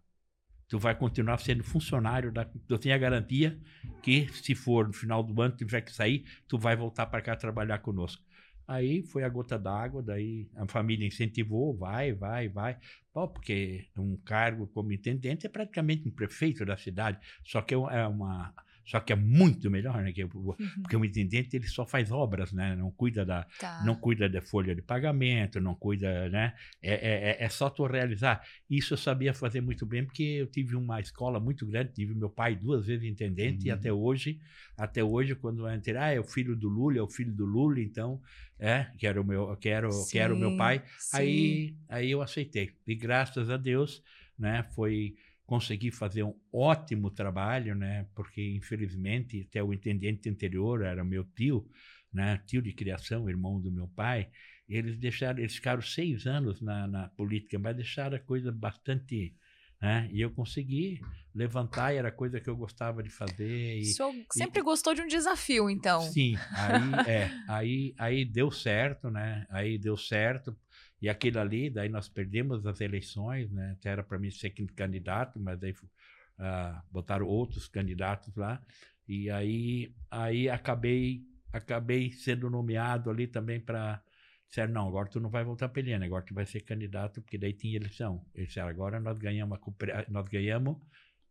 Tu 0.67 0.79
vai 0.79 0.95
continuar 0.97 1.37
sendo 1.37 1.63
funcionário 1.63 2.31
da. 2.31 2.49
Eu 2.67 2.79
tenho 2.79 2.95
a 2.95 2.97
garantia 2.97 3.61
que, 4.01 4.27
se 4.33 4.55
for 4.55 4.87
no 4.87 4.93
final 4.93 5.21
do 5.21 5.39
ano, 5.39 5.55
tiver 5.55 5.81
que 5.81 5.93
sair, 5.93 6.25
tu 6.47 6.57
vai 6.57 6.75
voltar 6.75 7.05
para 7.05 7.21
cá 7.21 7.35
trabalhar 7.35 7.79
conosco. 7.79 8.24
Aí 8.67 9.03
foi 9.03 9.23
a 9.23 9.29
gota 9.29 9.59
d'água, 9.59 10.01
daí 10.01 10.47
a 10.55 10.67
família 10.67 11.07
incentivou, 11.07 11.75
vai, 11.77 12.13
vai, 12.13 12.49
vai. 12.49 12.77
Pô, 13.13 13.27
porque 13.27 13.87
um 13.97 14.17
cargo 14.17 14.67
como 14.67 14.91
intendente 14.91 15.45
é 15.45 15.49
praticamente 15.49 16.07
um 16.07 16.11
prefeito 16.11 16.65
da 16.65 16.75
cidade, 16.75 17.19
só 17.43 17.61
que 17.61 17.73
é 17.73 18.07
uma 18.07 18.53
só 18.85 18.99
que 18.99 19.11
é 19.11 19.15
muito 19.15 19.69
melhor, 19.69 20.01
né? 20.03 20.13
Uhum. 20.33 20.55
Porque 20.81 20.95
o 20.95 21.03
intendente 21.03 21.55
ele 21.55 21.67
só 21.67 21.85
faz 21.85 22.11
obras, 22.11 22.53
né? 22.53 22.75
Não 22.75 22.91
cuida 22.91 23.25
da, 23.25 23.43
tá. 23.59 23.83
não 23.83 23.95
cuida 23.95 24.29
da 24.29 24.41
folha 24.41 24.75
de 24.75 24.81
pagamento, 24.81 25.59
não 25.59 25.73
cuida, 25.73 26.29
né? 26.29 26.53
É, 26.81 26.93
é, 26.93 27.29
é, 27.31 27.43
é 27.45 27.49
só 27.49 27.67
tu 27.67 27.85
realizar. 27.87 28.43
Isso 28.69 28.93
eu 28.93 28.97
sabia 28.97 29.33
fazer 29.33 29.59
muito 29.59 29.85
bem, 29.87 30.05
porque 30.05 30.23
eu 30.23 30.47
tive 30.47 30.75
uma 30.75 30.99
escola 30.99 31.39
muito 31.39 31.65
grande, 31.65 31.93
tive 31.93 32.13
meu 32.13 32.29
pai 32.29 32.55
duas 32.55 32.85
vezes 32.85 33.03
intendente 33.03 33.63
uhum. 33.63 33.67
e 33.67 33.71
até 33.71 33.91
hoje, 33.91 34.39
até 34.77 35.03
hoje 35.03 35.33
quando 35.33 35.67
eu 35.67 35.75
entrei, 35.75 35.97
ah, 35.97 36.13
é 36.13 36.19
o 36.19 36.23
filho 36.23 36.55
do 36.55 36.69
Lula, 36.69 36.99
é 36.99 37.01
o 37.01 37.09
filho 37.09 37.33
do 37.33 37.45
Lula, 37.45 37.79
então, 37.79 38.21
é, 38.59 38.85
que 38.99 39.07
era 39.07 39.19
o 39.19 39.23
meu, 39.25 39.55
que 39.57 39.69
era, 39.69 39.91
sim, 39.91 40.11
que 40.11 40.19
era 40.19 40.33
o 40.33 40.37
meu 40.37 40.55
pai. 40.55 40.83
Aí, 41.11 41.75
aí 41.89 42.11
eu 42.11 42.21
aceitei. 42.21 42.71
E 42.85 42.93
graças 42.93 43.49
a 43.49 43.57
Deus, 43.57 44.03
né? 44.37 44.63
Foi 44.75 45.15
consegui 45.45 45.91
fazer 45.91 46.23
um 46.23 46.35
ótimo 46.51 47.11
trabalho, 47.11 47.75
né? 47.75 48.07
Porque 48.15 48.41
infelizmente 48.55 49.47
até 49.47 49.63
o 49.63 49.73
intendente 49.73 50.29
anterior 50.29 50.83
era 50.83 51.03
meu 51.03 51.23
tio, 51.23 51.69
né? 52.11 52.41
Tio 52.45 52.61
de 52.61 52.73
criação, 52.73 53.29
irmão 53.29 53.61
do 53.61 53.71
meu 53.71 53.87
pai. 53.87 54.29
Eles 54.67 54.97
deixaram, 54.97 55.39
eles 55.39 55.55
ficaram 55.55 55.81
seis 55.81 56.25
anos 56.25 56.61
na, 56.61 56.87
na 56.87 57.09
política, 57.09 57.59
mas 57.59 57.75
deixaram 57.75 58.17
a 58.17 58.19
coisa 58.19 58.51
bastante 58.51 59.35
né? 59.81 60.09
E 60.11 60.21
eu 60.21 60.31
consegui 60.31 60.99
levantar, 61.33 61.93
e 61.93 61.97
era 61.97 62.11
coisa 62.11 62.39
que 62.39 62.49
eu 62.49 62.55
gostava 62.55 63.03
de 63.03 63.09
fazer. 63.09 63.77
E, 63.77 63.81
o 63.81 63.93
senhor 63.93 64.13
sempre 64.31 64.61
e, 64.61 64.63
gostou 64.63 64.93
de 64.93 65.01
um 65.01 65.07
desafio, 65.07 65.69
então? 65.69 66.01
Sim, 66.01 66.35
aí, 66.53 67.07
é, 67.07 67.29
aí, 67.47 67.93
aí 67.97 68.25
deu 68.25 68.49
certo, 68.49 69.09
né? 69.09 69.45
Aí 69.49 69.77
deu 69.77 69.97
certo, 69.97 70.57
e 71.05 71.09
aquilo 71.09 71.39
ali, 71.39 71.69
daí 71.69 71.87
nós 71.87 72.09
perdemos 72.09 72.65
as 72.65 72.81
eleições, 72.81 73.51
né? 73.51 73.73
Até 73.77 73.89
era 73.89 74.03
para 74.03 74.17
mim 74.17 74.31
ser 74.31 74.49
candidato, 74.49 75.39
mas 75.39 75.59
daí 75.59 75.71
uh, 75.71 76.81
botaram 76.91 77.27
outros 77.27 77.67
candidatos 77.67 78.35
lá. 78.35 78.59
E 79.07 79.29
aí, 79.29 79.93
aí 80.09 80.49
acabei, 80.49 81.21
acabei 81.53 82.11
sendo 82.11 82.49
nomeado 82.49 83.11
ali 83.11 83.27
também 83.27 83.59
para 83.59 84.01
disseram, 84.47 84.73
não, 84.73 84.87
agora 84.87 85.07
tu 85.07 85.19
não 85.19 85.29
vai 85.29 85.43
voltar 85.43 85.69
para 85.69 85.79
Eliane, 85.79 86.05
agora 86.05 86.25
tu 86.25 86.33
vai 86.33 86.47
ser 86.47 86.61
candidato, 86.61 87.21
porque 87.21 87.37
daí 87.37 87.53
tinha 87.53 87.75
eleição. 87.75 88.25
Eles 88.33 88.47
disseram, 88.47 88.69
agora 88.69 88.99
nós 88.99 89.19
ganhamos, 89.19 89.59
a, 89.59 90.11
nós 90.11 90.27
ganhamos, 90.27 90.77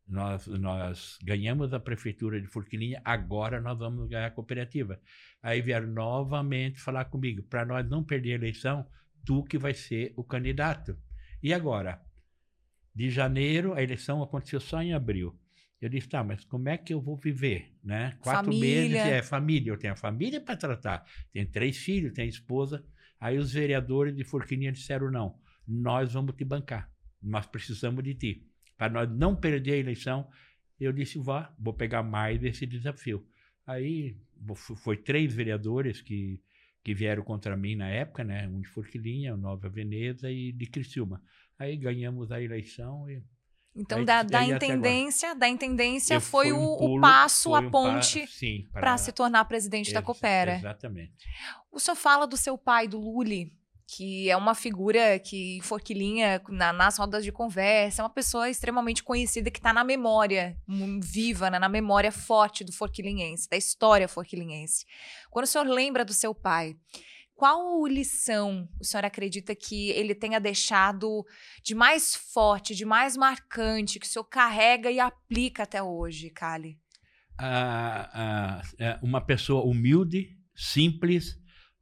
nós, 0.07 0.47
nós 0.47 1.19
ganhamos 1.21 1.75
a 1.75 1.81
prefeitura 1.81 2.41
de 2.41 2.47
Forquilinha, 2.47 3.03
agora 3.05 3.61
nós 3.61 3.77
vamos 3.77 4.09
ganhar 4.09 4.27
a 4.27 4.31
cooperativa. 4.31 5.01
Aí 5.43 5.61
vieram 5.61 5.89
novamente 5.89 6.81
falar 6.81 7.07
comigo, 7.07 7.43
para 7.43 7.65
nós 7.65 7.85
não 7.89 8.05
perder 8.05 8.35
a 8.35 8.37
eleição, 8.37 8.87
tu 9.25 9.43
que 9.45 9.59
vai 9.59 9.75
ser 9.75 10.13
o 10.17 10.25
candidato. 10.25 10.97
E 11.43 11.53
agora? 11.53 12.01
De 12.95 13.11
janeiro, 13.11 13.75
a 13.75 13.83
eleição 13.83 14.23
aconteceu 14.23 14.61
só 14.61 14.83
em 14.83 14.93
abril. 14.93 15.39
Eu 15.81 15.89
disse, 15.89 16.09
tá, 16.09 16.25
mas 16.25 16.45
como 16.45 16.69
é 16.69 16.79
que 16.79 16.95
eu 16.95 17.01
vou 17.01 17.17
viver, 17.17 17.77
né? 17.83 18.17
Quatro 18.21 18.45
família. 18.53 18.81
meses, 18.81 18.97
é 18.97 19.23
família. 19.23 19.71
Eu 19.71 19.77
tenho 19.77 19.93
a 19.93 19.97
família 19.97 20.41
para 20.41 20.57
tratar. 20.57 21.05
Tenho 21.33 21.47
três 21.51 21.77
filhos, 21.77 22.13
tenho 22.13 22.29
esposa. 22.29 22.83
Aí 23.21 23.37
os 23.37 23.53
vereadores 23.53 24.15
de 24.17 24.25
Forquilinha 24.25 24.73
disseram, 24.73 25.11
não, 25.11 25.39
nós 25.67 26.13
vamos 26.13 26.35
te 26.37 26.45
bancar. 26.45 26.91
Nós 27.21 27.47
precisamos 27.47 28.03
de 28.03 28.15
ti. 28.15 28.47
Para 28.77 28.93
nós 28.93 29.11
não 29.11 29.37
perder 29.37 29.73
a 29.73 29.77
eleição, 29.77 30.29
eu 30.81 30.93
disse, 30.93 31.19
vá, 31.19 31.55
vou 31.59 31.75
pegar 31.75 32.03
mais 32.03 32.43
esse 32.43 32.67
desafio. 32.67 33.27
Aí 33.67 34.17
foi 34.77 34.97
três 34.97 35.35
vereadores 35.35 36.01
que 36.01 36.41
que 36.85 36.95
vieram 36.95 37.25
contra 37.25 37.57
mim 37.57 37.75
na 37.75 37.89
época, 37.89 38.23
né? 38.23 38.47
Um 38.47 38.61
de 38.61 38.69
Forquilinha, 38.69 39.37
Nova 39.37 39.69
Veneza 39.71 40.31
e 40.31 40.53
de 40.53 40.67
Criciúma. 40.67 41.23
Aí 41.59 41.77
ganhamos 41.77 42.31
a 42.31 42.41
eleição 42.41 43.09
e 43.09 43.23
então, 43.77 43.99
aí, 43.99 44.05
da, 44.05 44.23
da 44.23 44.45
intendência, 44.45 45.35
da 45.35 45.49
intendência 45.49 46.21
foi, 46.21 46.53
um 46.53 46.63
o, 46.63 46.79
pulo, 46.79 46.99
o, 46.99 47.01
passo, 47.01 47.57
a 47.57 47.63
ponte 47.69 48.25
para 48.73 48.97
se 48.97 49.11
tornar 49.11 49.45
presidente 49.47 49.89
Ex 49.89 49.95
da 49.95 50.01
Coopera. 50.01 50.57
Exatamente. 50.57 51.27
O 51.73 51.81
senhor 51.81 51.97
fala 51.97 52.25
do 52.25 52.37
seu 52.37 52.57
pai, 52.57 52.87
do 52.87 53.01
Luli, 53.01 53.53
que 53.87 54.31
é 54.31 54.37
uma 54.37 54.55
figura 54.55 55.19
que 55.19 55.61
forquilinha 55.63 56.41
na, 56.49 56.73
nas 56.73 56.99
rodas 56.99 57.23
de 57.23 57.31
conversa, 57.31 58.01
é 58.01 58.05
uma 58.05 58.11
pessoa 58.11 58.49
extremamente 58.49 59.03
conhecida 59.03 59.51
que 59.51 59.59
está 59.59 59.73
na 59.73 59.85
memória 59.85 60.57
viva, 61.03 61.51
né, 61.51 61.59
na 61.59 61.69
memória 61.69 62.11
forte 62.11 62.65
do 62.65 62.73
forquilinhense, 62.73 63.49
da 63.49 63.57
história 63.57 64.09
forquilinhense. 64.09 64.87
Quando 65.31 65.45
o 65.45 65.49
senhor 65.49 65.67
lembra 65.67 66.05
do 66.05 66.15
seu 66.15 66.35
pai, 66.35 66.77
qual 67.35 67.85
lição 67.87 68.69
o 68.81 68.85
senhor 68.85 69.05
acredita 69.05 69.55
que 69.55 69.91
ele 69.91 70.15
tenha 70.15 70.41
deixado 70.41 71.25
de 71.63 71.75
mais 71.75 72.15
forte, 72.15 72.75
de 72.75 72.85
mais 72.85 73.17
marcante, 73.17 73.99
que 73.99 74.07
o 74.07 74.09
senhor 74.09 74.25
carrega 74.25 74.91
e 74.91 74.99
aplica 74.99 75.65
até 75.65 75.83
hoje, 75.83 76.31
Kali? 76.31 76.79
Ah, 77.39 78.09
ah, 78.15 78.63
é 78.79 78.99
uma 79.03 79.21
pessoa 79.21 79.65
humilde, 79.65 80.39
simples, 80.55 81.37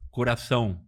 coração 0.09 0.83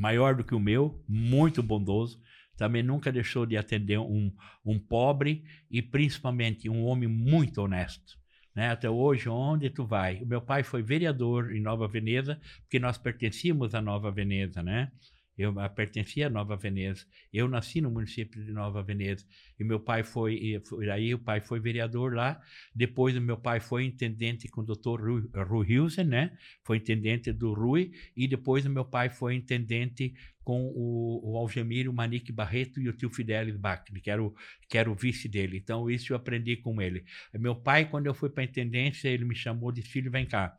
maior 0.00 0.34
do 0.34 0.42
que 0.42 0.54
o 0.54 0.58
meu, 0.58 1.04
muito 1.06 1.62
bondoso. 1.62 2.18
Também 2.56 2.82
nunca 2.82 3.12
deixou 3.12 3.44
de 3.44 3.56
atender 3.56 3.98
um, 3.98 4.32
um 4.64 4.78
pobre 4.78 5.44
e 5.70 5.82
principalmente 5.82 6.70
um 6.70 6.84
homem 6.84 7.08
muito 7.08 7.60
honesto. 7.60 8.18
Né? 8.54 8.70
Até 8.70 8.88
hoje, 8.88 9.28
onde 9.28 9.68
tu 9.68 9.84
vai? 9.84 10.22
O 10.22 10.26
meu 10.26 10.40
pai 10.40 10.62
foi 10.62 10.82
vereador 10.82 11.54
em 11.54 11.60
Nova 11.60 11.86
Veneza, 11.86 12.40
porque 12.62 12.78
nós 12.78 12.96
pertencíamos 12.96 13.74
a 13.74 13.82
Nova 13.82 14.10
Veneza, 14.10 14.62
né? 14.62 14.90
Eu 15.40 15.54
pertencia 15.70 16.26
a 16.26 16.30
Nova 16.30 16.54
Veneza. 16.54 17.06
Eu 17.32 17.48
nasci 17.48 17.80
no 17.80 17.90
município 17.90 18.44
de 18.44 18.52
Nova 18.52 18.82
Veneza. 18.82 19.24
E 19.58 19.64
meu 19.64 19.80
pai 19.80 20.02
foi, 20.02 20.60
foi 20.68 20.90
aí 20.90 21.14
o 21.14 21.18
pai 21.18 21.40
foi 21.40 21.58
vereador 21.58 22.12
lá. 22.14 22.38
Depois 22.74 23.16
o 23.16 23.20
meu 23.22 23.38
pai 23.38 23.58
foi 23.58 23.84
intendente 23.84 24.48
com 24.48 24.60
o 24.60 24.64
doutor 24.64 25.00
Rui 25.00 25.66
Hilsen, 25.66 26.04
né? 26.04 26.36
Foi 26.62 26.76
intendente 26.76 27.32
do 27.32 27.54
Rui. 27.54 27.90
E 28.14 28.28
depois 28.28 28.66
o 28.66 28.70
meu 28.70 28.84
pai 28.84 29.08
foi 29.08 29.34
intendente 29.34 30.12
com 30.44 30.66
o, 30.74 31.32
o 31.32 31.36
Algemiro 31.38 31.90
Manique 31.90 32.32
Barreto 32.32 32.78
e 32.78 32.88
o 32.90 32.92
tio 32.92 33.08
Fidelis 33.08 33.56
Bach, 33.56 33.84
que 34.02 34.10
era, 34.10 34.22
o, 34.22 34.34
que 34.68 34.76
era 34.76 34.90
o 34.90 34.94
vice 34.94 35.26
dele. 35.26 35.56
Então, 35.56 35.88
isso 35.88 36.12
eu 36.12 36.16
aprendi 36.18 36.56
com 36.56 36.82
ele. 36.82 37.02
Meu 37.32 37.54
pai, 37.54 37.88
quando 37.88 38.06
eu 38.06 38.14
fui 38.14 38.28
para 38.28 38.42
a 38.42 38.46
intendência, 38.46 39.08
ele 39.08 39.24
me 39.24 39.34
chamou 39.34 39.72
de 39.72 39.80
filho, 39.80 40.10
vem 40.10 40.26
cá. 40.26 40.54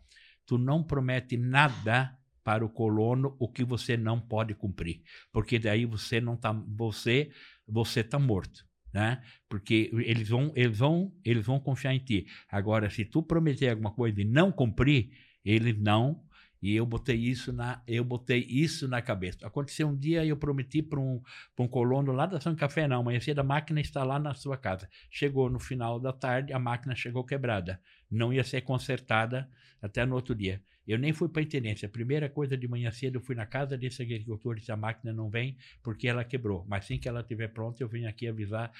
Tu 0.48 0.58
não 0.58 0.84
promete 0.84 1.38
nada 1.38 2.18
para 2.44 2.66
o 2.66 2.70
colono 2.70 3.36
o 3.40 3.48
que 3.48 3.64
você 3.64 3.96
não 3.96 4.20
pode 4.20 4.54
cumprir, 4.54 5.02
porque 5.32 5.60
daí 5.60 5.86
você 5.86 6.20
não 6.20 6.36
tá 6.36 6.52
você 6.52 7.32
você 7.68 8.04
tá 8.04 8.20
morto, 8.20 8.66
né? 8.94 9.22
Porque 9.48 9.92
eles 9.94 10.30
vão 10.30 10.52
eles 10.56 10.78
vão 10.78 11.14
eles 11.24 11.46
vão 11.46 11.60
confiar 11.60 11.94
em 11.94 12.00
ti. 12.00 12.26
Agora 12.50 12.90
se 12.90 13.06
tu 13.06 13.22
prometer 13.24 13.70
alguma 13.70 13.92
coisa 13.92 14.22
e 14.22 14.26
não 14.26 14.52
cumprir, 14.52 15.12
eles 15.44 15.78
não 15.78 16.24
e 16.62 16.76
eu 16.76 16.86
botei 16.86 17.16
isso 17.16 17.52
na, 17.52 17.82
eu 17.88 18.04
botei 18.04 18.46
isso 18.48 18.88
na 18.88 19.02
cabeça. 19.02 19.48
Aconteceu 19.48 19.88
um 19.88 19.98
dia 19.98 20.24
eu 20.24 20.38
prometi 20.38 20.84
para 20.84 21.00
um, 21.00 21.20
um 21.58 21.68
colono 21.68 22.12
lá 22.12 22.28
da 22.28 22.40
São 22.40 22.56
Café, 22.56 22.88
não, 22.88 23.00
amanhã 23.00 23.20
cedo 23.20 23.40
a 23.40 23.44
máquina 23.44 23.82
está 23.82 24.04
lá 24.04 24.20
na 24.20 24.36
sua 24.36 24.58
casa. 24.58 24.88
Chegou 25.10 25.50
no 25.50 25.60
final 25.60 26.00
da 26.00 26.14
tarde, 26.14 26.54
a 26.54 26.60
máquina 26.60 26.96
chegou 26.96 27.24
quebrada. 27.26 27.82
Não 28.10 28.32
ia 28.32 28.44
ser 28.44 28.62
consertada 28.62 29.50
até 29.82 30.06
no 30.06 30.14
outro 30.14 30.36
dia. 30.36 30.62
Eu 30.88 30.98
nem 30.98 31.14
fui 31.14 31.30
para 31.30 31.42
a 31.42 31.46
intendência. 31.46 31.86
A 31.86 31.90
primeira 31.90 32.30
coisa 32.30 32.58
de 32.58 32.68
manhã 32.68 32.92
cedo 32.92 33.18
eu 33.18 33.22
fui 33.22 33.36
na 33.36 33.46
casa 33.46 33.78
desse 33.78 34.02
agricultor 34.02 34.58
e 34.58 34.60
disse: 34.60 34.72
a 34.72 34.78
máquina 34.78 35.14
não 35.14 35.30
vem 35.30 35.58
porque 35.84 36.08
ela 36.08 36.24
quebrou. 36.24 36.66
Mas 36.68 36.86
assim 36.86 36.98
que 36.98 37.08
ela 37.08 37.22
estiver 37.22 37.48
pronta, 37.50 37.84
eu 37.84 37.88
venho 37.88 38.10
aqui 38.10 38.28
avisar. 38.28 38.72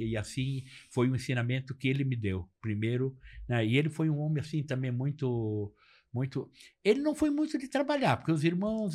E 0.00 0.16
assim 0.16 0.64
foi 0.90 1.08
o 1.08 1.16
ensinamento 1.16 1.74
que 1.74 1.88
ele 1.88 2.04
me 2.04 2.16
deu. 2.16 2.48
Primeiro, 2.60 3.16
né? 3.48 3.64
e 3.64 3.76
ele 3.76 3.88
foi 3.88 4.10
um 4.10 4.18
homem 4.18 4.40
assim 4.40 4.62
também 4.62 4.90
muito 4.90 5.72
muito. 6.14 6.48
Ele 6.84 7.00
não 7.00 7.12
foi 7.12 7.28
muito 7.28 7.58
de 7.58 7.66
trabalhar, 7.66 8.16
porque 8.16 8.30
os 8.30 8.44
irmãos 8.44 8.94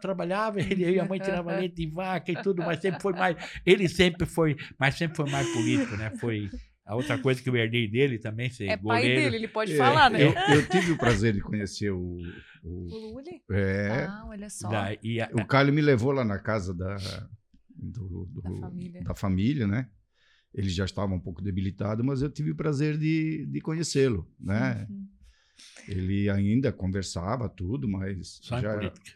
trabalhavam, 0.00 0.60
ele 0.64 0.90
e 0.90 0.98
a 0.98 1.04
mãe 1.04 1.20
tiravam 1.20 1.54
leite 1.54 1.76
de 1.76 1.86
vaca 1.86 2.32
e 2.32 2.42
tudo, 2.42 2.62
mas 2.62 2.80
sempre 2.80 3.02
foi 3.02 3.12
mais. 3.12 3.36
Ele 3.66 3.86
sempre 3.86 4.26
foi, 4.26 4.56
mas 4.78 4.94
sempre 4.94 5.16
foi 5.16 5.30
mais 5.30 5.46
político, 5.52 5.94
né? 5.96 6.10
Foi 6.16 6.48
A 6.84 6.94
outra 6.94 7.16
coisa 7.16 7.42
que 7.42 7.48
eu 7.48 7.56
herdei 7.56 7.88
dele 7.88 8.18
também, 8.18 8.50
ser 8.50 8.68
É 8.68 8.76
goleiro. 8.76 8.86
pai 8.86 9.02
dele, 9.02 9.36
ele 9.36 9.48
pode 9.48 9.72
É, 9.72 9.76
falar, 9.76 10.10
né? 10.10 10.22
Eu, 10.22 10.34
eu 10.54 10.68
tive 10.68 10.92
o 10.92 10.98
prazer 10.98 11.32
de 11.32 11.40
conhecer 11.40 11.90
o. 11.90 12.42
O 12.62 12.88
o 12.90 12.96
Lully? 12.98 13.42
é, 13.50 14.06
Ah, 14.08 14.26
olha 14.26 14.50
só. 14.50 14.68
Da, 14.68 14.96
e 15.02 15.20
a- 15.20 15.30
o 15.34 15.46
Calho 15.46 15.72
me 15.72 15.80
levou 15.80 16.12
lá 16.12 16.24
na 16.24 16.38
casa 16.38 16.74
da, 16.74 16.96
do- 17.74 18.26
do- 18.26 18.42
Da 18.42 18.60
família. 18.60 19.00
da 19.02 19.14
família, 19.14 19.66
né? 19.66 19.88
Ele 20.52 20.68
já 20.68 20.84
estava 20.84 21.12
um 21.12 21.20
pouco 21.20 21.42
debilitado, 21.42 22.04
mas 22.04 22.22
eu 22.22 22.30
tive 22.30 22.52
o 22.52 22.56
prazer 22.56 22.96
de, 22.96 23.44
de 23.46 23.60
conhecê-lo, 23.60 24.30
né? 24.38 24.86
Uhum. 24.88 25.08
Ele 25.88 26.28
ainda 26.30 26.72
conversava 26.72 27.48
tudo, 27.48 27.88
mas 27.88 28.38
só 28.42 28.58
em 28.58 28.62
já 28.62 28.74
política. 28.76 29.12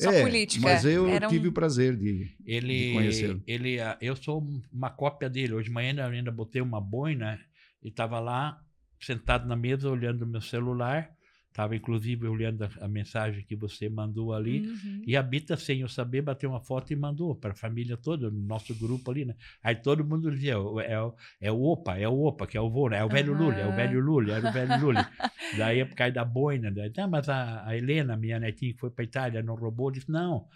Só 0.00 0.12
É, 0.12 0.22
política. 0.22 0.62
Mas 0.62 0.84
eu 0.84 1.08
Era 1.08 1.26
um- 1.26 1.30
tive 1.30 1.48
o 1.48 1.52
prazer 1.52 1.96
de. 1.96 2.30
Ele, 2.46 2.92
conhecê-lo. 2.92 3.42
ele, 3.46 3.80
ah, 3.80 3.98
eu 4.00 4.14
sou 4.14 4.46
uma 4.72 4.90
cópia 4.90 5.28
dele. 5.28 5.54
Hoje 5.54 5.68
de 5.68 5.74
manhã 5.74 5.92
eu 5.98 6.04
ainda 6.06 6.30
botei 6.30 6.62
uma 6.62 6.80
boina 6.80 7.38
e 7.82 7.88
estava 7.88 8.20
lá 8.20 8.60
sentado 9.00 9.46
na 9.48 9.56
mesa 9.56 9.90
olhando 9.90 10.22
o 10.22 10.26
meu 10.26 10.40
celular. 10.40 11.10
Estava 11.50 11.74
inclusive 11.74 12.26
olhando 12.28 12.62
a, 12.64 12.70
a 12.82 12.88
mensagem 12.88 13.44
que 13.44 13.56
você 13.56 13.88
mandou 13.88 14.32
ali. 14.32 14.60
Uhum. 14.68 15.02
E 15.06 15.16
a 15.16 15.22
Bita, 15.22 15.56
sem 15.56 15.80
eu 15.80 15.88
saber, 15.88 16.22
bateu 16.22 16.50
uma 16.50 16.60
foto 16.60 16.92
e 16.92 16.96
mandou 16.96 17.34
para 17.34 17.52
a 17.52 17.56
família 17.56 17.96
toda, 17.96 18.30
no 18.30 18.38
nosso 18.40 18.74
grupo 18.74 19.10
ali, 19.10 19.24
né? 19.24 19.34
Aí 19.62 19.74
todo 19.74 20.04
mundo 20.04 20.30
dizia, 20.30 20.58
"O- 20.58 20.80
é, 20.80 20.92
é 21.40 21.50
o 21.50 21.60
Opa, 21.62 21.96
é 21.98 22.06
o 22.08 22.20
Opa, 22.20 22.46
que 22.46 22.56
é 22.56 22.60
o 22.60 22.70
vô, 22.70 22.88
né? 22.88 22.98
É 22.98 23.04
o 23.04 23.08
velho 23.08 23.32
Aham. 23.32 23.44
Lully, 23.44 23.60
é 23.60 23.66
o 23.66 23.72
velho 23.72 24.00
Lully, 24.00 24.30
era 24.30 24.46
o 24.48 24.52
velho 24.52 24.80
Lully. 24.80 24.98
Daí, 25.58 25.84
por 25.84 25.94
causa 25.96 26.12
da 26.12 26.24
boina, 26.24 26.70
daí, 26.70 26.92
ah, 26.98 27.06
mas 27.08 27.28
a, 27.28 27.66
a 27.66 27.76
Helena, 27.76 28.16
minha 28.16 28.38
netinha 28.38 28.72
que 28.72 28.78
foi 28.78 28.90
para 28.90 29.04
Itália, 29.04 29.42
não 29.42 29.54
roubou? 29.54 29.88
Eu 29.88 29.92
Disse, 29.92 30.10
não, 30.10 30.46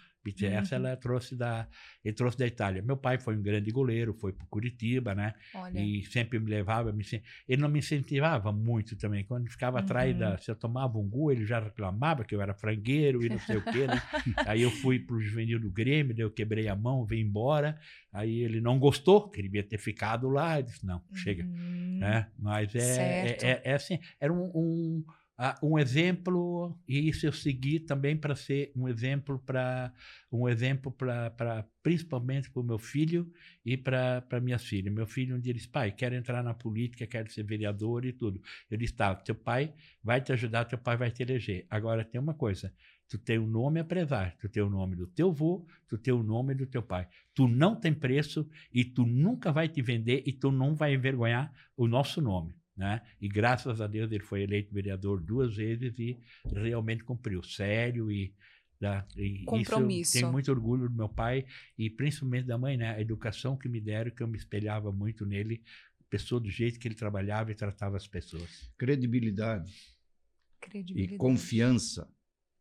Essa 0.45 0.77
Uhum. 0.77 0.85
ela 0.85 0.95
trouxe 0.95 1.35
da, 1.35 1.67
ele 2.03 2.13
trouxe 2.13 2.37
da 2.37 2.47
Itália. 2.47 2.81
Meu 2.81 2.95
pai 2.95 3.17
foi 3.19 3.35
um 3.35 3.41
grande 3.41 3.71
goleiro, 3.71 4.13
foi 4.13 4.31
para 4.31 4.45
Curitiba, 4.47 5.13
né? 5.13 5.33
Olha. 5.53 5.79
E 5.79 6.03
sempre 6.05 6.39
me 6.39 6.49
levava, 6.49 6.91
me, 6.93 7.03
ele 7.47 7.61
não 7.61 7.67
me 7.69 7.79
incentivava 7.79 8.51
muito 8.51 8.95
também. 8.95 9.23
Quando 9.25 9.49
ficava 9.49 9.79
atrás 9.79 10.13
Uhum. 10.13 10.19
da. 10.19 10.37
Se 10.37 10.49
eu 10.51 10.55
tomava 10.55 10.97
um 10.97 11.07
gol, 11.07 11.31
ele 11.31 11.45
já 11.45 11.59
reclamava 11.59 12.23
que 12.23 12.33
eu 12.33 12.41
era 12.41 12.53
frangueiro 12.53 13.23
e 13.25 13.29
não 13.29 13.39
sei 13.39 13.57
o 13.57 13.61
quê, 13.63 13.87
né? 13.87 14.01
Aí 14.47 14.61
eu 14.61 14.71
fui 14.71 14.99
pro 14.99 15.19
juvenil 15.19 15.59
do 15.59 15.69
Grêmio, 15.71 16.15
eu 16.17 16.31
quebrei 16.31 16.67
a 16.67 16.75
mão, 16.75 17.05
vim 17.05 17.19
embora. 17.19 17.77
Aí 18.11 18.39
ele 18.41 18.61
não 18.61 18.77
gostou, 18.79 19.29
queria 19.29 19.63
ter 19.63 19.77
ficado 19.77 20.29
lá. 20.29 20.59
Eu 20.59 20.63
disse: 20.63 20.85
não, 20.85 21.01
chega. 21.13 21.43
Uhum. 21.43 21.97
Né? 21.99 22.27
Mas 22.37 22.73
é, 22.75 22.79
é, 22.81 23.37
é, 23.41 23.61
é 23.65 23.73
assim, 23.73 23.99
era 24.19 24.31
um, 24.31 24.51
um, 24.55 25.03
ah, 25.35 25.57
um 25.63 25.79
exemplo, 25.79 26.77
e 26.87 27.09
isso 27.09 27.25
eu 27.25 27.33
segui 27.33 27.79
também 27.79 28.15
para 28.15 28.35
ser 28.35 28.71
um 28.75 28.87
exemplo 28.87 29.39
para 29.39 29.91
um 30.31 30.47
exemplo 30.47 30.91
para 30.91 31.67
principalmente 31.81 32.51
para 32.51 32.61
o 32.61 32.63
meu 32.63 32.77
filho 32.77 33.31
e 33.65 33.75
para 33.75 34.39
minha 34.41 34.59
filha. 34.59 34.91
Meu 34.91 35.07
filho 35.07 35.35
um 35.35 35.39
dia 35.39 35.53
disse, 35.53 35.67
pai, 35.67 35.91
quero 35.91 36.13
entrar 36.13 36.43
na 36.43 36.53
política, 36.53 37.07
quero 37.07 37.31
ser 37.31 37.43
vereador 37.43 38.05
e 38.05 38.13
tudo. 38.13 38.41
Eu 38.69 38.77
disse, 38.77 38.93
tá, 38.93 39.15
teu 39.15 39.33
pai 39.33 39.73
vai 40.03 40.21
te 40.21 40.31
ajudar, 40.31 40.65
teu 40.65 40.77
pai 40.77 40.97
vai 40.97 41.09
te 41.09 41.23
eleger. 41.23 41.65
Agora 41.67 42.05
tem 42.05 42.21
uma 42.21 42.35
coisa, 42.35 42.71
tu 43.09 43.17
tem 43.17 43.39
o 43.39 43.47
nome 43.47 43.79
a 43.79 43.83
prezar, 43.83 44.37
tu 44.39 44.47
tem 44.47 44.61
o 44.61 44.69
nome 44.69 44.95
do 44.95 45.07
teu 45.07 45.29
avô, 45.29 45.65
tu 45.87 45.97
tem 45.97 46.13
o 46.13 46.21
nome 46.21 46.53
do 46.53 46.67
teu 46.67 46.83
pai. 46.83 47.07
Tu 47.33 47.47
não 47.47 47.75
tem 47.75 47.91
preço 47.93 48.47
e 48.71 48.85
tu 48.85 49.03
nunca 49.03 49.51
vai 49.51 49.67
te 49.67 49.81
vender 49.81 50.21
e 50.27 50.31
tu 50.31 50.51
não 50.51 50.75
vai 50.75 50.93
envergonhar 50.93 51.51
o 51.75 51.87
nosso 51.87 52.21
nome. 52.21 52.55
Né? 52.75 53.01
E 53.21 53.27
graças 53.29 53.79
a 53.81 53.87
Deus 53.87 54.11
ele 54.11 54.23
foi 54.23 54.41
eleito 54.41 54.73
vereador 54.73 55.21
duas 55.21 55.55
vezes 55.55 55.97
e 55.99 56.19
realmente 56.51 57.03
cumpriu, 57.03 57.43
sério 57.43 58.11
e, 58.11 58.33
da, 58.81 59.05
e 59.15 59.27
isso 59.27 59.41
eu 59.41 59.45
Compromisso. 59.45 60.13
tenho 60.13 60.31
muito 60.31 60.49
orgulho 60.51 60.89
do 60.89 60.95
meu 60.95 61.07
pai 61.07 61.45
e 61.77 61.89
principalmente 61.89 62.45
da 62.47 62.57
mãe, 62.57 62.75
né? 62.75 62.95
A 62.95 63.01
educação 63.01 63.55
que 63.55 63.69
me 63.69 63.79
deram, 63.79 64.09
que 64.09 64.23
eu 64.23 64.27
me 64.27 64.37
espelhava 64.37 64.91
muito 64.91 65.23
nele, 65.23 65.61
pessoa 66.09 66.41
do 66.41 66.49
jeito 66.49 66.79
que 66.79 66.87
ele 66.87 66.95
trabalhava 66.95 67.51
e 67.51 67.55
tratava 67.55 67.97
as 67.97 68.07
pessoas. 68.07 68.71
Credibilidade 68.77 69.71
e 69.71 70.59
Credibilidade. 70.59 71.17
confiança 71.17 72.07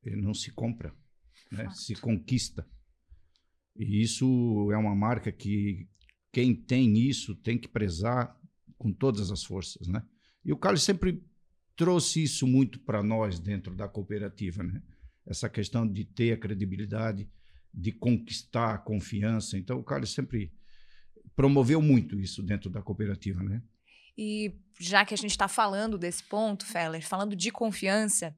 eh, 0.04 0.16
não 0.16 0.34
se 0.34 0.50
compra, 0.50 0.94
né? 1.50 1.70
Se 1.70 1.94
conquista. 1.94 2.66
E 3.76 4.02
isso 4.02 4.70
é 4.72 4.76
uma 4.76 4.94
marca 4.94 5.32
que 5.32 5.88
quem 6.30 6.54
tem 6.54 6.96
isso 6.98 7.34
tem 7.34 7.58
que 7.58 7.68
prezar 7.68 8.38
com 8.82 8.92
todas 8.92 9.30
as 9.30 9.44
forças, 9.44 9.86
né? 9.86 10.02
E 10.44 10.52
o 10.52 10.56
Carlos 10.56 10.82
sempre 10.82 11.24
trouxe 11.76 12.24
isso 12.24 12.48
muito 12.48 12.80
para 12.80 13.00
nós 13.00 13.38
dentro 13.38 13.76
da 13.76 13.86
cooperativa, 13.86 14.60
né? 14.64 14.82
Essa 15.24 15.48
questão 15.48 15.86
de 15.86 16.04
ter 16.04 16.32
a 16.32 16.36
credibilidade, 16.36 17.30
de 17.72 17.92
conquistar 17.92 18.74
a 18.74 18.78
confiança. 18.78 19.56
Então 19.56 19.78
o 19.78 19.84
Carlos 19.84 20.12
sempre 20.12 20.52
promoveu 21.36 21.80
muito 21.80 22.18
isso 22.18 22.42
dentro 22.42 22.68
da 22.68 22.82
cooperativa, 22.82 23.40
né? 23.40 23.62
E 24.18 24.52
já 24.80 25.04
que 25.04 25.14
a 25.14 25.16
gente 25.16 25.30
está 25.30 25.46
falando 25.46 25.96
desse 25.96 26.24
ponto, 26.24 26.66
Feller, 26.66 27.06
falando 27.06 27.36
de 27.36 27.52
confiança, 27.52 28.36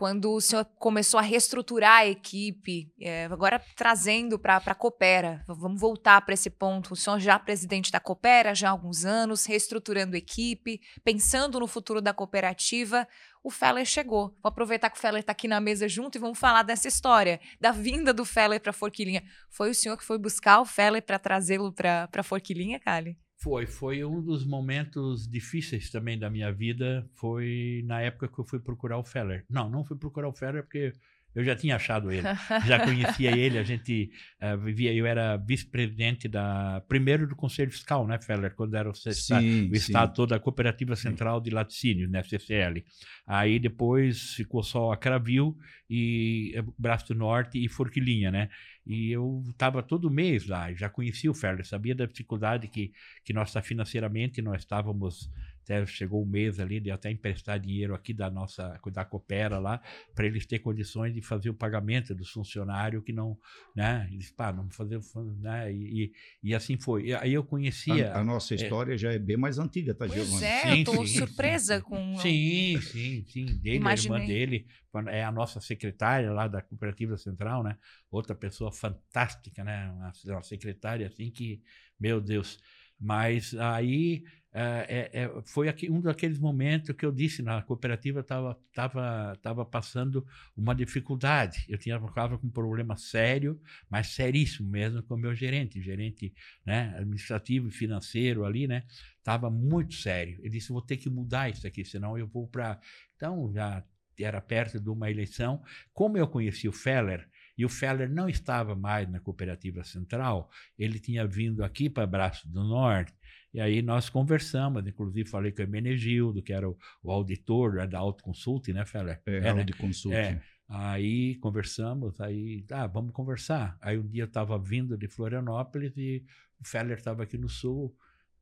quando 0.00 0.32
o 0.32 0.40
senhor 0.40 0.64
começou 0.78 1.20
a 1.20 1.22
reestruturar 1.22 1.98
a 1.98 2.06
equipe, 2.06 2.90
é, 2.98 3.26
agora 3.26 3.62
trazendo 3.76 4.38
para 4.38 4.56
a 4.56 4.74
Coopera, 4.74 5.44
vamos 5.46 5.78
voltar 5.78 6.22
para 6.22 6.32
esse 6.32 6.48
ponto. 6.48 6.94
O 6.94 6.96
senhor 6.96 7.20
já 7.20 7.38
presidente 7.38 7.92
da 7.92 8.00
Coopera 8.00 8.54
já 8.54 8.68
há 8.68 8.70
alguns 8.70 9.04
anos, 9.04 9.44
reestruturando 9.44 10.16
a 10.16 10.18
equipe, 10.18 10.80
pensando 11.04 11.60
no 11.60 11.66
futuro 11.66 12.00
da 12.00 12.14
cooperativa, 12.14 13.06
o 13.44 13.50
Feller 13.50 13.84
chegou. 13.84 14.28
Vou 14.42 14.48
aproveitar 14.48 14.88
que 14.88 14.96
o 14.96 15.00
Feller 15.02 15.20
está 15.20 15.32
aqui 15.32 15.46
na 15.46 15.60
mesa 15.60 15.86
junto 15.86 16.16
e 16.16 16.18
vamos 16.18 16.38
falar 16.38 16.62
dessa 16.62 16.88
história, 16.88 17.38
da 17.60 17.70
vinda 17.70 18.10
do 18.14 18.24
Feller 18.24 18.58
para 18.58 18.72
Forquilinha. 18.72 19.22
Foi 19.50 19.68
o 19.68 19.74
senhor 19.74 19.98
que 19.98 20.04
foi 20.04 20.16
buscar 20.16 20.62
o 20.62 20.64
Feller 20.64 21.02
para 21.02 21.18
trazê-lo 21.18 21.74
para 21.74 22.22
Forquilinha, 22.22 22.80
Kali? 22.80 23.18
Foi, 23.42 23.66
foi 23.66 24.04
um 24.04 24.22
dos 24.22 24.44
momentos 24.44 25.26
difíceis 25.26 25.90
também 25.90 26.18
da 26.18 26.28
minha 26.28 26.52
vida. 26.52 27.08
Foi 27.14 27.82
na 27.86 28.00
época 28.02 28.28
que 28.28 28.38
eu 28.38 28.44
fui 28.44 28.60
procurar 28.60 28.98
o 28.98 29.04
Feller. 29.04 29.44
Não, 29.48 29.70
não 29.70 29.82
fui 29.84 29.96
procurar 29.96 30.28
o 30.28 30.32
Feller 30.34 30.62
porque 30.62 30.92
eu 31.34 31.44
já 31.44 31.54
tinha 31.56 31.76
achado 31.76 32.10
ele, 32.10 32.26
já 32.66 32.80
conhecia 32.84 33.30
ele. 33.34 33.56
A 33.56 33.62
gente 33.62 34.10
eh, 34.40 34.56
vivia. 34.58 34.92
Eu 34.92 35.06
era 35.06 35.36
vice-presidente 35.38 36.28
da 36.28 36.82
primeiro 36.86 37.26
do 37.26 37.34
Conselho 37.36 37.70
Fiscal, 37.70 38.06
né, 38.06 38.20
Feller, 38.20 38.52
quando 38.54 38.74
era 38.74 38.88
o, 38.90 38.92
Estado- 38.92 39.42
o 39.70 39.74
Estado 39.74 40.14
todo, 40.14 40.34
a 40.34 40.40
Cooperativa 40.40 40.94
Central 40.96 41.40
de 41.40 41.48
Laticínios, 41.50 42.10
né, 42.10 42.22
CCL. 42.22 42.84
Aí 43.26 43.58
depois 43.58 44.34
ficou 44.34 44.62
só 44.62 44.92
a 44.92 44.96
Cravil 44.98 45.56
e 45.88 46.52
eh, 46.56 46.64
Braço 46.76 47.06
do 47.08 47.14
Norte 47.14 47.64
e 47.64 47.68
Forquilinha, 47.68 48.30
né? 48.30 48.50
E 48.90 49.12
eu 49.12 49.44
estava 49.48 49.84
todo 49.84 50.10
mês 50.10 50.48
lá, 50.48 50.72
já 50.72 50.88
conhecia 50.90 51.30
o 51.30 51.34
Feller, 51.34 51.64
sabia 51.64 51.94
da 51.94 52.06
dificuldade 52.06 52.66
que, 52.66 52.92
que 53.24 53.32
nós 53.32 53.52
financeiramente 53.62 54.42
nós 54.42 54.62
estávamos. 54.62 55.30
Até 55.70 55.86
chegou 55.86 56.20
um 56.20 56.26
mês 56.26 56.58
ali 56.58 56.80
de 56.80 56.90
até 56.90 57.12
emprestar 57.12 57.60
dinheiro 57.60 57.94
aqui 57.94 58.12
da 58.12 58.28
nossa 58.28 58.76
da 58.92 59.04
Coopera 59.04 59.60
lá 59.60 59.80
para 60.16 60.26
eles 60.26 60.44
ter 60.44 60.58
condições 60.58 61.14
de 61.14 61.22
fazer 61.22 61.48
o 61.48 61.54
pagamento 61.54 62.12
dos 62.12 62.28
funcionários 62.28 63.04
que 63.04 63.12
não, 63.12 63.38
né? 63.74 64.08
Eles, 64.10 64.32
pá, 64.32 64.52
não 64.52 64.68
fazer, 64.68 64.96
o 64.96 65.22
né? 65.38 65.72
E, 65.72 66.12
e, 66.42 66.48
e 66.50 66.54
assim 66.56 66.76
foi. 66.76 67.06
E 67.06 67.14
aí 67.14 67.32
eu 67.32 67.44
conhecia. 67.44 68.12
A, 68.12 68.18
a 68.18 68.24
nossa 68.24 68.52
história 68.52 68.98
já 68.98 69.12
é 69.12 69.18
bem 69.18 69.36
mais 69.36 69.60
antiga, 69.60 69.94
tá, 69.94 70.08
Pois 70.08 70.12
Giovana? 70.12 70.44
é, 70.44 70.62
Sim, 70.62 70.78
eu 70.80 70.84
tô 70.84 71.06
sim, 71.06 71.18
surpresa 71.18 71.76
sim, 71.76 71.82
com. 71.84 72.16
Sim, 72.16 72.80
sim, 72.80 73.24
sim. 73.28 73.46
Dele, 73.60 73.76
Imaginei. 73.76 74.18
a 74.18 74.20
irmã 74.22 74.26
dele, 74.26 74.66
é 75.12 75.24
a 75.24 75.30
nossa 75.30 75.60
secretária 75.60 76.32
lá 76.32 76.48
da 76.48 76.60
Cooperativa 76.60 77.16
Central, 77.16 77.62
né? 77.62 77.76
Outra 78.10 78.34
pessoa 78.34 78.72
fantástica, 78.72 79.62
né? 79.62 79.88
Uma, 79.92 80.12
uma 80.34 80.42
secretária 80.42 81.06
assim 81.06 81.30
que, 81.30 81.62
meu 81.98 82.20
Deus. 82.20 82.58
Mas 83.00 83.54
aí 83.54 84.24
é, 84.52 85.10
é, 85.12 85.22
é, 85.22 85.42
foi 85.44 85.68
aqui, 85.68 85.88
um 85.88 86.00
daqueles 86.00 86.38
momentos 86.38 86.90
que 86.96 87.06
eu 87.06 87.12
disse 87.12 87.40
na 87.40 87.62
cooperativa 87.62 88.20
estava 88.20 88.58
tava, 88.74 89.36
tava 89.40 89.64
passando 89.64 90.26
uma 90.56 90.74
dificuldade. 90.74 91.64
Eu 91.68 91.78
tinha 91.78 92.00
ficava 92.00 92.36
com 92.36 92.48
um 92.48 92.50
problema 92.50 92.96
sério, 92.96 93.60
mas 93.88 94.08
seríssimo 94.08 94.68
mesmo 94.68 95.02
com 95.04 95.14
o 95.14 95.18
meu 95.18 95.34
gerente, 95.34 95.80
gerente 95.80 96.34
né, 96.66 96.94
administrativo 96.96 97.68
e 97.68 97.70
financeiro 97.70 98.44
ali, 98.44 98.66
né? 98.66 98.84
Estava 99.18 99.48
muito 99.48 99.94
sério. 99.94 100.38
Ele 100.40 100.50
disse: 100.50 100.72
vou 100.72 100.82
ter 100.82 100.96
que 100.96 101.08
mudar 101.08 101.48
isso 101.48 101.66
aqui, 101.66 101.84
senão 101.84 102.18
eu 102.18 102.26
vou 102.26 102.48
para. 102.48 102.80
Então 103.14 103.52
já 103.52 103.84
era 104.18 104.40
perto 104.40 104.80
de 104.80 104.90
uma 104.90 105.10
eleição. 105.10 105.62
Como 105.92 106.18
eu 106.18 106.26
conheci 106.26 106.68
o 106.68 106.72
Feller, 106.72 107.28
e 107.60 107.64
o 107.64 107.68
Feller 107.68 108.10
não 108.10 108.26
estava 108.26 108.74
mais 108.74 109.06
na 109.10 109.20
cooperativa 109.20 109.84
central, 109.84 110.50
ele 110.78 110.98
tinha 110.98 111.26
vindo 111.26 111.62
aqui 111.62 111.90
para 111.90 112.06
Braço 112.06 112.48
do 112.48 112.64
Norte. 112.64 113.12
E 113.52 113.60
aí 113.60 113.82
nós 113.82 114.08
conversamos, 114.08 114.86
inclusive 114.86 115.28
falei 115.28 115.50
com 115.52 115.62
o 115.62 115.66
Menegildo, 115.66 116.42
que 116.42 116.52
era 116.52 116.68
o, 116.68 116.76
o 117.02 117.10
auditor 117.10 117.74
né, 117.74 117.86
da 117.86 117.98
Autoconsulte, 117.98 118.72
né, 118.72 118.84
Feller? 118.86 119.20
É, 119.26 119.36
É, 119.38 119.54
né? 119.54 119.64
de 119.64 119.72
consulta. 119.72 120.16
É. 120.16 120.40
Aí 120.68 121.34
conversamos, 121.36 122.20
aí, 122.20 122.64
ah, 122.70 122.86
vamos 122.86 123.12
conversar. 123.12 123.76
Aí 123.80 123.98
um 123.98 124.06
dia 124.06 124.22
eu 124.22 124.28
estava 124.28 124.56
vindo 124.56 124.96
de 124.96 125.08
Florianópolis 125.08 125.96
e 125.96 126.24
o 126.60 126.68
Feller 126.68 126.96
estava 126.96 127.24
aqui 127.24 127.36
no 127.36 127.48
sul. 127.48 127.92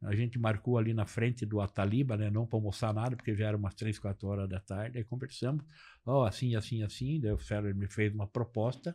A 0.02 0.14
gente 0.14 0.38
marcou 0.38 0.76
ali 0.78 0.92
na 0.92 1.06
frente 1.06 1.46
do 1.46 1.60
Ataliba, 1.60 2.16
né? 2.16 2.30
Não 2.30 2.46
para 2.46 2.58
almoçar 2.58 2.92
nada, 2.92 3.16
porque 3.16 3.34
já 3.34 3.48
era 3.48 3.56
umas 3.56 3.74
três, 3.74 3.98
quatro 3.98 4.28
horas 4.28 4.48
da 4.48 4.60
tarde. 4.60 4.98
Aí 4.98 5.04
conversamos, 5.04 5.64
ó, 6.04 6.24
assim, 6.24 6.54
assim, 6.54 6.82
assim. 6.82 7.18
Daí 7.18 7.32
o 7.32 7.38
Feller 7.38 7.74
me 7.74 7.88
fez 7.88 8.14
uma 8.14 8.26
proposta. 8.26 8.94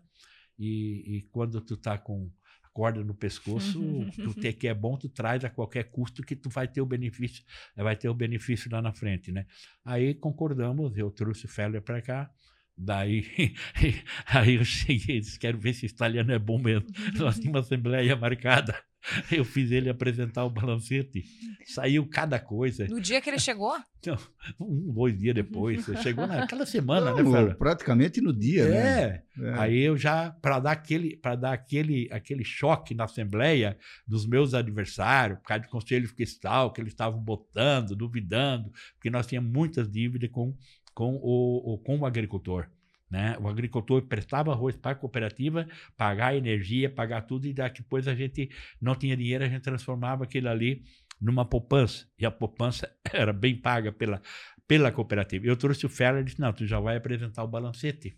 E, 0.58 1.18
e 1.18 1.22
quando 1.32 1.60
tu 1.60 1.76
tá 1.76 1.98
com 1.98 2.32
corda 2.74 3.04
no 3.04 3.14
pescoço, 3.14 3.80
tu 4.16 4.34
ter 4.42 4.54
que 4.54 4.68
é 4.68 4.74
bom, 4.74 4.98
tu 4.98 5.08
traz 5.08 5.46
a 5.46 5.50
qualquer 5.50 5.86
custo 5.92 6.24
que 6.24 6.36
tu 6.36 6.50
vai 6.50 6.68
ter 6.68 6.82
o 6.82 6.86
benefício, 6.86 7.44
vai 7.76 7.96
ter 7.96 8.10
o 8.10 8.14
benefício 8.14 8.70
lá 8.72 8.82
na 8.82 8.92
frente, 8.92 9.32
né? 9.32 9.46
Aí 9.86 10.14
concordamos, 10.16 10.98
eu 10.98 11.12
trouxe 11.12 11.46
o 11.46 11.50
Feller 11.50 11.82
para 11.82 12.02
cá, 12.02 12.32
Daí 12.76 13.54
aí 14.26 14.56
eu 14.56 14.66
cheguei 14.66 15.18
e 15.18 15.20
disse: 15.20 15.38
quero 15.38 15.60
ver 15.60 15.74
se 15.74 15.86
italiano 15.86 16.32
é 16.32 16.40
bom 16.40 16.58
mesmo. 16.58 16.88
Nós 17.20 17.36
tínhamos 17.36 17.46
uma 17.46 17.60
assembleia 17.60 18.16
marcada. 18.16 18.76
Eu 19.32 19.44
fiz 19.44 19.72
ele 19.72 19.90
apresentar 19.90 20.46
o 20.46 20.50
balancete. 20.50 21.26
Saiu 21.66 22.08
cada 22.08 22.40
coisa. 22.40 22.88
No 22.88 23.02
dia 23.02 23.22
que 23.22 23.30
ele 23.30 23.40
chegou? 23.40 23.74
Não, 24.06 24.18
um, 24.60 24.94
dois 24.94 25.18
dias 25.18 25.36
depois. 25.36 25.86
Chegou 26.02 26.28
naquela 26.28 26.66
semana, 26.66 27.12
Não, 27.12 27.32
né, 27.32 27.32
Fera? 27.32 27.56
Praticamente 27.56 28.22
no 28.22 28.34
dia, 28.34 28.68
né? 28.68 28.78
É. 28.78 29.24
é. 29.40 29.54
Aí 29.60 29.80
eu 29.80 29.98
já, 29.98 30.32
para 30.32 30.60
dar, 30.60 30.72
aquele, 30.72 31.20
dar 31.40 31.54
aquele, 31.54 32.10
aquele 32.12 32.44
choque 32.44 32.94
na 32.94 33.06
Assembleia 33.06 33.78
dos 34.08 34.26
meus 34.26 34.54
adversários, 34.54 35.40
por 35.40 35.48
causa 35.48 35.64
do 35.64 35.70
Conselho 35.70 36.08
Fiscal, 36.08 36.72
que 36.72 36.82
eles 36.82 36.94
estavam 36.94 37.20
botando, 37.20 37.96
duvidando, 37.96 38.72
porque 38.96 39.10
nós 39.10 39.28
tínhamos 39.28 39.52
muitas 39.52 39.90
dívidas 39.90 40.30
com, 40.32 40.56
com, 40.94 41.16
o, 41.16 41.78
com 41.86 42.00
o 42.00 42.06
agricultor. 42.06 42.68
Né? 43.14 43.38
O 43.40 43.48
agricultor 43.48 44.02
prestava 44.08 44.52
arroz 44.52 44.76
para 44.76 44.94
a 44.94 44.96
cooperativa, 44.96 45.68
pagar 45.96 46.36
energia, 46.36 46.90
pagar 46.90 47.22
tudo, 47.22 47.46
e 47.46 47.54
depois 47.54 48.08
a 48.08 48.16
gente 48.16 48.50
não 48.82 48.96
tinha 48.96 49.16
dinheiro, 49.16 49.44
a 49.44 49.48
gente 49.48 49.62
transformava 49.62 50.24
aquilo 50.24 50.50
ali 50.50 50.82
numa 51.22 51.46
poupança. 51.46 52.08
E 52.18 52.26
a 52.26 52.32
poupança 52.32 52.92
era 53.14 53.32
bem 53.32 53.56
paga 53.56 53.92
pela, 53.92 54.20
pela 54.68 54.92
cooperativa. 54.92 55.46
Eu 55.46 55.56
trouxe 55.56 55.86
o 55.86 55.90
Feller 55.90 56.22
e 56.22 56.26
disse: 56.26 56.40
não, 56.40 56.52
tu 56.52 56.66
já 56.66 56.80
vai 56.80 56.98
apresentar 56.98 57.44
o 57.44 57.48
balancete 57.48 58.18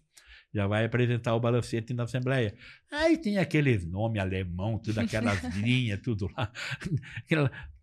já 0.54 0.68
vai 0.68 0.86
apresentar 0.86 1.36
o 1.36 1.40
balancete 1.40 1.94
na 1.94 2.04
Assembleia. 2.04 2.56
Aí 2.90 3.18
tem 3.18 3.38
aqueles 3.38 3.86
nome 3.86 4.20
alemão, 4.20 4.80
tudo 4.80 5.02
aquelas 5.02 5.44
linhas, 5.60 6.00
tudo 6.00 6.32
lá. 6.38 6.50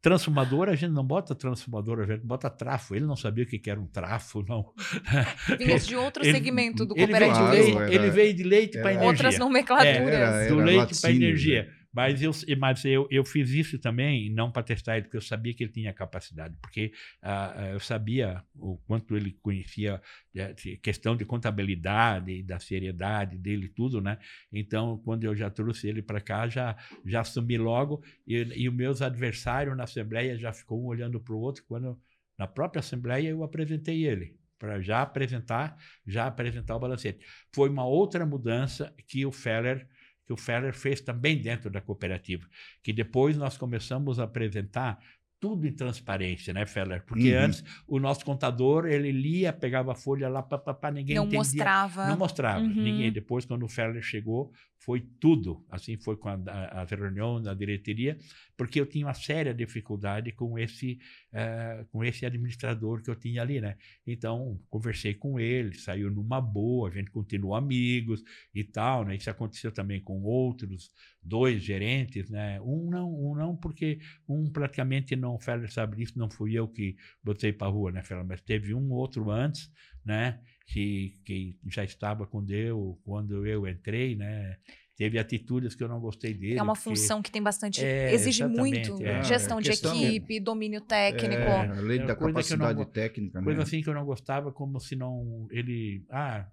Transformadora, 0.03 0.73
a 0.73 0.75
gente 0.75 0.91
não 0.91 1.05
bota 1.05 1.33
transformadora, 1.33 2.03
a 2.03 2.07
gente 2.07 2.27
bota 2.27 2.51
trafo. 2.51 2.97
Ele 2.97 3.07
não 3.07 3.15
sabia 3.15 3.45
o 3.45 3.47
que 3.47 3.71
era 3.71 3.81
um 3.81 3.87
trafo, 3.87 4.45
não. 4.49 4.73
Vinha 5.57 5.79
de 5.79 5.95
outro 5.95 6.25
ele, 6.25 6.33
segmento 6.33 6.85
do 6.85 6.95
ele 6.97 7.07
cooperativo. 7.07 7.47
Veio 7.49 7.65
de 7.67 7.79
leite, 7.79 7.95
ele 7.95 8.11
veio 8.11 8.35
de 8.35 8.43
leite 8.43 8.79
para 8.81 8.91
energia. 8.91 9.09
Outras 9.09 9.38
nomenclaturas. 9.38 9.97
É, 9.97 10.15
era, 10.15 10.43
era 10.43 10.49
do 10.49 10.57
leite 10.57 11.01
para 11.01 11.11
energia. 11.12 11.62
Né? 11.62 11.82
Mas, 11.93 12.23
eu, 12.23 12.33
mas 12.59 12.85
eu, 12.85 13.07
eu 13.11 13.25
fiz 13.25 13.51
isso 13.51 13.79
também, 13.79 14.31
não 14.31 14.51
para 14.51 14.63
testar 14.63 14.97
ele, 14.97 15.05
porque 15.05 15.17
eu 15.19 15.23
sabia 15.23 15.53
que 15.53 15.63
ele 15.63 15.73
tinha 15.73 15.93
capacidade, 15.93 16.57
porque 16.61 16.93
uh, 17.23 17.73
eu 17.73 17.81
sabia 17.81 18.43
o 18.55 18.79
quanto 18.79 19.15
ele 19.17 19.33
conhecia 19.43 20.01
a 20.37 20.79
questão 20.81 21.15
de 21.15 21.25
contabilidade, 21.25 22.43
da 22.43 22.59
seriedade 22.59 23.37
dele 23.37 23.69
tudo, 23.69 24.01
né? 24.01 24.19
Então, 24.51 24.99
quando 25.05 25.25
eu 25.25 25.37
já 25.37 25.51
trouxe 25.51 25.89
ele 25.89 26.01
para 26.01 26.21
cá, 26.21 26.49
já, 26.49 26.77
já 27.05 27.21
assumi 27.21 27.59
logo, 27.59 28.03
e, 28.27 28.37
e 28.37 28.69
os 28.69 28.75
meus 28.75 29.03
adversários 29.03 29.77
na 29.77 29.85
Assembleia 29.85 30.39
já 30.39 30.53
ficou 30.53 30.83
um 30.83 30.87
olhando 30.87 31.21
para 31.21 31.35
o 31.35 31.39
outro, 31.39 31.63
quando 31.69 32.01
na 32.39 32.47
própria 32.47 32.81
Assembleia 32.81 33.29
eu 33.29 33.43
apresentei 33.43 34.07
ele 34.07 34.37
para 34.59 34.81
já 34.81 35.03
apresentar, 35.03 35.77
já 36.07 36.29
apresentar 36.29 36.77
o 36.77 36.79
balancete. 36.79 37.27
Foi 37.53 37.69
uma 37.69 37.85
outra 37.85 38.25
mudança 38.25 38.95
que 39.09 39.27
o 39.27 39.33
Feller 39.33 39.89
que 40.25 40.33
o 40.33 40.37
Feller 40.37 40.75
fez 40.75 41.01
também 41.01 41.41
dentro 41.41 41.71
da 41.71 41.81
cooperativa, 41.81 42.47
que 42.83 42.93
depois 42.93 43.37
nós 43.37 43.57
começamos 43.57 44.19
a 44.19 44.25
apresentar 44.25 44.99
tudo 45.43 45.67
em 45.67 45.73
transparência, 45.73 46.55
né, 46.55 46.65
Feller? 46.65 47.05
Porque 47.05 47.35
uhum. 47.35 47.43
antes 47.43 47.65
o 47.89 47.99
nosso 47.99 48.25
contador, 48.25 48.87
ele 48.87 49.11
lia, 49.11 49.53
pegava 49.53 49.91
a 49.91 49.95
folha 49.97 50.29
lá, 50.29 50.41
para 50.41 50.93
ninguém 50.93 51.17
não 51.17 51.25
entendia. 51.25 51.39
mostrava. 51.41 52.07
Não 52.07 52.17
mostrava. 52.17 52.61
Uhum. 52.61 52.69
Ninguém. 52.69 53.11
Depois, 53.11 53.45
quando 53.45 53.65
o 53.65 53.69
Feller 53.69 54.01
chegou, 54.01 54.53
foi 54.79 55.01
tudo. 55.19 55.67
Assim 55.69 55.97
foi 55.97 56.17
com 56.17 56.29
a, 56.29 56.35
a, 56.47 56.83
a 56.83 56.85
reunião 56.85 57.43
da 57.43 57.55
diretoria, 57.55 58.17
porque 58.57 58.81
eu 58.81 58.87
tinha 58.87 59.05
uma 59.05 59.15
séria 59.15 59.53
dificuldade 59.53 60.31
com 60.31 60.57
esse, 60.57 61.01
uh, 61.33 61.85
com 61.87 62.05
esse 62.05 62.25
administrador 62.25 63.03
que 63.03 63.11
eu 63.11 63.17
tinha 63.17 63.43
ali, 63.43 63.61
né? 63.61 63.77
Então, 64.07 64.61
conversei 64.71 65.13
com 65.13 65.41
ele, 65.41 65.75
saiu 65.75 66.09
numa 66.09 66.41
boa, 66.41 66.89
a 66.89 66.93
gente 66.93 67.11
continuou 67.11 67.57
amigos 67.57 68.23
e 68.55 68.63
tal, 68.63 69.05
né? 69.05 69.17
Isso 69.17 69.29
aconteceu 69.29 69.73
também 69.73 70.01
com 70.01 70.23
outros 70.23 70.89
dois 71.23 71.63
gerentes, 71.63 72.29
né? 72.29 72.61
Um 72.61 72.91
não, 72.91 73.13
um 73.13 73.35
não, 73.35 73.57
porque 73.57 73.99
um 74.29 74.51
praticamente 74.51 75.15
não, 75.17 75.35
o 75.35 75.39
Feller 75.39 75.73
sabe 75.73 75.97
disso, 75.97 76.19
não 76.19 76.31
fui 76.31 76.55
eu 76.55 76.69
que 76.69 76.97
botei 77.23 77.53
para 77.53 77.69
rua, 77.69 77.93
né, 77.93 78.03
Feller? 78.03 78.25
Mas 78.25 78.41
teve 78.41 78.75
um 78.75 78.91
outro 78.93 79.31
antes, 79.31 79.71
né? 80.05 80.41
que, 80.73 81.19
que 81.25 81.57
já 81.67 81.85
estava 81.85 82.27
com 82.27 82.43
Deus 82.43 82.97
quando 83.05 83.47
eu 83.47 83.67
entrei, 83.69 84.17
né? 84.17 84.57
Teve 84.97 85.19
atitudes 85.19 85.75
que 85.75 85.83
eu 85.83 85.89
não 85.89 86.01
gostei 86.01 86.35
dele. 86.35 86.59
É 86.59 86.63
uma 86.63 86.75
porque... 86.75 86.91
função 86.91 87.23
que 87.23 87.31
tem 87.31 87.43
bastante. 87.43 87.85
É, 87.85 88.13
exige 88.13 88.47
muito 88.47 89.03
é, 89.03 89.23
gestão 89.23 89.61
de 89.61 89.71
equipe, 89.71 90.39
domínio 90.39 90.81
técnico. 90.81 91.43
É, 91.43 91.69
a 91.69 91.81
lei 91.81 91.99
da 91.99 92.15
capacidade 92.15 92.79
não, 92.79 92.85
técnica. 92.85 93.43
Coisa 93.43 93.59
né? 93.59 93.65
assim 93.65 93.83
que 93.83 93.89
eu 93.89 93.95
não 93.95 94.05
gostava, 94.05 94.53
como 94.53 94.79
se 94.79 94.95
não. 94.95 95.47
Ele. 95.51 96.05
Ah, 96.11 96.47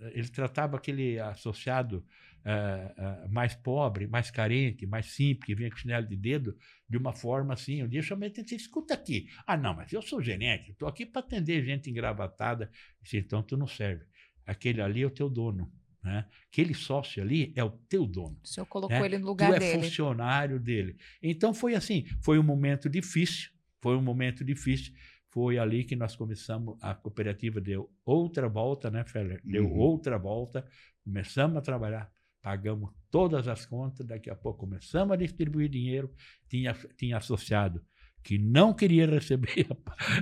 ele 0.00 0.28
tratava 0.28 0.76
aquele 0.76 1.18
associado 1.18 2.04
uh, 2.44 3.26
uh, 3.26 3.32
mais 3.32 3.54
pobre, 3.54 4.06
mais 4.06 4.30
carente, 4.30 4.86
mais 4.86 5.06
simples, 5.06 5.46
que 5.46 5.54
vinha 5.54 5.70
com 5.70 5.76
chinelo 5.76 6.06
de 6.06 6.16
dedo, 6.16 6.56
de 6.88 6.96
uma 6.96 7.12
forma 7.12 7.54
assim. 7.54 7.82
Um 7.82 7.88
dia 7.88 8.00
eu 8.00 8.04
chamei 8.04 8.28
e 8.28 8.42
disse: 8.42 8.56
escuta 8.56 8.94
aqui. 8.94 9.28
Ah, 9.46 9.56
não, 9.56 9.74
mas 9.74 9.92
eu 9.92 10.02
sou 10.02 10.22
gerente, 10.22 10.72
estou 10.72 10.88
aqui 10.88 11.06
para 11.06 11.20
atender 11.20 11.64
gente 11.64 11.90
engravatada. 11.90 12.70
disse, 13.02 13.18
então 13.18 13.42
tu 13.42 13.56
não 13.56 13.66
serve. 13.66 14.04
Aquele 14.46 14.82
ali 14.82 15.02
é 15.02 15.06
o 15.06 15.10
teu 15.10 15.30
dono. 15.30 15.72
Né? 16.02 16.26
Aquele 16.52 16.74
sócio 16.74 17.22
ali 17.22 17.52
é 17.56 17.64
o 17.64 17.70
teu 17.70 18.06
dono. 18.06 18.38
O 18.42 18.46
senhor 18.46 18.66
colocou 18.66 18.98
né? 18.98 19.06
ele 19.06 19.18
no 19.18 19.26
lugar 19.26 19.54
tu 19.54 19.58
dele. 19.58 19.72
Tu 19.72 19.78
é 19.78 19.82
funcionário 19.82 20.60
dele. 20.60 20.96
Então 21.22 21.54
foi 21.54 21.74
assim, 21.74 22.04
foi 22.20 22.38
um 22.38 22.42
momento 22.42 22.90
difícil, 22.90 23.50
foi 23.80 23.96
um 23.96 24.02
momento 24.02 24.44
difícil. 24.44 24.92
Foi 25.34 25.58
ali 25.58 25.82
que 25.82 25.96
nós 25.96 26.14
começamos, 26.14 26.78
a 26.80 26.94
cooperativa 26.94 27.60
deu 27.60 27.90
outra 28.04 28.48
volta, 28.48 28.88
né, 28.88 29.04
Feller? 29.04 29.42
Deu 29.44 29.66
uhum. 29.66 29.76
outra 29.78 30.16
volta, 30.16 30.64
começamos 31.04 31.56
a 31.56 31.60
trabalhar 31.60 32.10
pagamos 32.40 32.90
todas 33.10 33.48
as 33.48 33.64
contas, 33.64 34.06
daqui 34.06 34.28
a 34.28 34.36
pouco 34.36 34.60
começamos 34.60 35.14
a 35.14 35.16
distribuir 35.16 35.70
dinheiro, 35.70 36.12
tinha, 36.46 36.74
tinha 36.94 37.16
associado 37.16 37.82
que 38.22 38.38
não 38.38 38.74
queria 38.74 39.06
receber 39.06 39.66
a, 39.70 39.76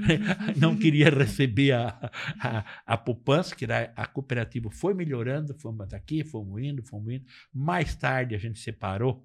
não 0.58 0.76
queria 0.76 1.10
receber 1.10 1.72
a, 1.72 2.10
a, 2.40 2.64
a 2.86 2.96
poupança, 2.96 3.54
que 3.54 3.64
a 3.64 4.06
cooperativa 4.06 4.70
foi 4.70 4.94
melhorando, 4.94 5.54
fomos 5.58 5.88
daqui, 5.88 6.24
fomos 6.24 6.62
indo, 6.62 6.82
fomos 6.82 7.12
indo. 7.14 7.24
Mais 7.52 7.94
tarde 7.94 8.34
a 8.34 8.38
gente 8.38 8.58
separou 8.58 9.24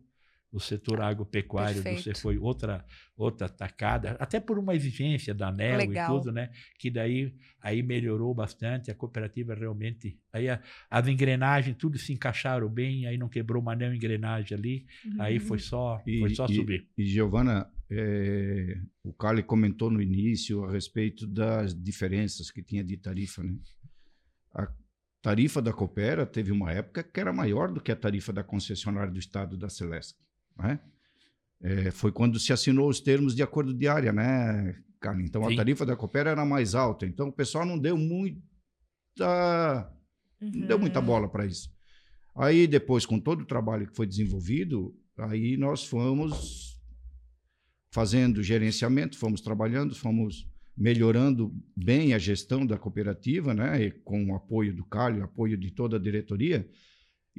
o 0.58 0.60
setor 0.60 1.02
agropecuário 1.02 1.84
você 1.84 2.14
foi 2.14 2.38
outra 2.38 2.84
outra 3.16 3.50
tacada, 3.50 4.12
até 4.20 4.40
por 4.40 4.60
uma 4.60 4.76
exigência 4.76 5.34
da 5.34 5.48
ANEL 5.48 5.78
Legal. 5.78 6.06
e 6.06 6.20
tudo, 6.20 6.32
né? 6.32 6.52
Que 6.78 6.92
daí 6.92 7.34
aí 7.62 7.82
melhorou 7.82 8.34
bastante, 8.34 8.92
a 8.92 8.96
cooperativa 8.96 9.56
realmente, 9.56 10.20
aí 10.32 10.50
a, 10.50 10.62
as 10.90 11.08
engrenagens 11.08 11.76
tudo 11.78 11.98
se 11.98 12.14
encaixaram 12.14 12.70
bem, 12.70 13.08
aí 13.08 13.18
não 13.18 13.28
quebrou 13.28 13.62
uma 13.62 13.74
anel 13.74 13.94
engrenagem 13.94 14.58
ali, 14.58 14.86
uhum. 15.06 15.22
aí 15.22 15.40
foi 15.40 15.60
só 15.60 16.02
e, 16.06 16.20
foi 16.20 16.30
só 16.36 16.46
e, 16.46 16.56
subir. 16.56 16.88
E 16.98 17.06
Giovana, 17.06 17.68
é, 17.90 18.80
o 19.04 19.14
Carly 19.14 19.42
comentou 19.44 19.90
no 19.90 20.02
início 20.02 20.64
a 20.66 20.72
respeito 20.72 21.26
das 21.26 21.74
diferenças 21.74 22.52
que 22.52 22.62
tinha 22.62 22.84
de 22.84 22.98
tarifa, 22.98 23.44
né? 23.44 23.58
A 24.54 24.68
tarifa 25.22 25.62
da 25.62 25.74
Coopera 25.74 26.26
teve 26.26 26.52
uma 26.52 26.72
época 26.72 27.04
que 27.04 27.20
era 27.20 27.34
maior 27.34 27.72
do 27.72 27.82
que 27.82 27.92
a 27.92 27.96
tarifa 27.96 28.32
da 28.32 28.44
concessionária 28.44 29.12
do 29.12 29.20
estado 29.20 29.58
da 29.58 29.70
Celeste. 29.70 30.27
Né? 30.58 30.80
É, 31.62 31.92
foi 31.92 32.12
quando 32.12 32.40
se 32.40 32.54
assinou 32.54 32.90
os 32.90 33.00
termos 33.00 33.36
de 33.36 33.42
acordo 33.42 33.74
de 33.74 33.88
área, 33.88 34.14
né, 34.14 34.76
cara? 35.00 35.22
Então 35.22 35.44
Sim. 35.46 35.54
a 35.54 35.58
tarifa 35.58 35.86
da 35.86 35.96
Coopera 35.96 36.30
era 36.32 36.46
mais 36.46 36.76
alta. 36.76 37.06
Então 37.06 37.30
o 37.30 37.34
pessoal 37.34 37.66
não 37.66 37.78
deu 37.78 37.98
muita, 37.98 38.42
uhum. 40.42 40.52
não 40.54 40.68
deu 40.68 40.80
muita 40.80 41.00
uhum. 41.00 41.06
bola 41.06 41.30
para 41.30 41.46
isso. 41.46 41.72
Aí 42.36 42.68
depois, 42.68 43.06
com 43.06 43.20
todo 43.20 43.42
o 43.42 43.46
trabalho 43.46 43.88
que 43.88 43.96
foi 43.96 44.06
desenvolvido, 44.06 44.96
aí 45.18 45.58
nós 45.58 45.84
fomos 45.84 46.80
fazendo 47.92 48.44
gerenciamento, 48.44 49.18
fomos 49.18 49.42
trabalhando, 49.42 49.96
fomos 49.96 50.48
melhorando 50.78 51.52
bem 51.76 52.14
a 52.14 52.20
gestão 52.20 52.64
da 52.64 52.78
cooperativa, 52.78 53.54
né? 53.56 53.82
E 53.84 53.92
com 53.92 54.24
o 54.28 54.36
apoio 54.36 54.76
do 54.76 54.86
Calho, 54.86 55.24
apoio 55.24 55.58
de 55.58 55.72
toda 55.72 55.98
a 55.98 56.00
diretoria. 56.00 56.70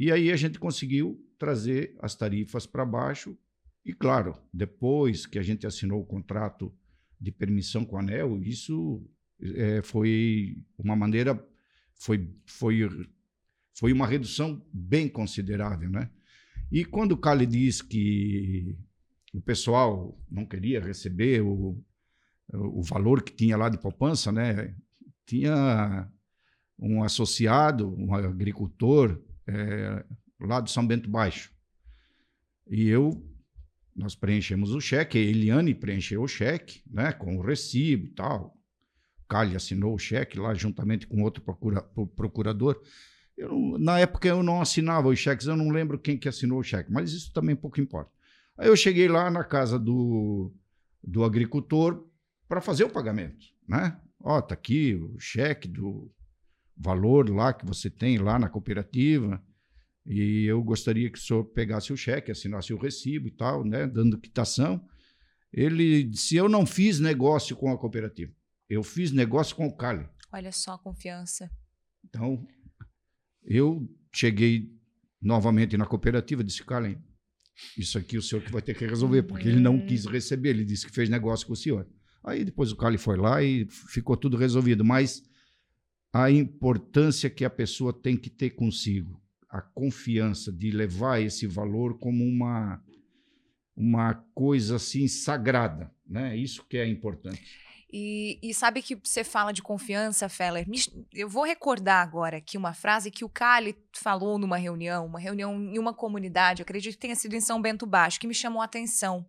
E 0.01 0.13
aí 0.13 0.31
a 0.31 0.37
gente 0.37 0.61
conseguiu 0.61 1.21
trazer 1.37 1.97
as 1.99 2.15
tarifas 2.15 2.65
para 2.65 2.87
baixo. 2.87 3.37
E, 3.85 3.93
claro, 3.93 4.37
depois 4.55 5.27
que 5.27 5.41
a 5.41 5.43
gente 5.43 5.67
assinou 5.67 6.01
o 6.01 6.07
contrato 6.07 6.73
de 7.21 7.33
permissão 7.33 7.85
com 7.85 7.97
a 7.97 8.01
ANEL, 8.01 8.41
isso 8.41 9.05
é, 9.43 9.83
foi 9.83 10.63
uma 10.79 10.95
maneira, 10.95 11.45
foi, 11.97 12.33
foi, 12.47 12.89
foi 13.75 13.93
uma 13.93 14.07
redução 14.07 14.65
bem 14.73 15.09
considerável. 15.09 15.91
Né? 15.91 16.09
E 16.71 16.85
quando 16.85 17.13
o 17.13 17.19
Cali 17.19 17.45
diz 17.45 17.83
que 17.83 18.79
o 19.35 19.41
pessoal 19.41 20.17
não 20.31 20.47
queria 20.47 20.81
receber 20.81 21.43
o, 21.43 21.77
o 22.53 22.83
valor 22.85 23.21
que 23.21 23.35
tinha 23.35 23.57
lá 23.57 23.69
de 23.69 23.79
poupança, 23.79 24.31
né? 24.31 24.77
tinha 25.27 26.09
um 26.79 27.03
associado, 27.03 27.93
um 27.99 28.15
agricultor, 28.15 29.21
é, 29.49 30.05
lá 30.39 30.61
do 30.61 30.69
São 30.69 30.87
Bento 30.87 31.09
Baixo. 31.09 31.51
E 32.71 32.87
eu, 32.87 33.27
nós 33.97 34.15
preenchemos 34.15 34.75
o 34.75 34.81
cheque, 34.81 35.17
a 35.17 35.21
Eliane 35.21 35.75
preencheu 35.75 36.23
o 36.23 36.29
cheque, 36.29 36.83
né, 36.87 37.13
com 37.13 37.37
o 37.37 37.41
recibo 37.41 38.07
e 38.07 38.11
tal. 38.11 38.55
Cali 39.27 39.57
assinou 39.57 39.95
o 39.95 39.99
cheque 39.99 40.39
lá 40.39 40.55
juntamente 40.55 41.07
com 41.07 41.23
outro 41.23 41.43
procura, 41.43 41.83
procurador. 42.15 42.81
Eu, 43.37 43.77
na 43.79 43.99
época 43.99 44.29
eu 44.29 44.43
não 44.43 44.61
assinava 44.61 45.09
os 45.09 45.19
cheques, 45.19 45.47
eu 45.47 45.57
não 45.57 45.71
lembro 45.71 45.99
quem 45.99 46.19
que 46.19 46.29
assinou 46.29 46.61
o 46.61 46.63
cheque, 46.63 46.93
mas 46.93 47.13
isso 47.13 47.33
também 47.33 47.57
pouco 47.57 47.81
importa. 47.81 48.11
Aí 48.57 48.69
eu 48.69 48.77
cheguei 48.77 49.09
lá 49.09 49.31
na 49.31 49.45
casa 49.45 49.79
do, 49.79 50.53
do 51.03 51.25
agricultor 51.25 52.07
para 52.49 52.61
fazer 52.61 52.85
o 52.85 52.91
pagamento, 52.91 53.47
né? 53.67 53.99
Ó, 54.21 54.41
tá 54.41 54.55
aqui 54.55 54.95
o 54.95 55.19
cheque 55.21 55.69
do 55.69 56.11
valor 56.79 57.29
lá 57.29 57.53
que 57.53 57.67
você 57.67 57.91
tem 57.91 58.19
lá 58.19 58.39
na 58.39 58.49
cooperativa 58.49 59.43
e 60.07 60.45
eu 60.47 60.63
gostaria 60.63 61.11
que 61.11 61.19
o 61.19 61.21
senhor 61.21 61.45
pegasse 61.45 61.93
o 61.93 61.97
cheque, 61.97 62.31
assinasse 62.31 62.73
o 62.73 62.79
recibo 62.79 63.29
e 63.29 63.31
tal, 63.31 63.63
né, 63.63 63.87
dando 63.87 64.19
quitação. 64.19 64.83
Ele 65.53 66.03
disse: 66.03 66.37
Eu 66.37 66.49
não 66.49 66.65
fiz 66.65 66.99
negócio 66.99 67.55
com 67.55 67.71
a 67.71 67.79
cooperativa, 67.79 68.33
eu 68.69 68.83
fiz 68.83 69.13
negócio 69.13 69.55
com 69.55 69.67
o 69.67 69.77
Cali. 69.77 70.09
Olha 70.33 70.51
só 70.51 70.73
a 70.73 70.79
confiança. 70.79 71.51
Então, 72.05 72.47
eu 73.45 73.87
cheguei 74.15 74.71
novamente 75.21 75.77
na 75.77 75.85
cooperativa, 75.85 76.43
disse: 76.43 76.65
Cali, 76.65 76.99
isso 77.77 77.99
aqui 77.99 78.17
o 78.17 78.23
senhor 78.23 78.43
que 78.43 78.53
vai 78.53 78.63
ter 78.63 78.75
que 78.75 78.87
resolver, 78.87 79.25
porque 79.25 79.49
ele 79.49 79.61
não 79.61 79.85
quis 79.85 80.07
receber, 80.07 80.51
ele 80.51 80.65
disse 80.65 80.87
que 80.87 80.93
fez 80.93 81.11
negócio 81.11 81.47
com 81.47 81.53
o 81.53 81.57
senhor. 81.57 81.87
Aí 82.25 82.45
depois 82.45 82.73
o 82.73 82.77
Cali 82.77 82.97
foi 82.97 83.17
lá 83.17 83.43
e 83.43 83.67
ficou 83.91 84.17
tudo 84.17 84.39
resolvido, 84.39 84.85
mas 84.85 85.23
a 86.13 86.31
importância 86.31 87.29
que 87.29 87.45
a 87.45 87.51
pessoa 87.51 87.93
tem 87.93 88.17
que 88.17 88.31
ter 88.31 88.51
consigo, 88.51 89.21
a 89.49 89.61
confiança 89.61 90.53
de 90.53 90.71
levar 90.71 91.21
esse 91.21 91.47
valor 91.47 91.99
como 91.99 92.25
uma 92.25 92.83
uma 93.77 94.15
coisa 94.35 94.75
assim 94.75 95.07
sagrada, 95.07 95.89
né? 96.05 96.37
Isso 96.37 96.65
que 96.69 96.77
é 96.77 96.87
importante. 96.87 97.41
E, 97.91 98.39
e, 98.43 98.53
sabe 98.53 98.83
que 98.83 98.97
você 98.97 99.25
fala 99.25 99.51
de 99.51 99.63
confiança, 99.63 100.29
Feller? 100.29 100.67
Eu 101.15 101.29
vou 101.29 101.45
recordar 101.45 102.03
agora 102.03 102.37
aqui 102.37 102.59
uma 102.59 102.75
frase 102.75 103.11
que 103.11 103.25
o 103.25 103.31
Cali 103.31 103.75
falou 103.95 104.37
numa 104.37 104.59
reunião, 104.59 105.07
uma 105.07 105.19
reunião 105.19 105.55
em 105.55 105.79
uma 105.79 105.95
comunidade, 105.95 106.61
acredito 106.61 106.95
que 106.95 107.01
tenha 107.01 107.15
sido 107.15 107.35
em 107.35 107.41
São 107.41 107.63
Bento 107.63 107.87
Baixo, 107.87 108.21
que 108.21 108.27
me 108.27 108.35
chamou 108.35 108.61
a 108.61 108.67
atenção. 108.67 109.25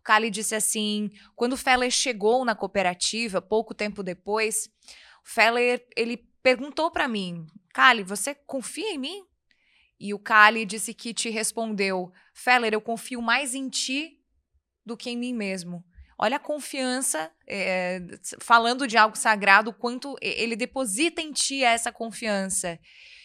O 0.00 0.02
Cali 0.02 0.30
disse 0.30 0.54
assim: 0.54 1.10
quando 1.36 1.52
o 1.52 1.56
Feller 1.56 1.90
chegou 1.90 2.46
na 2.46 2.54
cooperativa, 2.54 3.42
pouco 3.42 3.74
tempo 3.74 4.02
depois, 4.02 4.70
Feller 5.28 5.86
ele 5.94 6.16
perguntou 6.42 6.90
para 6.90 7.06
mim: 7.06 7.46
Cali, 7.74 8.02
você 8.02 8.34
confia 8.34 8.94
em 8.94 8.98
mim? 8.98 9.24
E 10.00 10.14
o 10.14 10.18
Cali 10.18 10.64
disse 10.64 10.94
que 10.94 11.12
te 11.12 11.28
respondeu: 11.28 12.10
Feller, 12.32 12.72
eu 12.72 12.80
confio 12.80 13.20
mais 13.20 13.54
em 13.54 13.68
ti 13.68 14.18
do 14.86 14.96
que 14.96 15.10
em 15.10 15.18
mim 15.18 15.34
mesmo. 15.34 15.84
Olha 16.20 16.36
a 16.36 16.40
confiança, 16.40 17.30
é, 17.46 18.00
falando 18.40 18.88
de 18.88 18.96
algo 18.96 19.16
sagrado, 19.16 19.72
quanto 19.72 20.16
ele 20.20 20.56
deposita 20.56 21.20
em 21.20 21.30
ti 21.30 21.62
essa 21.62 21.92
confiança. 21.92 22.78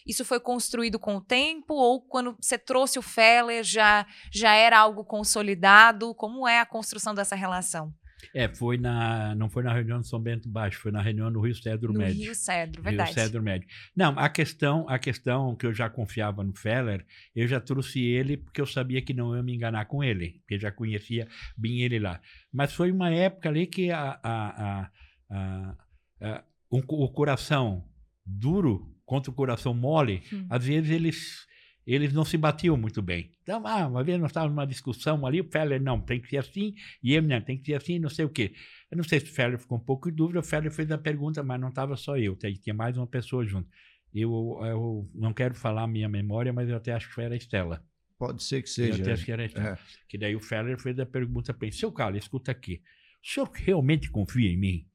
Isso 0.06 0.26
foi 0.26 0.40
construído 0.40 1.00
com 1.00 1.16
o 1.16 1.22
tempo 1.22 1.74
ou 1.74 2.02
quando 2.02 2.36
você 2.40 2.58
trouxe 2.58 3.00
o 3.00 3.02
Feller 3.02 3.64
já 3.64 4.06
já 4.32 4.54
era 4.54 4.78
algo 4.78 5.06
consolidado? 5.06 6.14
Como 6.14 6.46
é 6.46 6.60
a 6.60 6.66
construção 6.66 7.16
dessa 7.16 7.36
relação? 7.36 7.94
É, 8.34 8.48
foi 8.48 8.78
na, 8.78 9.36
não 9.36 9.50
foi 9.50 9.64
na 9.64 9.74
reunião 9.74 10.02
de 10.02 10.08
São 10.08 10.20
Bento 10.20 10.50
Baixo, 10.50 10.80
foi 10.80 10.92
na 10.92 11.02
reunião 11.02 11.30
no 11.30 11.42
Rio 11.42 11.56
Cedro 11.56 11.92
no 11.92 12.00
Médio. 12.00 12.22
Rio 12.22 12.36
Cedro, 12.36 12.82
verdade. 12.82 13.12
Rio 13.12 13.22
Cedro 13.22 13.44
Médio. 13.44 13.68
Não, 13.96 14.18
a 14.18 14.30
questão, 14.30 14.88
a 14.90 15.00
questão 15.00 15.56
que 15.56 15.66
eu 15.66 15.74
já 15.74 15.90
confiava 15.90 16.44
no 16.44 16.56
Feller, 16.56 17.06
eu 17.36 17.48
já 17.48 17.60
trouxe 17.60 18.02
ele 18.02 18.38
porque 18.38 18.62
eu 18.62 18.66
sabia 18.66 19.02
que 19.02 19.14
não 19.14 19.36
ia 19.36 19.44
me 19.44 19.56
enganar 19.56 19.86
com 19.86 20.04
ele, 20.04 20.42
porque 20.42 20.60
já 20.60 20.72
conhecia 20.72 21.28
bem 21.58 21.82
ele 21.82 22.00
lá. 22.00 22.22
Mas 22.52 22.74
foi 22.74 22.92
uma 22.92 23.10
época 23.10 23.50
ali 23.50 23.68
que 23.68 23.92
a, 23.92 24.20
a, 24.24 24.90
a, 25.30 25.76
a 26.22 26.44
um, 26.72 26.82
o 26.88 27.10
coração 27.10 27.86
duro 28.26 28.92
contra 29.06 29.30
o 29.30 29.34
coração 29.34 29.74
mole, 29.74 30.24
hum. 30.32 30.48
às 30.50 30.66
vezes 30.66 30.90
eles 30.90 31.46
eles 31.86 32.14
não 32.14 32.24
se 32.24 32.38
batiam 32.38 32.78
muito 32.78 33.02
bem. 33.02 33.32
Então, 33.42 33.66
ah, 33.66 33.88
uma 33.88 34.04
vez 34.04 34.20
nós 34.20 34.30
estávamos 34.30 34.56
numa 34.56 34.66
discussão 34.66 35.26
ali, 35.26 35.42
o 35.42 35.44
Feller, 35.44 35.82
não, 35.82 36.00
tem 36.00 36.20
que 36.20 36.30
ser 36.30 36.38
assim, 36.38 36.74
e 37.02 37.14
eu, 37.14 37.22
não, 37.22 37.42
tem 37.42 37.58
que 37.58 37.66
ser 37.66 37.76
assim, 37.76 38.00
não 38.00 38.10
sei 38.10 38.26
o 38.26 38.30
quê. 38.30 38.54
Eu 38.90 38.98
não 38.98 39.04
sei 39.04 39.20
se 39.20 39.26
o 39.26 39.34
Feller 39.34 39.60
ficou 39.60 39.78
um 39.78 39.82
pouco 39.82 40.10
em 40.10 40.14
dúvida, 40.14 40.40
o 40.40 40.44
Feller 40.44 40.72
fez 40.72 40.92
a 40.92 40.98
pergunta, 40.98 41.44
mas 41.44 41.60
não 41.60 41.70
estava 41.70 41.96
só 41.98 42.18
eu, 42.18 42.36
tinha 42.36 42.74
mais 42.74 42.98
uma 42.98 43.08
pessoa 43.08 43.46
junto. 43.46 43.70
Eu, 44.14 44.60
eu 44.64 45.10
não 45.14 45.34
quero 45.34 45.56
falar 45.56 45.84
a 45.84 45.88
minha 45.88 46.08
memória, 46.08 46.54
mas 46.54 46.70
eu 46.70 46.78
até 46.78 46.94
acho 46.94 47.08
que 47.08 47.14
foi 47.14 47.26
a 47.26 47.36
Estela. 47.36 47.84
Pode 48.18 48.44
ser 48.44 48.62
que 48.62 48.70
seja. 48.70 49.00
Eu 49.00 49.02
até 49.02 49.12
acho 49.14 49.26
que 49.26 49.32
era 49.32 49.42
a 49.42 49.46
Estela. 49.46 49.70
É. 49.70 49.78
Que 50.08 50.18
daí 50.18 50.36
o 50.36 50.40
Feller 50.40 50.80
fez 50.80 51.00
a 51.00 51.06
pergunta 51.06 51.54
para 51.54 51.68
ele, 51.68 51.76
seu 51.76 51.92
Carlos, 51.92 52.24
escuta 52.24 52.52
aqui, 52.52 52.82
o 53.24 53.28
senhor 53.28 53.50
realmente 53.54 54.10
confia 54.10 54.50
em 54.50 54.58
mim? 54.58 54.88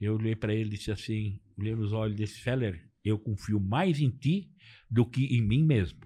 Eu 0.00 0.14
olhei 0.14 0.36
para 0.36 0.54
ele 0.54 0.68
e 0.68 0.76
disse 0.76 0.90
assim, 0.90 1.40
olhei 1.58 1.74
nos 1.74 1.92
olhos 1.92 2.16
desse 2.16 2.40
Feller, 2.40 2.88
eu 3.04 3.18
confio 3.18 3.60
mais 3.60 4.00
em 4.00 4.10
ti 4.10 4.50
do 4.90 5.04
que 5.04 5.24
em 5.36 5.42
mim 5.42 5.64
mesmo. 5.64 6.00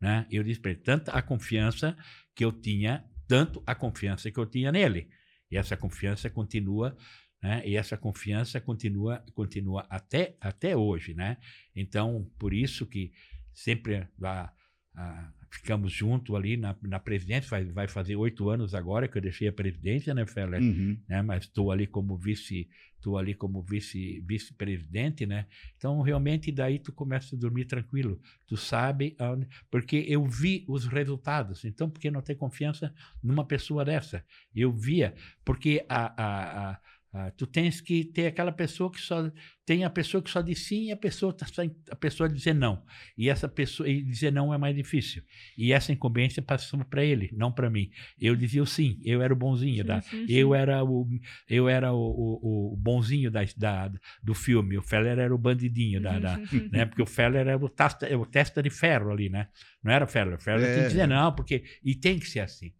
Né? 0.00 0.26
Eu 0.30 0.42
disse 0.42 0.60
para 0.60 0.70
ele, 0.70 0.80
tanta 0.80 1.12
a 1.12 1.22
confiança 1.22 1.96
que 2.34 2.44
eu 2.44 2.52
tinha, 2.52 3.04
tanto 3.26 3.62
a 3.66 3.74
confiança 3.74 4.30
que 4.30 4.38
eu 4.38 4.46
tinha 4.46 4.70
nele. 4.70 5.08
E 5.50 5.56
essa 5.56 5.76
confiança 5.76 6.28
continua, 6.28 6.96
né? 7.42 7.62
E 7.64 7.76
essa 7.76 7.96
confiança 7.96 8.60
continua, 8.60 9.24
continua 9.34 9.86
até, 9.88 10.36
até 10.40 10.76
hoje, 10.76 11.14
né? 11.14 11.36
Então, 11.74 12.30
por 12.38 12.52
isso 12.52 12.86
que 12.86 13.12
sempre 13.54 14.06
a, 14.22 14.52
a, 14.94 15.32
ficamos 15.50 15.92
juntos 15.92 16.34
ali 16.34 16.56
na, 16.56 16.76
na 16.82 16.98
presidência, 16.98 17.48
vai, 17.48 17.64
vai 17.64 17.88
fazer 17.88 18.16
oito 18.16 18.48
anos 18.48 18.74
agora 18.74 19.08
que 19.08 19.16
eu 19.16 19.22
deixei 19.22 19.48
a 19.48 19.52
presidência, 19.52 20.14
né, 20.14 20.26
Feller? 20.26 20.60
Uhum. 20.60 20.98
Né? 21.08 21.22
Mas 21.22 21.44
estou 21.44 21.72
ali 21.72 21.86
como 21.86 22.16
vice, 22.16 22.68
estou 22.96 23.16
ali 23.16 23.34
como 23.34 23.62
vice, 23.62 24.20
vice-presidente, 24.26 25.24
né? 25.24 25.46
Então, 25.76 26.00
realmente, 26.00 26.52
daí 26.52 26.78
tu 26.78 26.92
começa 26.92 27.34
a 27.34 27.38
dormir 27.38 27.64
tranquilo. 27.64 28.20
Tu 28.46 28.56
sabe, 28.56 29.16
onde, 29.20 29.46
porque 29.70 30.04
eu 30.08 30.24
vi 30.26 30.64
os 30.68 30.86
resultados. 30.86 31.64
Então, 31.64 31.88
por 31.88 32.00
que 32.00 32.10
não 32.10 32.20
ter 32.20 32.34
confiança 32.34 32.94
numa 33.22 33.44
pessoa 33.44 33.84
dessa? 33.84 34.24
Eu 34.54 34.72
via, 34.72 35.14
porque 35.44 35.84
a, 35.88 36.22
a, 36.22 36.70
a 36.72 36.80
ah, 37.12 37.30
tu 37.30 37.46
tens 37.46 37.80
que 37.80 38.04
ter 38.04 38.26
aquela 38.26 38.52
pessoa 38.52 38.92
que 38.92 39.00
só 39.00 39.30
tem 39.64 39.82
a 39.82 39.88
pessoa 39.88 40.22
que 40.22 40.30
só 40.30 40.42
diz 40.42 40.66
sim 40.66 40.88
e 40.88 40.92
a 40.92 40.96
pessoa 40.96 41.32
tá 41.32 41.46
a 41.90 41.96
pessoa 41.96 42.28
dizer 42.28 42.54
não. 42.54 42.84
E 43.16 43.30
essa 43.30 43.48
pessoa 43.48 43.88
e 43.88 44.02
dizer 44.02 44.30
não 44.30 44.52
é 44.52 44.58
mais 44.58 44.76
difícil. 44.76 45.22
E 45.56 45.72
essa 45.72 45.90
incumbência 45.90 46.42
passou 46.42 46.84
para 46.84 47.02
ele 47.02 47.30
não 47.32 47.50
para 47.50 47.70
mim. 47.70 47.90
Eu 48.20 48.36
dizia 48.36 48.62
o 48.62 48.66
sim 48.66 49.00
eu 49.02 49.22
era 49.22 49.32
o 49.32 49.36
bonzinho 49.36 49.84
da 49.84 50.02
sim, 50.02 50.26
sim. 50.26 50.32
eu 50.32 50.54
era 50.54 50.84
o 50.84 51.08
eu 51.48 51.66
era 51.66 51.94
o, 51.94 51.98
o, 51.98 52.74
o 52.74 52.76
bonzinho 52.76 53.30
da, 53.30 53.40
da, 53.56 53.90
do 54.22 54.34
filme. 54.34 54.76
O 54.76 54.82
Feller 54.82 55.18
era 55.18 55.34
o 55.34 55.38
bandidinho 55.38 56.02
da, 56.02 56.18
da 56.18 56.36
né? 56.70 56.84
Porque 56.84 57.02
o 57.02 57.06
Feller 57.06 57.46
era 57.46 57.56
o 57.56 57.70
testa, 57.70 58.18
o 58.18 58.26
testa 58.26 58.62
de 58.62 58.68
ferro 58.68 59.10
ali 59.10 59.30
né? 59.30 59.48
Não 59.82 59.92
era 59.92 60.04
o 60.04 60.08
Feller. 60.08 60.34
O 60.34 60.42
Feller 60.42 60.66
é. 60.66 60.72
tinha 60.72 60.82
que 60.82 60.90
dizer 60.90 61.08
não 61.08 61.34
porque 61.34 61.64
e 61.82 61.94
tem 61.94 62.18
que 62.18 62.28
ser 62.28 62.40
assim. 62.40 62.74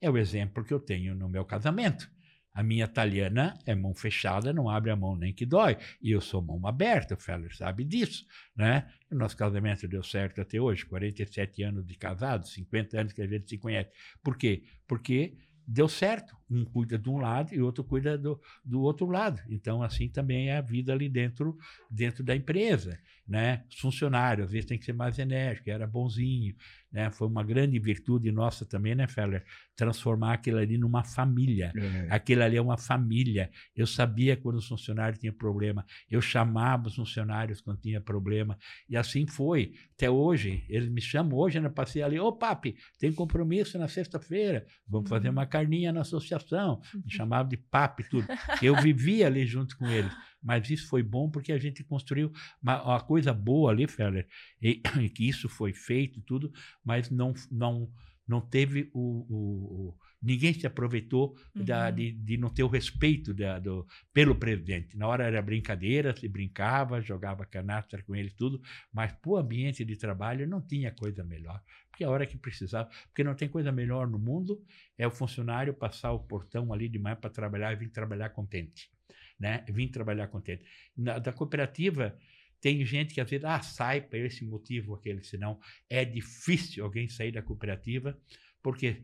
É 0.00 0.08
o 0.08 0.16
exemplo 0.16 0.62
que 0.62 0.72
eu 0.72 0.78
tenho 0.78 1.12
no 1.14 1.28
meu 1.28 1.44
casamento 1.44 2.14
a 2.54 2.62
minha 2.62 2.84
italiana 2.84 3.58
é 3.66 3.74
mão 3.74 3.92
fechada, 3.92 4.52
não 4.52 4.70
abre 4.70 4.92
a 4.92 4.96
mão 4.96 5.16
nem 5.16 5.34
que 5.34 5.44
dói. 5.44 5.76
E 6.00 6.12
eu 6.12 6.20
sou 6.20 6.40
mão 6.40 6.64
aberta, 6.66 7.14
o 7.14 7.18
Feller 7.18 7.54
sabe 7.54 7.84
disso, 7.84 8.24
né? 8.54 8.88
O 9.10 9.16
nosso 9.16 9.36
casamento 9.36 9.88
deu 9.88 10.04
certo 10.04 10.40
até 10.40 10.60
hoje, 10.60 10.86
47 10.86 11.64
anos 11.64 11.84
de 11.84 11.96
casado, 11.96 12.46
50 12.46 13.00
anos 13.00 13.12
que 13.12 13.20
a 13.20 13.26
gente 13.26 13.48
se 13.48 13.58
conhece. 13.58 13.90
Por 14.22 14.38
quê? 14.38 14.62
Porque 14.86 15.36
deu 15.66 15.88
certo. 15.88 16.36
Um 16.54 16.64
cuida 16.64 16.98
de 16.98 17.08
um 17.08 17.18
lado 17.18 17.54
e 17.54 17.60
o 17.60 17.64
outro 17.64 17.82
cuida 17.82 18.16
do, 18.16 18.40
do 18.64 18.80
outro 18.82 19.06
lado. 19.06 19.40
Então, 19.48 19.82
assim 19.82 20.08
também 20.08 20.48
é 20.48 20.56
a 20.58 20.60
vida 20.60 20.92
ali 20.92 21.08
dentro, 21.08 21.56
dentro 21.90 22.22
da 22.22 22.34
empresa. 22.34 22.98
Né? 23.26 23.64
Os 23.70 23.78
funcionários, 23.78 24.46
às 24.46 24.52
vezes, 24.52 24.66
tem 24.66 24.78
que 24.78 24.84
ser 24.84 24.92
mais 24.92 25.18
enérgico, 25.18 25.70
era 25.70 25.86
bonzinho. 25.86 26.54
Né? 26.92 27.10
Foi 27.10 27.26
uma 27.26 27.42
grande 27.42 27.78
virtude 27.78 28.30
nossa 28.30 28.64
também, 28.64 28.94
né, 28.94 29.08
Feller? 29.08 29.44
Transformar 29.74 30.34
aquilo 30.34 30.58
ali 30.58 30.78
numa 30.78 31.02
família. 31.02 31.72
É. 31.74 32.06
Aquilo 32.08 32.42
ali 32.42 32.56
é 32.56 32.62
uma 32.62 32.76
família. 32.76 33.50
Eu 33.74 33.86
sabia 33.86 34.36
quando 34.36 34.56
os 34.56 34.68
funcionários 34.68 35.18
tinham 35.18 35.34
problema, 35.34 35.84
eu 36.08 36.20
chamava 36.20 36.86
os 36.86 36.94
funcionários 36.94 37.60
quando 37.60 37.80
tinha 37.80 38.00
problema. 38.00 38.56
E 38.88 38.96
assim 38.96 39.26
foi. 39.26 39.72
Até 39.96 40.08
hoje, 40.08 40.64
eles 40.68 40.88
me 40.88 41.00
chamam 41.00 41.36
hoje, 41.36 41.58
né? 41.58 41.68
Passei 41.68 42.02
ali, 42.02 42.20
ô 42.20 42.32
papi, 42.32 42.76
tem 42.98 43.12
compromisso 43.12 43.78
na 43.78 43.88
sexta-feira, 43.88 44.66
vamos 44.86 45.08
fazer 45.08 45.28
uhum. 45.28 45.32
uma 45.32 45.46
carninha 45.46 45.92
na 45.92 46.02
associação. 46.02 46.43
Me 46.94 47.00
uhum. 47.00 47.08
chamavam 47.08 47.48
de 47.48 47.56
papi 47.56 48.04
tudo. 48.08 48.26
Eu 48.62 48.80
vivia 48.80 49.26
ali 49.26 49.46
junto 49.46 49.76
com 49.76 49.86
eles 49.86 50.12
mas 50.44 50.68
isso 50.68 50.86
foi 50.88 51.02
bom 51.02 51.30
porque 51.30 51.50
a 51.50 51.58
gente 51.58 51.82
construiu 51.82 52.30
uma, 52.62 52.82
uma 52.82 53.00
coisa 53.00 53.32
boa 53.32 53.70
ali, 53.70 53.88
Feller, 53.88 54.28
e, 54.60 54.82
e, 55.00 55.08
que 55.08 55.26
isso 55.26 55.48
foi 55.48 55.72
feito 55.72 56.20
tudo, 56.20 56.52
mas 56.84 57.10
não 57.10 57.32
não 57.50 57.90
não 58.28 58.40
teve 58.40 58.90
o, 58.92 59.26
o 59.28 59.98
ninguém 60.24 60.54
se 60.54 60.66
aproveitou 60.66 61.36
uhum. 61.54 61.64
da, 61.64 61.90
de, 61.90 62.12
de, 62.12 62.38
não 62.38 62.48
ter 62.48 62.62
o 62.62 62.68
respeito 62.68 63.34
da, 63.34 63.58
do, 63.58 63.86
pelo 64.12 64.34
presidente. 64.34 64.96
Na 64.96 65.06
hora 65.06 65.24
era 65.24 65.42
brincadeira, 65.42 66.16
se 66.16 66.26
brincava, 66.26 67.00
jogava 67.02 67.44
canastra 67.44 68.02
com 68.02 68.16
ele 68.16 68.30
tudo, 68.30 68.60
mas 68.92 69.12
para 69.12 69.30
o 69.30 69.36
ambiente 69.36 69.84
de 69.84 69.96
trabalho 69.96 70.48
não 70.48 70.62
tinha 70.62 70.90
coisa 70.90 71.22
melhor. 71.22 71.62
porque 71.90 72.02
a 72.02 72.10
hora 72.10 72.26
que 72.26 72.38
precisava, 72.38 72.88
porque 73.06 73.22
não 73.22 73.34
tem 73.34 73.48
coisa 73.48 73.70
melhor 73.70 74.08
no 74.08 74.18
mundo 74.18 74.64
é 74.96 75.06
o 75.06 75.10
funcionário 75.10 75.74
passar 75.74 76.12
o 76.12 76.20
portão 76.20 76.72
ali 76.72 76.88
de 76.88 76.98
manhã 76.98 77.16
para 77.16 77.28
trabalhar 77.28 77.72
e 77.72 77.76
vir 77.76 77.90
trabalhar 77.90 78.30
contente, 78.30 78.90
né? 79.38 79.62
Vim 79.68 79.88
trabalhar 79.88 80.28
contente. 80.28 80.64
Na, 80.96 81.18
da 81.18 81.32
cooperativa 81.32 82.16
tem 82.62 82.82
gente 82.86 83.12
que 83.12 83.20
às 83.20 83.28
vezes 83.28 83.44
ah, 83.44 83.60
sai 83.60 84.00
por 84.00 84.16
esse 84.16 84.42
motivo 84.42 84.92
ou 84.92 84.96
aquele, 84.96 85.22
senão 85.22 85.60
é 85.90 86.02
difícil 86.02 86.82
alguém 86.82 87.06
sair 87.08 87.30
da 87.30 87.42
cooperativa, 87.42 88.18
porque 88.62 89.02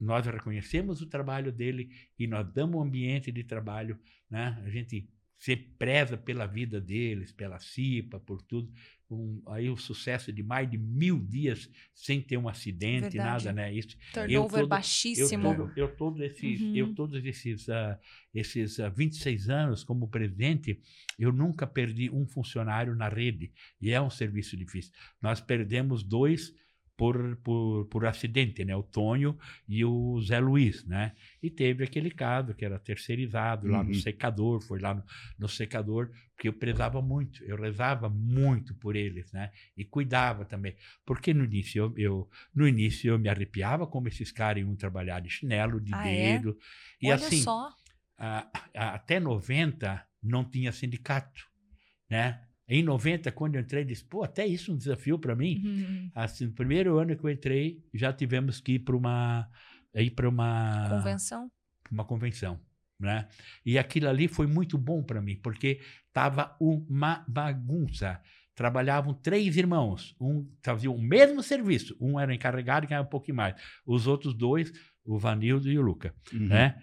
nós 0.00 0.26
reconhecemos 0.26 1.00
o 1.00 1.06
trabalho 1.06 1.52
dele 1.52 1.90
e 2.18 2.26
nós 2.26 2.46
damos 2.52 2.76
um 2.76 2.82
ambiente 2.82 3.30
de 3.30 3.44
trabalho, 3.44 3.98
né? 4.30 4.60
A 4.64 4.70
gente 4.70 5.08
se 5.44 5.56
preza 5.56 6.16
pela 6.16 6.46
vida 6.46 6.80
deles, 6.80 7.30
pela 7.30 7.58
CIPA, 7.58 8.18
por 8.18 8.40
tudo. 8.40 8.72
Um, 9.10 9.42
aí 9.48 9.68
o 9.68 9.76
sucesso 9.76 10.32
de 10.32 10.42
mais 10.42 10.70
de 10.70 10.78
mil 10.78 11.18
dias 11.18 11.68
sem 11.94 12.22
ter 12.22 12.38
um 12.38 12.48
acidente, 12.48 13.10
Verdade. 13.10 13.44
nada, 13.44 13.52
né? 13.52 13.72
Isso, 13.72 13.94
Turnover 14.12 14.60
todo, 14.60 14.68
baixíssimo. 14.68 15.48
Eu, 15.48 15.56
todo, 15.56 15.72
eu, 15.76 15.96
todos 15.96 16.20
esses, 16.22 16.60
uhum. 16.60 16.74
eu 16.74 16.94
todos 16.94 17.22
esses, 17.22 17.68
uh, 17.68 17.98
esses 18.34 18.78
uh, 18.78 18.84
ah, 18.84 18.88
26 18.88 19.50
anos 19.50 19.84
como 19.84 20.08
presidente, 20.08 20.80
eu 21.18 21.30
nunca 21.30 21.66
perdi 21.66 22.08
um 22.08 22.26
funcionário 22.26 22.96
na 22.96 23.10
rede. 23.10 23.52
E 23.80 23.90
é 23.90 24.00
um 24.00 24.10
serviço 24.10 24.56
difícil. 24.56 24.92
Nós 25.20 25.40
perdemos 25.42 26.02
dois 26.02 26.54
por, 26.96 27.36
por, 27.42 27.86
por 27.86 28.06
acidente, 28.06 28.64
né? 28.64 28.74
O 28.76 28.82
Tonho 28.82 29.36
e 29.68 29.84
o 29.84 30.20
Zé 30.20 30.38
Luiz, 30.38 30.84
né? 30.86 31.12
E 31.42 31.50
teve 31.50 31.82
aquele 31.82 32.10
caso 32.10 32.54
que 32.54 32.64
era 32.64 32.78
terceirizado 32.78 33.66
lá 33.66 33.80
uhum. 33.80 33.88
no 33.88 33.94
secador, 33.94 34.60
foi 34.62 34.78
lá 34.78 34.94
no, 34.94 35.04
no, 35.38 35.48
secador, 35.48 36.10
porque 36.34 36.48
eu 36.48 36.52
prezava 36.52 37.02
muito, 37.02 37.42
eu 37.44 37.56
rezava 37.56 38.08
muito 38.08 38.74
por 38.76 38.94
eles, 38.94 39.32
né? 39.32 39.50
E 39.76 39.84
cuidava 39.84 40.44
também, 40.44 40.76
porque 41.04 41.34
no 41.34 41.44
início 41.44 41.82
eu, 41.82 41.94
eu 41.96 42.30
no 42.54 42.66
início 42.66 43.10
eu 43.10 43.18
me 43.18 43.28
arrepiava 43.28 43.86
como 43.86 44.06
esses 44.06 44.30
caras 44.30 44.62
iam 44.62 44.76
trabalhar 44.76 45.20
de 45.20 45.30
chinelo, 45.30 45.80
de 45.80 45.92
ah, 45.92 46.06
é? 46.06 46.38
dedo, 46.38 46.50
é? 46.50 47.06
e 47.06 47.06
Olha 47.08 47.14
assim, 47.16 47.42
só. 47.42 47.70
A, 48.16 48.48
a, 48.72 48.94
até 48.94 49.18
90 49.18 50.06
não 50.22 50.44
tinha 50.44 50.70
sindicato, 50.70 51.44
né? 52.08 52.40
Em 52.66 52.82
90, 52.82 53.30
quando 53.32 53.56
eu 53.56 53.60
entrei, 53.60 53.84
disse, 53.84 54.04
pô, 54.04 54.24
até 54.24 54.46
isso 54.46 54.70
é 54.70 54.74
um 54.74 54.76
desafio 54.76 55.18
para 55.18 55.36
mim. 55.36 55.62
Uhum. 55.64 56.10
Assim, 56.14 56.46
no 56.46 56.52
primeiro 56.52 56.98
ano 56.98 57.14
que 57.16 57.24
eu 57.24 57.30
entrei, 57.30 57.84
já 57.92 58.12
tivemos 58.12 58.60
que 58.60 58.72
ir 58.72 58.78
para 58.80 58.96
uma 58.96 59.48
ir 59.94 60.10
para 60.10 60.28
uma 60.28 60.88
convenção, 60.88 61.50
uma 61.90 62.04
convenção, 62.04 62.60
né? 62.98 63.28
E 63.64 63.78
aquilo 63.78 64.08
ali 64.08 64.26
foi 64.26 64.46
muito 64.46 64.76
bom 64.78 65.02
para 65.02 65.20
mim, 65.20 65.36
porque 65.36 65.80
tava 66.12 66.56
uma 66.58 67.24
bagunça. 67.28 68.20
Trabalhavam 68.54 69.12
três 69.12 69.56
irmãos, 69.56 70.14
um 70.20 70.48
fazia 70.62 70.90
o 70.90 71.00
mesmo 71.00 71.42
serviço, 71.42 71.96
um 72.00 72.18
era 72.18 72.32
encarregado 72.32 72.86
e 72.86 72.88
ganhava 72.88 73.06
um 73.06 73.10
pouquinho 73.10 73.36
mais. 73.36 73.60
Os 73.84 74.06
outros 74.06 74.32
dois, 74.32 74.72
o 75.04 75.18
Vanildo 75.18 75.68
e 75.68 75.76
o 75.76 75.82
Luca, 75.82 76.14
uhum. 76.32 76.46
né? 76.46 76.80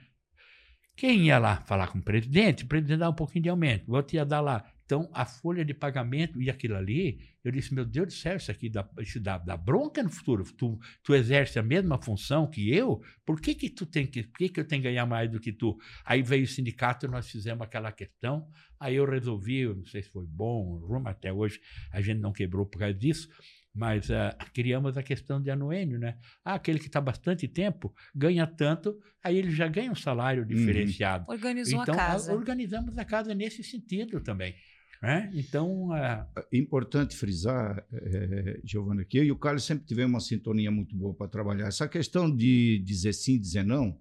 Quem 0.96 1.28
ia 1.28 1.40
lá 1.40 1.62
falar 1.62 1.88
com 1.88 1.98
o 1.98 2.04
presidente? 2.04 2.66
O 2.66 2.68
presidente 2.68 3.00
dava 3.00 3.12
um 3.12 3.16
pouquinho 3.16 3.44
de 3.44 3.50
aumento, 3.50 3.90
o 3.90 3.96
outro 3.96 4.16
ia 4.16 4.26
dar 4.26 4.42
lá. 4.42 4.64
Então, 4.92 5.10
a 5.14 5.26
folha 5.26 5.64
de 5.64 5.74
pagamento 5.74 6.42
e 6.42 6.50
aquilo 6.50 6.76
ali, 6.76 7.18
eu 7.46 7.50
disse, 7.50 7.74
meu 7.74 7.86
Deus 7.86 8.08
do 8.08 8.14
céu, 8.14 8.36
isso 8.36 8.52
aqui 8.52 8.70
dá, 8.70 8.86
isso 9.00 9.22
dá, 9.22 9.38
dá 9.38 9.56
bronca 9.56 10.04
no 10.04 10.10
futuro. 10.10 10.44
Tu, 10.44 10.78
tu 11.02 11.16
exerce 11.16 11.58
a 11.58 11.64
mesma 11.64 11.98
função 11.98 12.46
que 12.46 12.70
eu, 12.76 13.02
por 13.26 13.40
que 13.40 13.56
que 13.56 13.70
tu 13.70 13.86
tem 13.86 14.06
que, 14.06 14.24
por 14.24 14.38
que 14.38 14.50
que 14.50 14.60
eu 14.60 14.68
tenho 14.68 14.82
que 14.82 14.90
ganhar 14.90 15.06
mais 15.06 15.32
do 15.32 15.40
que 15.40 15.54
tu? 15.54 15.78
Aí 16.04 16.22
veio 16.22 16.44
o 16.44 16.48
sindicato, 16.48 17.08
nós 17.08 17.30
fizemos 17.30 17.62
aquela 17.62 17.90
questão, 17.90 18.46
aí 18.78 18.96
eu 18.96 19.10
resolvi, 19.10 19.60
eu 19.60 19.78
não 19.78 19.86
sei 19.86 20.04
se 20.04 20.10
foi 20.10 20.26
bom, 20.28 20.80
rumo 20.80 21.08
até 21.08 21.32
hoje, 21.32 21.62
a 21.94 22.02
gente 22.02 22.20
não 22.20 22.34
quebrou 22.34 22.66
por 22.66 22.80
causa 22.80 22.94
disso, 22.94 23.30
mas 23.74 24.10
uh, 24.10 24.36
criamos 24.54 24.98
a 24.98 25.04
questão 25.04 25.42
de 25.42 25.50
anuênio, 25.50 25.98
né? 25.98 26.18
Ah, 26.44 26.56
aquele 26.56 26.80
que 26.80 26.88
está 26.88 27.00
bastante 27.00 27.48
tempo 27.48 27.96
ganha 28.14 28.46
tanto, 28.46 29.00
aí 29.24 29.38
ele 29.38 29.52
já 29.52 29.70
ganha 29.70 29.90
um 29.90 29.96
salário 29.96 30.42
uhum. 30.42 30.50
diferenciado. 30.50 31.24
Uhum. 31.30 31.34
Organizou 31.34 31.82
então, 31.82 31.96
a 31.96 31.98
casa. 31.98 32.34
organizamos 32.34 32.98
a 32.98 33.06
casa 33.06 33.34
nesse 33.34 33.64
sentido 33.64 34.20
também. 34.20 34.54
Né? 35.02 35.32
Então. 35.34 35.96
É... 35.96 36.28
Importante 36.54 37.16
frisar, 37.16 37.84
é, 37.92 38.60
Giovana, 38.64 39.04
que 39.04 39.18
eu 39.18 39.24
e 39.24 39.32
o 39.32 39.36
Carlos 39.36 39.64
sempre 39.64 39.86
tivemos 39.86 40.14
uma 40.14 40.20
sintonia 40.20 40.70
muito 40.70 40.96
boa 40.96 41.14
para 41.14 41.28
trabalhar. 41.28 41.68
Essa 41.68 41.88
questão 41.88 42.34
de 42.34 42.80
dizer 42.80 43.14
sim, 43.14 43.40
dizer 43.40 43.64
não, 43.64 43.98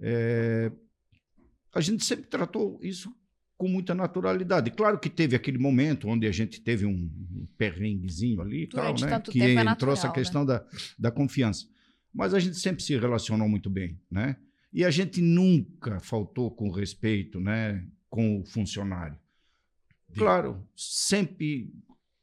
é, 0.00 0.72
a 1.72 1.80
gente 1.80 2.04
sempre 2.04 2.26
tratou 2.26 2.80
isso 2.82 3.14
com 3.56 3.68
muita 3.68 3.94
naturalidade. 3.94 4.70
Claro 4.70 4.98
que 4.98 5.10
teve 5.10 5.34
aquele 5.34 5.58
momento 5.58 6.08
onde 6.08 6.26
a 6.26 6.32
gente 6.32 6.60
teve 6.60 6.86
um 6.86 7.46
perrenguezinho 7.56 8.40
ali 8.40 8.64
e 8.64 8.66
tal, 8.68 8.94
né? 8.98 9.20
que 9.20 9.42
é 9.42 9.50
entrou 9.50 9.64
natural, 9.64 9.92
essa 9.94 10.10
questão 10.10 10.42
né? 10.42 10.46
da, 10.54 10.66
da 10.98 11.10
confiança. 11.10 11.66
Mas 12.14 12.34
a 12.34 12.38
gente 12.38 12.56
sempre 12.56 12.82
se 12.82 12.96
relacionou 12.96 13.48
muito 13.48 13.68
bem, 13.68 14.00
né? 14.10 14.36
E 14.72 14.84
a 14.84 14.90
gente 14.90 15.20
nunca 15.20 15.98
faltou 16.00 16.50
com 16.50 16.70
respeito, 16.70 17.40
né, 17.40 17.86
com 18.08 18.40
o 18.40 18.44
funcionário. 18.44 19.18
Claro, 20.14 20.66
sempre 20.76 21.72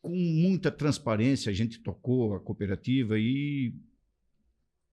com 0.01 0.15
muita 0.15 0.71
transparência 0.71 1.49
a 1.49 1.53
gente 1.53 1.79
tocou 1.79 2.35
a 2.35 2.39
cooperativa 2.39 3.17
e 3.17 3.73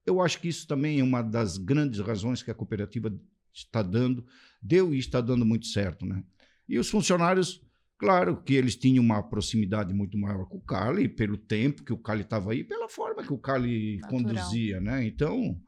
eu 0.06 0.20
acho 0.20 0.40
que 0.40 0.48
isso 0.48 0.66
também 0.66 1.00
é 1.00 1.04
uma 1.04 1.22
das 1.22 1.58
grandes 1.58 2.00
razões 2.00 2.42
que 2.42 2.50
a 2.50 2.54
cooperativa 2.54 3.12
está 3.52 3.82
dando, 3.82 4.24
deu 4.60 4.94
e 4.94 4.98
está 4.98 5.20
dando 5.20 5.44
muito 5.44 5.66
certo, 5.66 6.06
né? 6.06 6.24
E 6.68 6.78
os 6.78 6.88
funcionários, 6.88 7.62
claro 7.98 8.42
que 8.42 8.54
eles 8.54 8.74
tinham 8.74 9.04
uma 9.04 9.22
proximidade 9.22 9.92
muito 9.92 10.16
maior 10.16 10.46
com 10.46 10.56
o 10.56 10.62
Cali, 10.62 11.08
pelo 11.08 11.36
tempo 11.36 11.84
que 11.84 11.92
o 11.92 11.98
Cali 11.98 12.22
estava 12.22 12.52
aí, 12.52 12.64
pela 12.64 12.88
forma 12.88 13.22
que 13.22 13.32
o 13.32 13.38
Cali 13.38 13.98
Natural. 13.98 14.10
conduzia, 14.10 14.80
né? 14.80 15.04
Então, 15.04 15.60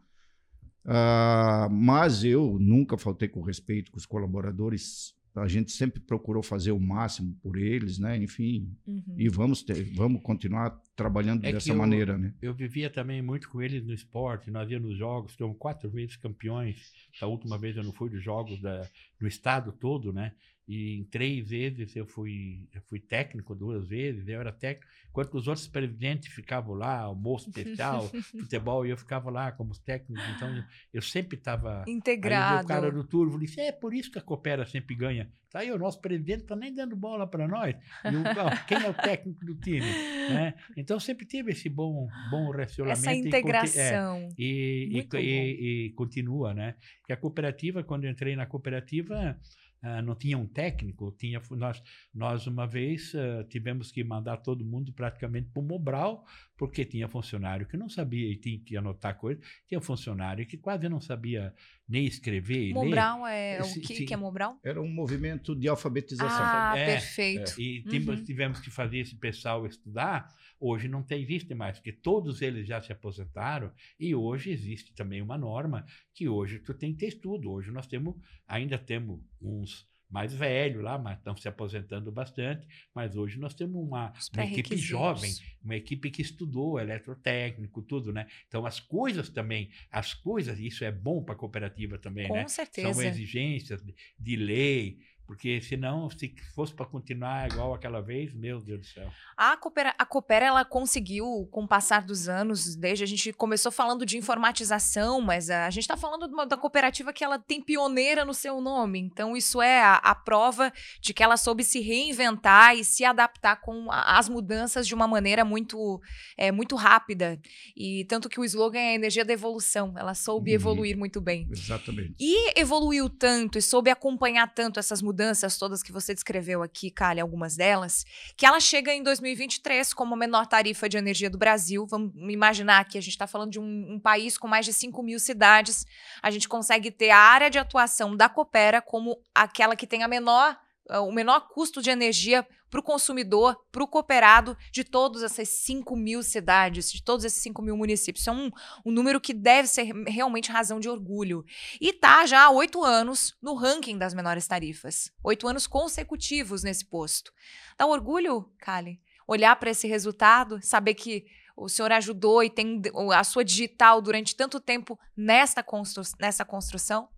uh, 0.87 1.71
mas 1.71 2.25
eu 2.25 2.57
nunca 2.59 2.97
faltei 2.97 3.29
com 3.29 3.43
respeito 3.43 3.93
com 3.93 3.99
os 3.99 4.07
colaboradores 4.07 5.15
a 5.37 5.49
gente 5.49 5.73
sempre 5.73 6.01
procurou 6.01 6.43
fazer 6.43 6.71
o 6.71 6.79
máximo 6.79 7.37
por 7.43 7.57
eles, 7.57 7.99
né? 7.99 8.17
Enfim, 8.17 8.73
uhum. 8.87 9.03
e 9.19 9.29
vamos 9.29 9.63
ter, 9.63 9.83
vamos 9.95 10.23
continuar 10.23 10.81
trabalhando 10.95 11.45
é 11.45 11.53
dessa 11.53 11.71
eu, 11.71 11.77
maneira, 11.77 12.17
né? 12.17 12.33
Eu 12.41 12.55
vivia 12.55 12.89
também 12.89 13.21
muito 13.21 13.49
com 13.49 13.61
eles 13.61 13.85
no 13.85 13.93
esporte, 13.93 14.51
nós 14.51 14.71
íamos 14.71 14.91
nos 14.91 14.99
jogos, 14.99 15.35
fomos 15.35 15.57
quatro 15.59 15.91
vezes 15.91 16.17
campeões. 16.17 16.93
A 17.21 17.27
última 17.27 17.59
vez 17.59 17.77
eu 17.77 17.83
não 17.83 17.93
fui 17.93 18.09
dos 18.09 18.23
jogos 18.23 18.61
da, 18.61 18.89
do 19.19 19.27
estado 19.27 19.73
todo, 19.73 20.13
né? 20.13 20.33
E 20.67 20.99
em 20.99 21.05
três 21.05 21.51
vezes 21.51 21.95
eu 21.95 22.07
fui, 22.07 22.67
eu 22.73 22.81
fui 22.83 22.99
técnico, 22.99 23.55
duas 23.55 23.87
vezes, 23.87 24.27
eu 24.27 24.41
era 24.41 24.51
técnico, 24.51 24.91
enquanto 25.11 25.35
os 25.35 25.47
outros 25.47 25.69
presidentes 25.69 26.33
ficavam 26.33 26.75
lá, 26.75 27.01
almoço 27.01 27.51
especial, 27.51 28.09
futebol, 28.41 28.87
e 28.87 28.91
eu 28.91 28.97
ficava 28.97 29.31
lá 29.31 29.53
como 29.53 29.79
técnico, 29.79 30.23
então 30.35 30.65
eu 30.93 31.03
sempre 31.03 31.37
estava 31.37 31.85
integrado. 31.87 32.59
Aí 32.59 32.65
o 32.65 32.67
cara 32.67 32.91
do 32.91 33.05
turvo 33.05 33.39
disse: 33.39 33.61
é 33.61 33.73
por 33.73 33.93
isso 33.93 34.11
que 34.11 34.19
a 34.19 34.23
Coopera 34.23 34.65
sempre 34.65 34.95
ganha. 34.95 35.31
Tá 35.55 35.61
aí, 35.61 35.71
o 35.71 35.79
nosso 35.79 36.01
presidente 36.01 36.43
está 36.43 36.57
nem 36.57 36.75
dando 36.75 36.97
bola 36.97 37.29
para 37.29 37.47
nós. 37.47 37.77
O, 38.05 38.67
quem 38.67 38.77
é 38.77 38.91
o 38.91 38.95
técnico 38.95 39.45
do 39.45 39.55
time? 39.55 39.87
Né? 40.29 40.55
Então 40.77 40.99
sempre 40.99 41.25
tive 41.25 41.53
esse 41.53 41.69
bom, 41.69 42.09
bom 42.29 42.51
relacionamento. 42.51 43.09
Essa 43.09 43.15
integração. 43.15 44.29
E, 44.37 44.91
é, 44.93 44.99
e, 44.99 45.09
e, 45.13 45.21
e, 45.21 45.87
e, 45.87 45.91
continua, 45.93 46.53
né? 46.53 46.75
Que 47.07 47.13
a 47.13 47.17
cooperativa, 47.17 47.85
quando 47.85 48.05
eu 48.05 48.11
entrei 48.11 48.35
na 48.35 48.47
cooperativa, 48.47 49.39
Uh, 49.85 50.01
não 50.01 50.15
tinha 50.15 50.39
um 50.39 50.47
técnico, 50.47 51.15
tinha 51.19 51.43
nós, 51.51 51.83
nós 52.15 52.47
uma 52.47 52.67
vez 52.67 53.13
uh, 53.13 53.45
tivemos 53.51 53.93
que 53.93 54.03
mandar 54.03 54.39
todo 54.39 54.65
mundo 54.65 54.95
praticamente 54.95 55.51
para 55.51 55.61
o 55.61 55.63
Mobral, 55.63 56.25
porque 56.57 56.85
tinha 56.85 57.09
funcionário 57.09 57.67
que 57.67 57.77
não 57.77 57.89
sabia 57.89 58.31
e 58.31 58.37
tinha 58.37 58.59
que 58.59 58.77
anotar 58.77 59.17
coisas, 59.17 59.45
tinha 59.67 59.81
funcionário 59.81 60.47
que 60.47 60.57
quase 60.57 60.89
não 60.89 61.01
sabia 61.01 61.53
nem 61.89 62.07
escrever 62.07 62.73
Mobral 62.73 63.27
é 63.27 63.61
o 63.61 63.81
que, 63.81 64.07
que 64.07 64.15
é 64.15 64.17
Mobral? 64.17 64.59
Era 64.65 64.81
um 64.81 64.89
movimento 64.89 65.55
de 65.55 65.69
alfabetização. 65.69 66.29
Ah, 66.41 66.73
é, 66.77 66.87
perfeito. 66.87 67.53
É. 67.59 67.63
E 67.63 67.85
uhum. 67.87 68.25
tivemos 68.25 68.61
que 68.61 68.71
fazer 68.71 68.99
esse 68.99 69.17
pessoal 69.17 69.67
estudar. 69.67 70.29
Hoje 70.59 70.89
não 70.89 71.03
tem, 71.03 71.23
existe 71.23 71.55
mais, 71.55 71.79
porque 71.79 71.93
todos 71.93 72.41
eles 72.41 72.67
já 72.67 72.81
se 72.81 72.91
aposentaram 72.91 73.71
e 73.99 74.15
hoje 74.15 74.51
existe 74.51 74.95
também 74.95 75.21
uma 75.21 75.37
norma 75.37 75.85
que 76.15 76.29
hoje 76.29 76.59
tu 76.59 76.73
tem 76.73 76.93
que 76.93 77.01
ter 77.01 77.09
estudo. 77.09 77.51
Hoje 77.51 77.71
nós 77.71 77.87
temos, 77.87 78.15
ainda 78.47 78.79
temos 78.79 79.21
uns 79.43 79.87
mais 80.15 80.33
velho 80.33 80.81
lá, 80.81 80.97
mas 80.97 81.19
estão 81.19 81.37
se 81.37 81.49
aposentando 81.49 82.13
bastante. 82.13 82.69
Mas 82.95 83.17
hoje 83.17 83.37
nós 83.37 83.53
temos 83.53 83.75
uma, 83.75 84.13
uma 84.33 84.45
equipe 84.45 84.77
jovem, 84.77 85.35
uma 85.61 85.75
equipe 85.75 86.09
que 86.09 86.23
estudou 86.23 86.79
eletrotécnico, 86.79 87.83
tudo, 87.83 88.13
né? 88.13 88.29
Então 88.47 88.65
as 88.65 88.79
coisas 88.79 89.29
também, 89.29 89.71
as 89.91 90.15
coisas, 90.15 90.61
isso 90.61 90.85
é 90.85 90.93
bom 90.93 91.21
para 91.25 91.35
a 91.35 91.37
cooperativa 91.37 91.99
também, 91.99 92.29
Com 92.29 92.35
né? 92.35 92.47
certeza. 92.47 92.95
São 92.95 93.03
exigências 93.03 93.83
de, 93.83 93.93
de 94.17 94.37
lei, 94.37 95.01
Porque 95.27 95.61
senão, 95.63 96.11
se 96.11 96.35
fosse 96.55 96.75
para 96.75 96.85
continuar 96.85 97.51
igual 97.51 97.73
aquela 97.73 98.03
vez, 98.03 98.35
meu 98.35 98.61
Deus 98.61 98.81
do 98.81 98.87
céu. 98.87 99.11
A 99.37 99.57
Coopera, 99.57 99.95
a 99.99 100.05
Coopera, 100.05 100.47
ela 100.47 100.65
conseguiu, 100.65 101.49
com 101.51 101.65
o 101.65 101.69
passar 101.69 102.03
dos 102.03 102.29
anos, 102.29 102.77
desde 102.77 103.05
a 103.05 103.07
gente 103.07 103.33
começou 103.33 103.73
falando 103.73 104.05
de 104.05 104.19
informatização, 104.19 105.23
mas 105.23 105.49
a, 105.49 105.67
a 105.67 105.71
gente 105.71 105.85
está 105.85 105.97
falando 105.97 106.25
uma, 106.27 106.47
da 106.47 106.59
cooperativa 106.59 107.11
que 107.13 107.25
ela 107.25 107.39
tem 107.39 107.63
pioneira 107.63 108.25
no 108.25 108.35
seu 108.35 108.61
nome. 108.61 109.01
Então, 109.01 109.35
isso 109.35 109.63
é 109.63 109.81
a, 109.81 109.95
a 109.95 110.15
prova 110.15 110.71
de 111.01 111.15
que 111.15 111.23
ela 111.23 111.39
soube 111.39 111.65
se 111.65 111.81
reinventar 111.81 112.77
e 112.77 112.85
se 112.85 113.03
adaptar 113.03 113.63
com 113.63 113.91
a, 113.91 114.19
as 114.19 114.29
mudanças 114.29 114.87
de 114.87 114.95
uma 114.95 115.09
maneira 115.09 115.43
muito, 115.43 116.03
é, 116.37 116.53
muito 116.53 116.77
rápida. 116.77 117.41
E 117.75 118.05
tanto 118.11 118.29
que 118.29 118.39
o 118.39 118.45
slogan 118.45 118.79
é 118.79 118.91
a 118.91 118.95
energia 118.95 119.25
da 119.25 119.33
evolução. 119.33 119.95
Ela 119.97 120.13
soube 120.13 120.51
uhum. 120.51 120.55
evoluir 120.55 120.99
muito 120.99 121.19
bem. 121.19 121.49
Exatamente. 121.51 122.15
E 122.21 122.61
evoluiu 122.61 123.09
tanto 123.09 123.57
e 123.57 123.63
soube 123.63 123.91
acompanhar 123.91 124.53
tanto 124.53 124.79
essas 124.79 125.01
mudanças 125.01 125.14
mudanças 125.15 125.57
todas 125.57 125.81
que 125.81 125.93
você 125.93 126.13
descreveu 126.13 126.61
aqui, 126.61 126.91
Kali, 126.91 127.21
algumas 127.21 127.57
delas, 127.57 128.05
que 128.37 128.45
ela 128.45 128.59
chega 128.59 128.93
em 128.93 129.01
2023 129.01 129.95
como 129.95 130.15
a 130.15 130.17
menor 130.17 130.45
tarifa 130.47 130.89
de 130.89 130.97
energia 130.99 131.31
do 131.31 131.39
Brasil. 131.39 131.87
Vamos 131.87 132.13
imaginar 132.17 132.85
que 132.87 132.99
a 132.99 133.01
gente 133.01 133.13
está 133.13 133.29
falando 133.29 133.53
de 133.53 133.61
um, 133.61 133.95
um, 133.95 134.01
país 134.01 134.37
com 134.37 134.49
mais 134.49 134.67
de 134.67 134.73
5 134.73 135.01
mil 135.05 135.21
cidades. 135.21 135.87
A 136.21 136.33
gente 136.33 136.49
consegue 136.49 136.91
ter 136.91 137.11
a 137.11 137.19
área 137.19 137.49
de 137.49 137.61
atuação 137.61 138.17
da 138.17 138.29
Coopera 138.29 138.83
como 138.83 139.17
aquela 139.33 139.77
que 139.77 139.87
tem 139.87 140.03
a 140.03 140.09
menor 140.09 140.59
o 141.01 141.11
menor 141.11 141.49
custo 141.49 141.81
de 141.81 141.89
energia 141.89 142.47
para 142.75 142.81
o 142.81 142.83
consumidor, 142.83 143.57
para 143.71 143.85
o 143.85 143.87
cooperado 143.87 144.59
de 144.73 144.83
todas 144.83 145.23
essas 145.23 145.49
5 145.49 145.95
mil 145.95 146.25
cidades, 146.25 146.91
de 146.91 147.05
todos 147.05 147.25
esses 147.25 147.41
5 147.41 147.63
mil 147.63 147.77
municípios. 147.77 148.23
Isso 148.23 148.31
é 148.31 148.33
um, 148.33 148.51
um 148.85 148.91
número 148.91 149.21
que 149.21 149.33
deve 149.33 149.69
ser 149.69 149.93
realmente 150.09 150.51
razão 150.51 150.81
de 150.81 150.89
orgulho. 150.89 151.45
E 151.81 151.91
está 151.91 152.27
já 152.27 152.43
há 152.43 152.51
oito 152.51 152.83
anos 152.83 153.33
no 153.41 153.55
ranking 153.55 153.97
das 153.97 154.13
menores 154.13 154.49
tarifas. 154.49 155.13
Oito 155.23 155.47
anos 155.47 155.69
consecutivos 155.69 156.65
nesse 156.65 156.85
posto. 156.85 157.31
Dá 157.79 157.87
orgulho, 157.87 158.51
Kali? 158.59 159.01
Olhar 159.25 159.55
para 159.55 159.71
esse 159.71 159.87
resultado, 159.87 160.59
saber 160.61 160.95
que 160.95 161.27
o 161.57 161.69
senhor 161.69 161.93
ajudou 161.93 162.43
e 162.43 162.51
tem 162.51 162.83
a 163.13 163.23
sua 163.23 163.45
digital 163.45 164.03
durante 164.03 164.35
tanto 164.35 164.59
tempo 164.59 164.99
nessa, 165.17 165.63
constru 165.63 166.03
nessa 166.19 166.45
construção? 166.45 167.09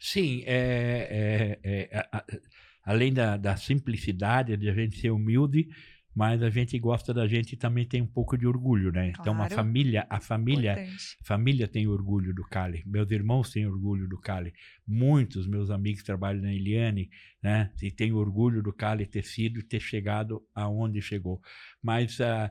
Sim, 0.00 0.42
é, 0.44 1.60
é, 1.62 2.00
é, 2.02 2.08
além 2.84 3.12
da, 3.12 3.36
da 3.36 3.56
simplicidade, 3.56 4.56
de 4.56 4.68
a 4.68 4.74
gente 4.74 4.98
ser 4.98 5.10
humilde, 5.10 5.68
mas 6.14 6.42
a 6.42 6.48
gente 6.48 6.78
gosta 6.78 7.12
da 7.12 7.26
gente 7.26 7.54
e 7.54 7.56
também 7.56 7.84
tem 7.84 8.00
um 8.00 8.06
pouco 8.06 8.38
de 8.38 8.46
orgulho, 8.46 8.92
né? 8.92 9.10
Claro. 9.10 9.20
Então 9.20 9.42
a 9.42 9.50
família, 9.50 10.06
a 10.08 10.20
família, 10.20 10.86
família 11.24 11.66
tem 11.66 11.88
orgulho 11.88 12.32
do 12.32 12.44
Cali. 12.44 12.84
Meus 12.86 13.10
irmãos 13.10 13.50
têm 13.50 13.66
orgulho 13.66 14.08
do 14.08 14.16
Cali. 14.20 14.52
Muitos 14.86 15.48
meus 15.48 15.70
amigos 15.70 16.04
trabalham 16.04 16.42
na 16.42 16.54
Eliane, 16.54 17.10
né? 17.42 17.72
E 17.82 17.90
têm 17.90 18.12
orgulho 18.12 18.62
do 18.62 18.72
Cali 18.72 19.06
ter 19.06 19.24
sido 19.24 19.58
e 19.58 19.62
ter 19.64 19.80
chegado 19.80 20.40
aonde 20.54 21.02
chegou. 21.02 21.40
Mas 21.82 22.20
uh, 22.20 22.48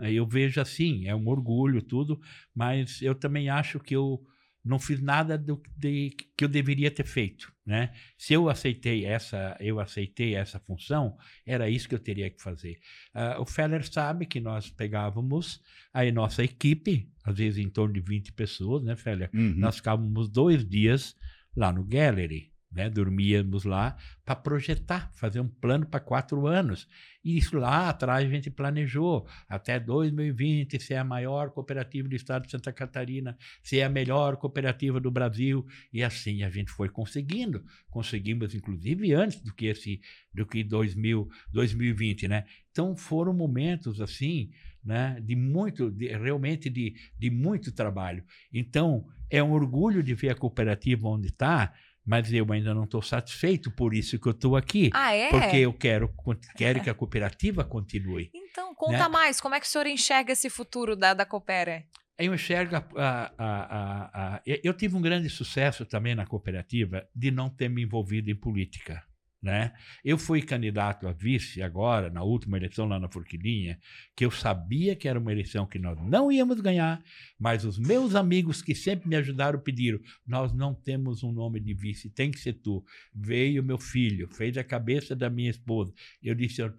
eu 0.00 0.26
vejo 0.26 0.60
assim, 0.60 1.06
é 1.06 1.14
um 1.14 1.28
orgulho 1.28 1.80
tudo, 1.82 2.20
mas 2.52 3.00
eu 3.00 3.14
também 3.14 3.48
acho 3.48 3.78
que 3.78 3.94
eu 3.94 4.20
não 4.64 4.78
fiz 4.78 5.00
nada 5.00 5.36
do 5.36 5.62
de, 5.76 6.10
que 6.36 6.44
eu 6.44 6.48
deveria 6.48 6.90
ter 6.90 7.04
feito, 7.04 7.52
né? 7.66 7.92
Se 8.16 8.32
eu 8.32 8.48
aceitei 8.48 9.04
essa, 9.04 9.56
eu 9.60 9.78
aceitei 9.78 10.34
essa 10.34 10.58
função, 10.58 11.18
era 11.44 11.68
isso 11.68 11.88
que 11.88 11.94
eu 11.94 11.98
teria 11.98 12.30
que 12.30 12.42
fazer. 12.42 12.78
Uh, 13.14 13.42
o 13.42 13.44
Feller 13.44 13.86
sabe 13.86 14.24
que 14.24 14.40
nós 14.40 14.70
pegávamos 14.70 15.62
a 15.92 16.10
nossa 16.10 16.42
equipe, 16.42 17.12
às 17.24 17.36
vezes 17.36 17.58
em 17.58 17.68
torno 17.68 17.92
de 17.92 18.00
20 18.00 18.32
pessoas, 18.32 18.82
né, 18.82 18.96
Feller? 18.96 19.28
Uhum. 19.34 19.54
Nós 19.56 19.76
ficávamos 19.76 20.30
dois 20.30 20.66
dias 20.66 21.14
lá 21.54 21.70
no 21.70 21.84
Gallery, 21.84 22.53
né? 22.74 22.90
Dormíamos 22.90 23.64
lá 23.64 23.96
para 24.24 24.34
projetar, 24.34 25.10
fazer 25.14 25.40
um 25.40 25.48
plano 25.48 25.86
para 25.86 26.00
quatro 26.00 26.46
anos. 26.46 26.88
E 27.24 27.38
isso 27.38 27.56
lá 27.56 27.88
atrás 27.88 28.26
a 28.26 28.30
gente 28.30 28.50
planejou 28.50 29.26
até 29.48 29.78
2020 29.78 30.78
ser 30.80 30.96
a 30.96 31.04
maior 31.04 31.50
cooperativa 31.50 32.08
do 32.08 32.16
estado 32.16 32.44
de 32.44 32.50
Santa 32.50 32.72
Catarina, 32.72 33.36
ser 33.62 33.82
a 33.82 33.88
melhor 33.88 34.36
cooperativa 34.36 35.00
do 35.00 35.10
Brasil. 35.10 35.64
E 35.92 36.02
assim 36.02 36.42
a 36.42 36.50
gente 36.50 36.70
foi 36.70 36.88
conseguindo. 36.88 37.64
Conseguimos, 37.88 38.54
inclusive, 38.54 39.14
antes 39.14 39.40
do 39.40 39.54
que 39.54 39.66
esse 39.66 40.00
do 40.32 40.44
que 40.44 40.64
2000, 40.64 41.28
2020, 41.52 42.28
né? 42.28 42.44
Então 42.72 42.96
foram 42.96 43.32
momentos 43.32 44.00
assim, 44.00 44.50
né? 44.84 45.20
De 45.22 45.36
muito, 45.36 45.90
de, 45.90 46.08
realmente 46.08 46.68
de, 46.68 46.94
de 47.16 47.30
muito 47.30 47.72
trabalho. 47.72 48.24
Então 48.52 49.06
é 49.30 49.42
um 49.42 49.52
orgulho 49.52 50.02
de 50.02 50.14
ver 50.14 50.30
a 50.30 50.34
cooperativa 50.34 51.08
onde 51.08 51.28
está 51.28 51.72
mas 52.04 52.32
eu 52.32 52.50
ainda 52.52 52.74
não 52.74 52.84
estou 52.84 53.00
satisfeito, 53.00 53.70
por 53.70 53.94
isso 53.94 54.18
que 54.18 54.28
eu 54.28 54.32
estou 54.32 54.56
aqui. 54.56 54.90
Ah, 54.92 55.14
é? 55.14 55.30
Porque 55.30 55.56
eu 55.56 55.72
quero, 55.72 56.12
quero 56.56 56.82
que 56.82 56.90
a 56.90 56.94
cooperativa 56.94 57.64
continue. 57.64 58.30
Então, 58.34 58.74
conta 58.74 59.04
né? 59.04 59.08
mais, 59.08 59.40
como 59.40 59.54
é 59.54 59.60
que 59.60 59.66
o 59.66 59.68
senhor 59.68 59.86
enxerga 59.86 60.32
esse 60.32 60.50
futuro 60.50 60.94
da, 60.94 61.14
da 61.14 61.24
Coopera? 61.24 61.84
Eu 62.18 62.34
enxergo. 62.34 62.76
A, 62.76 62.84
a, 62.96 63.32
a, 63.38 64.36
a, 64.36 64.42
eu 64.44 64.72
tive 64.72 64.96
um 64.96 65.00
grande 65.00 65.28
sucesso 65.28 65.84
também 65.84 66.14
na 66.14 66.26
cooperativa 66.26 67.08
de 67.14 67.30
não 67.30 67.50
ter 67.50 67.68
me 67.68 67.82
envolvido 67.82 68.30
em 68.30 68.36
política. 68.36 69.02
Né? 69.44 69.74
Eu 70.02 70.16
fui 70.16 70.40
candidato 70.40 71.06
a 71.06 71.12
vice 71.12 71.60
agora, 71.60 72.08
na 72.08 72.22
última 72.22 72.56
eleição 72.56 72.86
lá 72.86 72.98
na 72.98 73.10
Forquilinha, 73.10 73.78
que 74.16 74.24
eu 74.24 74.30
sabia 74.30 74.96
que 74.96 75.06
era 75.06 75.18
uma 75.18 75.30
eleição 75.30 75.66
que 75.66 75.78
nós 75.78 76.00
não 76.00 76.32
íamos 76.32 76.62
ganhar, 76.62 77.04
mas 77.38 77.62
os 77.62 77.78
meus 77.78 78.14
amigos 78.14 78.62
que 78.62 78.74
sempre 78.74 79.06
me 79.06 79.16
ajudaram 79.16 79.60
pediram: 79.60 80.00
nós 80.26 80.54
não 80.54 80.72
temos 80.72 81.22
um 81.22 81.30
nome 81.30 81.60
de 81.60 81.74
vice, 81.74 82.08
tem 82.08 82.30
que 82.30 82.40
ser 82.40 82.54
tu. 82.54 82.82
Veio 83.14 83.62
meu 83.62 83.76
filho, 83.76 84.28
fez 84.28 84.56
a 84.56 84.64
cabeça 84.64 85.14
da 85.14 85.28
minha 85.28 85.50
esposa. 85.50 85.92
Eu 86.22 86.34
disse: 86.34 86.62
a 86.62 86.72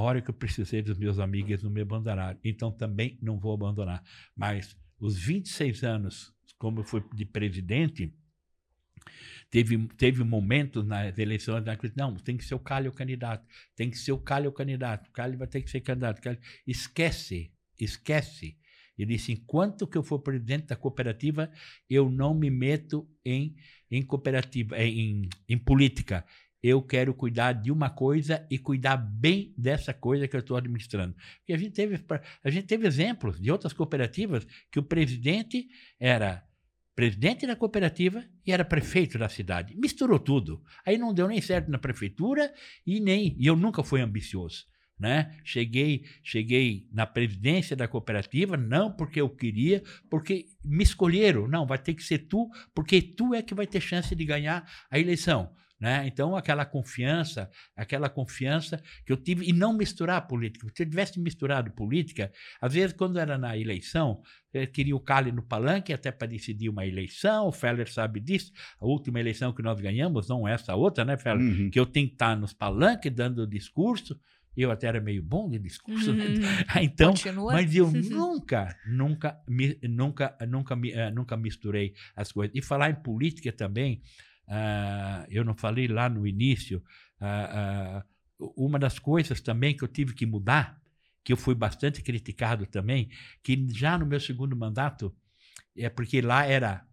hora 0.00 0.22
que 0.22 0.30
eu 0.30 0.34
precisei 0.34 0.80
dos 0.80 0.96
meus 0.96 1.18
amigos, 1.18 1.50
eles 1.50 1.62
não 1.62 1.70
me 1.70 1.82
abandonaram, 1.82 2.38
então 2.42 2.72
também 2.72 3.18
não 3.20 3.38
vou 3.38 3.52
abandonar. 3.52 4.02
Mas 4.34 4.74
os 4.98 5.18
26 5.18 5.84
anos, 5.84 6.32
como 6.56 6.80
eu 6.80 6.84
fui 6.84 7.04
de 7.14 7.26
presidente, 7.26 8.14
Teve, 9.52 9.86
teve 9.98 10.24
momentos 10.24 10.82
nas 10.82 11.18
eleições 11.18 11.62
na 11.62 11.76
que 11.76 11.92
não, 11.94 12.14
tem 12.14 12.38
que 12.38 12.44
ser 12.44 12.54
o 12.54 12.58
Calho 12.58 12.90
o 12.90 12.94
candidato, 12.94 13.46
tem 13.76 13.90
que 13.90 13.98
ser 13.98 14.12
o 14.12 14.18
Calho 14.18 14.48
o 14.48 14.52
candidato, 14.52 15.08
o 15.08 15.12
Calho 15.12 15.36
vai 15.36 15.46
ter 15.46 15.60
que 15.60 15.70
ser 15.70 15.82
candidato. 15.82 16.22
Esquece, 16.66 17.52
esquece. 17.78 18.56
Ele 18.96 19.14
disse: 19.14 19.30
enquanto 19.30 19.86
que 19.86 19.98
eu 19.98 20.02
for 20.02 20.20
presidente 20.20 20.68
da 20.68 20.76
cooperativa, 20.76 21.52
eu 21.90 22.10
não 22.10 22.32
me 22.32 22.48
meto 22.48 23.06
em, 23.22 23.54
em 23.90 24.02
cooperativa, 24.02 24.82
em, 24.82 25.28
em 25.46 25.58
política. 25.58 26.24
Eu 26.62 26.80
quero 26.80 27.12
cuidar 27.12 27.52
de 27.52 27.70
uma 27.70 27.90
coisa 27.90 28.46
e 28.50 28.58
cuidar 28.58 28.96
bem 28.96 29.52
dessa 29.58 29.92
coisa 29.92 30.26
que 30.26 30.34
eu 30.34 30.40
estou 30.40 30.56
administrando. 30.56 31.14
Porque 31.40 31.52
a 31.52 31.58
gente, 31.58 31.72
teve, 31.72 32.02
a 32.42 32.50
gente 32.50 32.66
teve 32.66 32.86
exemplos 32.86 33.38
de 33.38 33.50
outras 33.50 33.74
cooperativas 33.74 34.46
que 34.70 34.78
o 34.78 34.82
presidente 34.82 35.68
era 36.00 36.42
presidente 36.94 37.46
da 37.46 37.56
cooperativa 37.56 38.24
e 38.46 38.52
era 38.52 38.64
prefeito 38.64 39.18
da 39.18 39.28
cidade. 39.28 39.74
Misturou 39.76 40.18
tudo. 40.18 40.62
Aí 40.86 40.98
não 40.98 41.14
deu 41.14 41.28
nem 41.28 41.40
certo 41.40 41.70
na 41.70 41.78
prefeitura 41.78 42.52
e 42.86 43.00
nem. 43.00 43.36
E 43.38 43.46
eu 43.46 43.56
nunca 43.56 43.82
fui 43.82 44.00
ambicioso. 44.00 44.66
Né? 44.98 45.36
Cheguei, 45.44 46.04
cheguei 46.22 46.86
na 46.92 47.04
presidência 47.04 47.74
da 47.74 47.88
cooperativa, 47.88 48.56
não 48.56 48.94
porque 48.94 49.20
eu 49.20 49.28
queria, 49.28 49.82
porque 50.08 50.46
me 50.64 50.84
escolheram. 50.84 51.48
Não, 51.48 51.66
vai 51.66 51.78
ter 51.78 51.94
que 51.94 52.04
ser 52.04 52.18
tu, 52.28 52.48
porque 52.74 53.02
tu 53.02 53.34
é 53.34 53.42
que 53.42 53.54
vai 53.54 53.66
ter 53.66 53.80
chance 53.80 54.14
de 54.14 54.24
ganhar 54.24 54.64
a 54.90 54.98
eleição. 54.98 55.52
Né? 55.82 56.06
Então, 56.06 56.36
aquela 56.36 56.64
confiança, 56.64 57.50
aquela 57.76 58.08
confiança 58.08 58.80
que 59.04 59.12
eu 59.12 59.16
tive, 59.16 59.48
e 59.48 59.52
não 59.52 59.76
misturar 59.76 60.28
política. 60.28 60.64
Se 60.76 60.84
eu 60.84 60.88
tivesse 60.88 61.18
misturado 61.18 61.72
política, 61.72 62.30
às 62.60 62.72
vezes, 62.72 62.92
quando 62.92 63.18
era 63.18 63.36
na 63.36 63.58
eleição, 63.58 64.22
eu 64.54 64.64
queria 64.68 64.94
o 64.94 65.00
Cali 65.00 65.32
no 65.32 65.42
palanque 65.42 65.92
até 65.92 66.12
para 66.12 66.28
decidir 66.28 66.68
uma 66.68 66.86
eleição, 66.86 67.48
o 67.48 67.52
Feller 67.52 67.92
sabe 67.92 68.20
disso. 68.20 68.52
A 68.80 68.86
última 68.86 69.18
eleição 69.18 69.52
que 69.52 69.60
nós 69.60 69.80
ganhamos, 69.80 70.28
não 70.28 70.46
essa 70.46 70.72
outra, 70.76 71.04
né, 71.04 71.16
Feller? 71.16 71.42
Uhum. 71.42 71.68
Que 71.68 71.80
eu 71.80 71.86
tenho 71.86 72.06
que 72.06 72.14
estar 72.14 72.36
nos 72.36 72.52
palanques 72.52 73.10
dando 73.10 73.44
discurso. 73.44 74.16
Eu 74.56 74.70
até 74.70 74.86
era 74.86 75.00
meio 75.00 75.22
bom 75.22 75.50
de 75.50 75.58
discurso, 75.58 76.12
né? 76.12 76.26
uhum. 76.26 76.38
né? 76.38 76.64
então, 76.80 77.10
Continua. 77.10 77.54
mas 77.54 77.74
eu 77.74 77.90
nunca, 77.90 78.68
nunca, 78.86 79.36
nunca, 79.82 80.38
nunca, 80.46 80.74
uh, 80.76 81.12
nunca 81.12 81.36
misturei 81.36 81.92
as 82.14 82.30
coisas. 82.30 82.54
E 82.54 82.62
falar 82.62 82.90
em 82.90 83.02
política 83.02 83.50
também, 83.50 84.00
Uh, 84.52 85.24
eu 85.30 85.44
não 85.44 85.54
falei 85.54 85.88
lá 85.88 86.10
no 86.10 86.26
início, 86.26 86.82
uh, 87.18 88.44
uh, 88.44 88.52
uma 88.54 88.78
das 88.78 88.98
coisas 88.98 89.40
também 89.40 89.74
que 89.74 89.82
eu 89.82 89.88
tive 89.88 90.12
que 90.12 90.26
mudar, 90.26 90.78
que 91.24 91.32
eu 91.32 91.38
fui 91.38 91.54
bastante 91.54 92.02
criticado 92.02 92.66
também, 92.66 93.08
que 93.42 93.66
já 93.70 93.96
no 93.96 94.04
meu 94.04 94.20
segundo 94.20 94.54
mandato, 94.54 95.14
é 95.74 95.88
porque 95.88 96.20
lá 96.20 96.44
era 96.44 96.86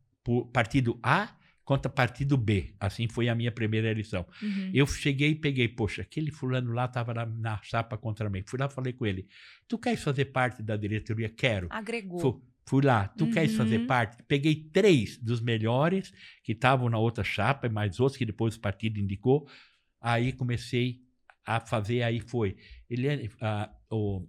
partido 0.53 0.97
A 1.03 1.35
contra 1.65 1.91
partido 1.91 2.37
B. 2.37 2.73
Assim 2.79 3.09
foi 3.09 3.27
a 3.27 3.35
minha 3.35 3.51
primeira 3.51 3.91
eleição. 3.91 4.25
Uhum. 4.41 4.71
Eu 4.73 4.87
cheguei 4.87 5.31
e 5.31 5.35
peguei, 5.35 5.67
poxa, 5.67 6.03
aquele 6.03 6.31
fulano 6.31 6.71
lá 6.71 6.85
estava 6.85 7.13
na, 7.13 7.25
na 7.25 7.59
chapa 7.61 7.97
contra 7.97 8.29
mim. 8.29 8.41
Fui 8.45 8.57
lá 8.57 8.69
falei 8.69 8.93
com 8.93 9.05
ele, 9.05 9.27
tu 9.67 9.77
queres 9.77 10.01
fazer 10.01 10.25
parte 10.25 10.63
da 10.63 10.77
diretoria? 10.77 11.27
Quero. 11.27 11.67
Agregou. 11.69 12.19
Fui 12.19 12.41
lá. 12.85 13.07
Tu 13.07 13.25
Uhum. 13.25 13.31
queres 13.31 13.55
fazer 13.55 13.79
parte? 13.87 14.21
Peguei 14.27 14.55
três 14.55 15.17
dos 15.17 15.41
melhores 15.41 16.13
que 16.43 16.51
estavam 16.51 16.89
na 16.89 16.97
outra 16.97 17.23
chapa, 17.23 17.67
e 17.67 17.69
mais 17.69 17.99
outros 17.99 18.17
que 18.17 18.25
depois 18.25 18.55
o 18.55 18.59
partido 18.59 18.99
indicou. 18.99 19.47
Aí 19.99 20.31
comecei 20.31 21.01
a 21.45 21.59
fazer, 21.59 22.03
aí 22.03 22.19
foi. 22.19 22.55
Ele, 22.89 23.29
ah, 23.41 23.69
o 23.91 24.27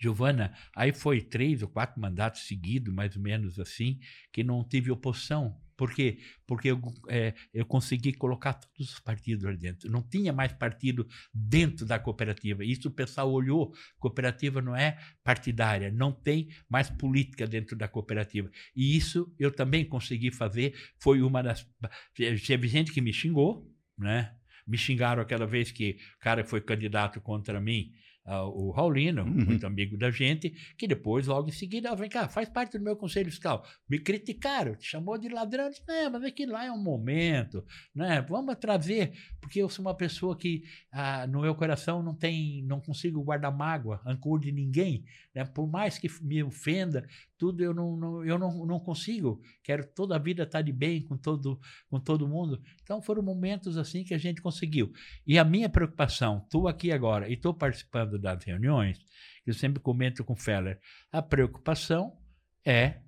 Giovana, 0.00 0.54
aí 0.74 0.92
foi 0.92 1.20
três 1.20 1.62
ou 1.62 1.68
quatro 1.68 2.00
mandatos 2.00 2.46
seguidos, 2.46 2.92
mais 2.94 3.16
ou 3.16 3.22
menos 3.22 3.58
assim, 3.58 3.98
que 4.32 4.42
não 4.42 4.62
tive 4.64 4.90
oposição. 4.90 5.60
Por 5.76 5.92
quê? 5.92 6.18
Porque 6.46 6.68
eu, 6.68 6.80
eh, 7.08 7.34
eu 7.52 7.66
consegui 7.66 8.12
colocar 8.14 8.54
todos 8.54 8.94
os 8.94 9.00
partidos 9.00 9.44
lá 9.44 9.52
dentro. 9.52 9.90
Não 9.90 10.02
tinha 10.02 10.32
mais 10.32 10.52
partido 10.52 11.06
dentro 11.32 11.84
da 11.84 11.98
cooperativa. 11.98 12.64
Isso 12.64 12.88
o 12.88 12.90
pessoal 12.90 13.30
olhou. 13.30 13.74
Cooperativa 13.98 14.62
não 14.62 14.74
é 14.74 14.98
partidária, 15.22 15.90
não 15.90 16.12
tem 16.12 16.48
mais 16.68 16.88
política 16.88 17.46
dentro 17.46 17.76
da 17.76 17.86
cooperativa. 17.88 18.50
E 18.74 18.96
isso 18.96 19.30
eu 19.38 19.50
também 19.50 19.84
consegui 19.84 20.30
fazer. 20.30 20.74
Foi 20.98 21.20
uma 21.20 21.42
das. 21.42 21.68
Teve 22.14 22.68
gente 22.68 22.92
que 22.92 23.02
me 23.02 23.12
xingou, 23.12 23.70
né? 23.98 24.34
Me 24.66 24.78
xingaram 24.78 25.22
aquela 25.22 25.46
vez 25.46 25.70
que 25.70 25.98
o 26.16 26.18
cara 26.20 26.42
foi 26.42 26.60
candidato 26.60 27.20
contra 27.20 27.60
mim, 27.60 27.92
ah, 28.26 28.44
o 28.44 28.70
Raulino, 28.70 29.22
Uhum. 29.22 29.44
muito 29.46 29.66
amigo 29.66 29.96
da 29.96 30.10
gente, 30.10 30.50
que 30.76 30.86
depois, 30.88 31.26
logo 31.26 31.48
em 31.48 31.52
seguida, 31.52 31.90
ah, 31.90 31.94
vem 31.94 32.08
cá, 32.10 32.28
faz 32.28 32.48
parte 32.48 32.76
do 32.76 32.84
meu 32.84 32.96
conselho 32.96 33.30
fiscal. 33.30 33.64
Me 33.88 33.98
criticaram, 33.98 34.74
te 34.74 34.84
chamou 34.86 35.16
de 35.16 35.28
ladrão. 35.28 35.64
Eu 35.64 35.70
disse, 35.70 35.82
não, 35.86 36.10
mas 36.10 36.24
aquilo 36.24 36.52
lá 36.52 36.64
é 36.64 36.72
um 36.72 36.82
momento, 36.82 37.64
né? 37.94 38.20
Vamos 38.28 38.56
trazer, 38.56 39.12
porque 39.40 39.60
eu 39.62 39.68
sou 39.68 39.84
uma 39.84 39.94
pessoa 39.94 40.36
que 40.36 40.62
ah, 40.92 41.26
no 41.26 41.40
meu 41.42 41.54
coração 41.54 42.02
não 42.02 42.14
tem, 42.14 42.62
não 42.64 42.80
consigo 42.80 43.22
guardar 43.22 43.56
mágoa, 43.56 44.00
rancor 44.04 44.40
de 44.40 44.50
ninguém, 44.52 45.04
né? 45.34 45.44
Por 45.44 45.68
mais 45.68 45.98
que 45.98 46.08
me 46.22 46.42
ofenda, 46.42 47.06
tudo 47.38 47.62
eu 47.62 47.72
não, 47.74 47.96
não- 47.96 48.24
eu 48.24 48.38
não, 48.38 48.66
não 48.66 48.80
consigo. 48.80 49.40
Quero 49.62 49.86
toda 49.94 50.16
a 50.16 50.18
vida 50.18 50.42
estar 50.42 50.62
de 50.62 50.72
bem 50.72 51.02
com 51.02 51.16
todo, 51.16 51.60
com 51.88 52.00
todo 52.00 52.26
mundo. 52.26 52.60
Então 52.82 53.00
foram 53.02 53.22
momentos 53.22 53.76
assim 53.76 54.02
que 54.04 54.14
a 54.14 54.18
gente 54.18 54.40
conseguiu. 54.40 54.92
E 55.26 55.38
a 55.38 55.44
minha 55.44 55.68
preocupação, 55.68 56.38
estou 56.44 56.66
aqui 56.66 56.90
agora 56.90 57.28
e 57.28 57.34
estou 57.34 57.52
participando 57.54 58.15
das 58.18 58.42
reuniões, 58.44 58.98
eu 59.46 59.54
sempre 59.54 59.82
comento 59.82 60.24
com 60.24 60.32
o 60.32 60.36
Feller, 60.36 60.80
a 61.12 61.22
preocupação 61.22 62.18
é 62.64 63.00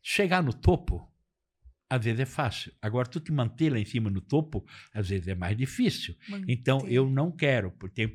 chegar 0.00 0.42
no 0.42 0.52
topo. 0.52 1.11
Às 1.92 2.06
vezes 2.06 2.20
é 2.20 2.24
fácil. 2.24 2.72
Agora, 2.80 3.06
tu 3.06 3.20
te 3.20 3.30
manter 3.30 3.70
lá 3.70 3.78
em 3.78 3.84
cima 3.84 4.08
no 4.08 4.22
topo, 4.22 4.64
às 4.94 5.10
vezes 5.10 5.28
é 5.28 5.34
mais 5.34 5.54
difícil. 5.54 6.16
Então, 6.48 6.78
Manter. 6.78 6.94
eu 6.94 7.10
não 7.10 7.30
quero. 7.30 7.70
porque 7.72 8.10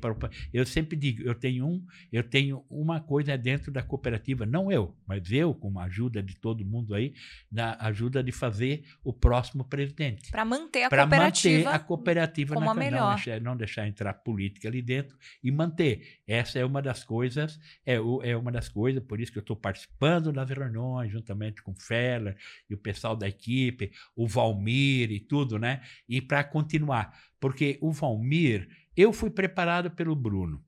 Eu 0.52 0.66
sempre 0.66 0.96
digo, 0.96 1.22
eu 1.22 1.32
tenho 1.32 1.64
um, 1.64 1.86
eu 2.10 2.24
tenho 2.24 2.64
uma 2.68 3.00
coisa 3.00 3.38
dentro 3.38 3.70
da 3.70 3.80
cooperativa, 3.80 4.44
não 4.44 4.72
eu, 4.72 4.96
mas 5.06 5.30
eu, 5.30 5.54
com 5.54 5.78
a 5.78 5.84
ajuda 5.84 6.20
de 6.20 6.34
todo 6.34 6.64
mundo 6.64 6.92
aí, 6.92 7.14
na 7.52 7.76
ajuda 7.78 8.20
de 8.20 8.32
fazer 8.32 8.82
o 9.04 9.12
próximo 9.12 9.62
presidente 9.64 10.28
Para 10.32 10.44
manter 10.44 10.82
a 10.82 10.88
para 10.88 11.02
cooperativa. 11.02 11.64
manter 11.64 11.76
a 11.76 11.78
cooperativa 11.78 12.54
como 12.54 12.66
na 12.66 12.72
a 12.72 12.74
não 12.74 12.82
melhor. 12.82 13.14
deixar, 13.14 13.40
não 13.40 13.56
deixar 13.56 13.86
entrar 13.86 14.12
política 14.12 14.66
ali 14.66 14.82
dentro 14.82 15.16
e 15.40 15.52
manter. 15.52 16.18
Essa 16.26 16.58
é 16.58 16.64
uma 16.64 16.82
das 16.82 17.04
coisas, 17.04 17.60
é, 17.86 17.94
é 17.94 18.36
uma 18.36 18.50
das 18.50 18.68
coisas, 18.68 19.00
por 19.04 19.20
isso 19.20 19.30
que 19.30 19.38
eu 19.38 19.42
estou 19.42 19.56
participando 19.56 20.32
das 20.32 20.50
reuniões, 20.50 21.12
juntamente 21.12 21.62
com 21.62 21.70
o 21.70 21.80
Feller 21.80 22.36
e 22.68 22.74
o 22.74 22.78
pessoal 22.78 23.14
da 23.14 23.28
equipe, 23.28 23.67
o 24.16 24.26
Valmir 24.26 25.10
e 25.10 25.20
tudo, 25.20 25.58
né? 25.58 25.82
E 26.08 26.20
para 26.20 26.44
continuar. 26.44 27.12
Porque 27.40 27.78
o 27.80 27.92
Valmir, 27.92 28.68
eu 28.96 29.12
fui 29.12 29.30
preparado 29.30 29.90
pelo 29.90 30.14
Bruno. 30.16 30.62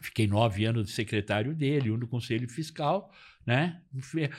Fiquei 0.00 0.26
nove 0.26 0.64
anos 0.64 0.86
de 0.86 0.92
secretário 0.92 1.54
dele, 1.54 1.90
um 1.90 1.98
do 1.98 2.06
Conselho 2.06 2.48
Fiscal, 2.48 3.10
né? 3.46 3.82
Fui- 4.00 4.30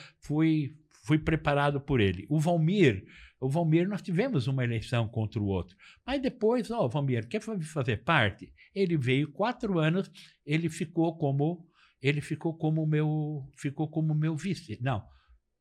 Fui, 1.02 1.18
preparado 1.18 1.80
por 1.80 2.00
ele. 2.00 2.26
O 2.30 2.38
Valmir, 2.38 3.04
o 3.40 3.48
Valmir, 3.48 3.88
nós 3.88 4.00
tivemos 4.02 4.46
uma 4.46 4.62
eleição 4.64 5.08
contra 5.08 5.40
o 5.40 5.46
outro. 5.46 5.76
Mas 6.06 6.20
depois, 6.22 6.70
ó, 6.70 6.86
o 6.86 6.88
Valmir, 6.88 7.26
quer 7.26 7.40
fa- 7.40 7.58
fazer 7.60 7.98
parte? 8.04 8.52
Ele 8.74 8.96
veio 8.96 9.32
quatro 9.32 9.78
anos, 9.78 10.10
ele 10.46 10.68
ficou 10.68 11.16
como 11.16 11.66
ele 12.02 12.20
ficou 12.22 12.56
como 12.56 12.86
meu 12.86 13.46
ficou 13.58 13.86
como 13.88 14.14
meu 14.14 14.34
vice. 14.34 14.78
Não, 14.80 15.04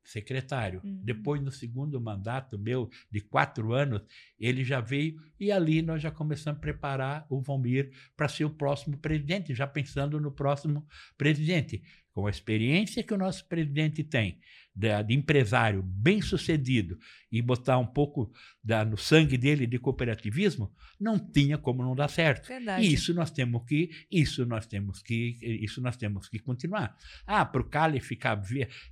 secretário. 0.10 0.82
Uhum. 0.84 1.02
Depois, 1.04 1.42
no 1.42 1.52
segundo 1.52 2.00
mandato 2.02 2.58
meu, 2.58 2.90
de 3.12 3.22
quatro 3.22 3.74
anos, 3.74 4.02
ele 4.40 4.64
já 4.64 4.82
veio 4.82 5.22
e 5.40 5.52
ali 5.52 5.82
nós 5.82 6.02
já 6.02 6.12
começamos 6.12 6.58
a 6.58 6.62
preparar 6.62 7.26
o 7.30 7.42
Valmir 7.42 7.92
para 8.16 8.28
ser 8.28 8.46
o 8.46 8.50
próximo 8.50 8.98
presidente, 8.98 9.54
já 9.54 9.68
pensando 9.68 10.20
no 10.20 10.32
próximo 10.32 10.86
presidente. 11.18 11.84
Com 12.20 12.28
a 12.28 12.30
experiência 12.30 13.02
que 13.02 13.14
o 13.14 13.18
nosso 13.18 13.46
presidente 13.48 14.04
tem, 14.04 14.40
da- 14.76 15.02
de, 15.02 15.14
empresário 15.14 15.82
bem 15.82 16.22
sucedido, 16.22 17.00
e 17.32 17.42
botar 17.42 17.78
um 17.78 17.86
pouco 17.86 18.30
da- 18.62 18.84
no 18.84 18.98
sangue 18.98 19.38
dele 19.38 19.66
de 19.66 19.80
cooperativismo, 19.80 20.70
não 21.00 21.18
tinha 21.18 21.58
como 21.58 21.82
não 21.82 21.96
dar 21.96 22.10
certo. 22.10 22.48
Verdade. 22.50 22.86
E 22.86 22.94
isso 22.94 23.14
nós 23.14 23.32
temos 23.32 23.64
que, 23.66 23.90
isso 24.12 24.46
nós 24.46 24.66
temos 24.68 25.02
que, 25.02 25.38
isso 25.42 25.82
nós 25.82 25.96
temos 25.96 26.28
que 26.28 26.40
continuar. 26.40 26.94
Ah, 27.26 27.46
para 27.46 27.62
o 27.62 27.64
Cali 27.64 28.02
ficar, 28.02 28.42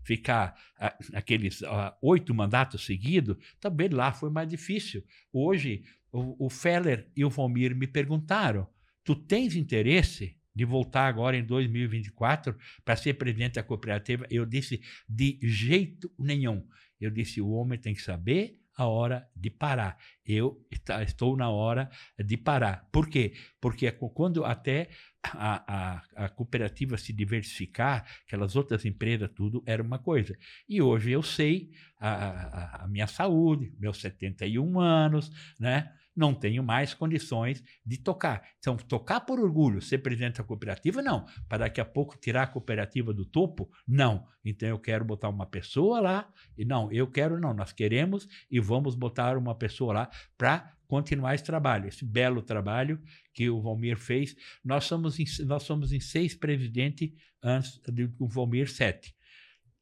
ficar 0.03 0.55
ah, 0.79 0.97
aqueles 1.13 1.61
ah, 1.63 1.97
oito 2.01 2.33
mandatos 2.33 2.85
seguidos, 2.85 3.35
também 3.59 3.89
lá 3.89 4.13
foi 4.13 4.29
mais 4.29 4.47
difícil. 4.47 5.03
Hoje, 5.33 5.83
o, 6.13 6.45
o 6.45 6.49
Feller 6.49 7.09
e 7.13 7.25
o 7.25 7.29
Valmir 7.29 7.75
me 7.75 7.87
perguntaram: 7.87 8.67
tu 9.03 9.13
tens 9.15 9.53
interesse 9.55 10.37
de 10.57 10.65
voltar 10.65 11.07
agora 11.07 11.37
em 11.37 11.43
2024 11.45 12.57
para 12.83 12.95
ser 12.95 13.13
presidente 13.13 13.53
da 13.55 13.63
cooperativa? 13.63 14.25
Eu 14.29 14.45
disse: 14.45 14.81
de 15.07 15.37
jeito 15.43 16.11
nenhum. 16.17 16.65
Eu 16.99 17.11
disse: 17.11 17.39
o 17.39 17.49
homem 17.51 17.77
tem 17.79 17.93
que 17.93 18.01
saber 18.01 18.59
a 18.75 18.85
hora 18.85 19.27
de 19.35 19.49
parar. 19.49 19.97
Eu 20.25 20.63
está- 20.71 21.01
estou 21.03 21.35
na 21.35 21.49
hora 21.49 21.89
de 22.23 22.37
parar. 22.37 22.87
Por 22.91 23.07
quê? 23.09 23.33
Porque 23.59 23.87
é 23.87 23.91
quando 23.91 24.45
até 24.45 24.89
a, 25.23 25.95
a, 26.15 26.25
a 26.25 26.29
cooperativa 26.29 26.97
se 26.97 27.11
diversificar, 27.11 28.05
aquelas 28.25 28.55
outras 28.55 28.85
empresas, 28.85 29.29
tudo 29.35 29.63
era 29.65 29.81
uma 29.81 29.97
coisa. 29.99 30.37
E 30.69 30.79
hoje 30.81 31.11
eu 31.11 31.23
sei 31.23 31.71
a, 31.99 32.83
a 32.83 32.87
minha 32.87 33.07
saúde, 33.07 33.73
meus 33.79 33.97
71 33.99 34.79
anos, 34.79 35.31
né? 35.59 35.91
Não 36.17 36.33
tenho 36.33 36.63
mais 36.63 36.95
condições 36.95 37.63
de 37.85 37.97
tocar. 37.97 38.43
Então, 38.57 38.75
tocar 38.75 39.21
por 39.21 39.39
orgulho, 39.39 39.79
ser 39.79 39.99
presidente 39.99 40.39
da 40.39 40.43
cooperativa, 40.43 41.01
não. 41.01 41.27
Para 41.47 41.59
daqui 41.59 41.79
a 41.79 41.85
pouco 41.85 42.17
tirar 42.17 42.43
a 42.43 42.47
cooperativa 42.47 43.13
do 43.13 43.23
topo, 43.23 43.69
não. 43.87 44.25
Então, 44.43 44.67
eu 44.67 44.79
quero 44.79 45.05
botar 45.05 45.29
uma 45.29 45.45
pessoa 45.45 46.01
lá. 46.01 46.33
E 46.57 46.65
não, 46.65 46.91
eu 46.91 47.05
quero, 47.05 47.39
não. 47.39 47.53
Nós 47.53 47.71
queremos 47.71 48.27
e 48.49 48.59
vamos 48.59 48.95
botar 48.95 49.37
uma 49.37 49.53
pessoa 49.53 49.93
lá 49.93 50.09
para 50.35 50.75
continuar 50.87 51.35
esse 51.35 51.43
trabalho, 51.43 51.87
esse 51.87 52.03
belo 52.03 52.41
trabalho 52.41 52.99
que 53.33 53.49
o 53.49 53.61
Valmir 53.61 53.97
fez. 53.97 54.35
Nós 54.63 54.85
somos 54.85 55.19
em, 55.19 55.25
nós 55.45 55.63
somos 55.63 55.91
em 55.93 55.99
seis 55.99 56.33
presidentes 56.33 57.11
antes 57.43 57.79
do 57.87 58.27
Valmir 58.27 58.69
sete. 58.69 59.15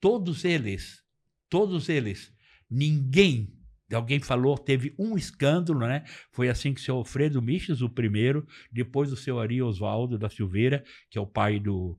Todos 0.01 0.43
eles, 0.43 1.01
todos 1.49 1.87
eles, 1.87 2.33
ninguém, 2.69 3.54
alguém 3.93 4.19
falou, 4.19 4.57
teve 4.57 4.95
um 4.97 5.15
escândalo, 5.15 5.79
né? 5.79 6.03
Foi 6.31 6.49
assim 6.49 6.73
que 6.73 6.81
o 6.81 6.83
seu 6.83 6.95
Alfredo 6.95 7.41
Miches, 7.41 7.81
o 7.81 7.89
primeiro, 7.89 8.47
depois 8.71 9.11
o 9.11 9.17
seu 9.17 9.39
Ari 9.39 9.61
Oswaldo 9.61 10.17
da 10.17 10.29
Silveira, 10.29 10.83
que 11.09 11.17
é 11.17 11.21
o 11.21 11.27
pai 11.27 11.59
do, 11.59 11.97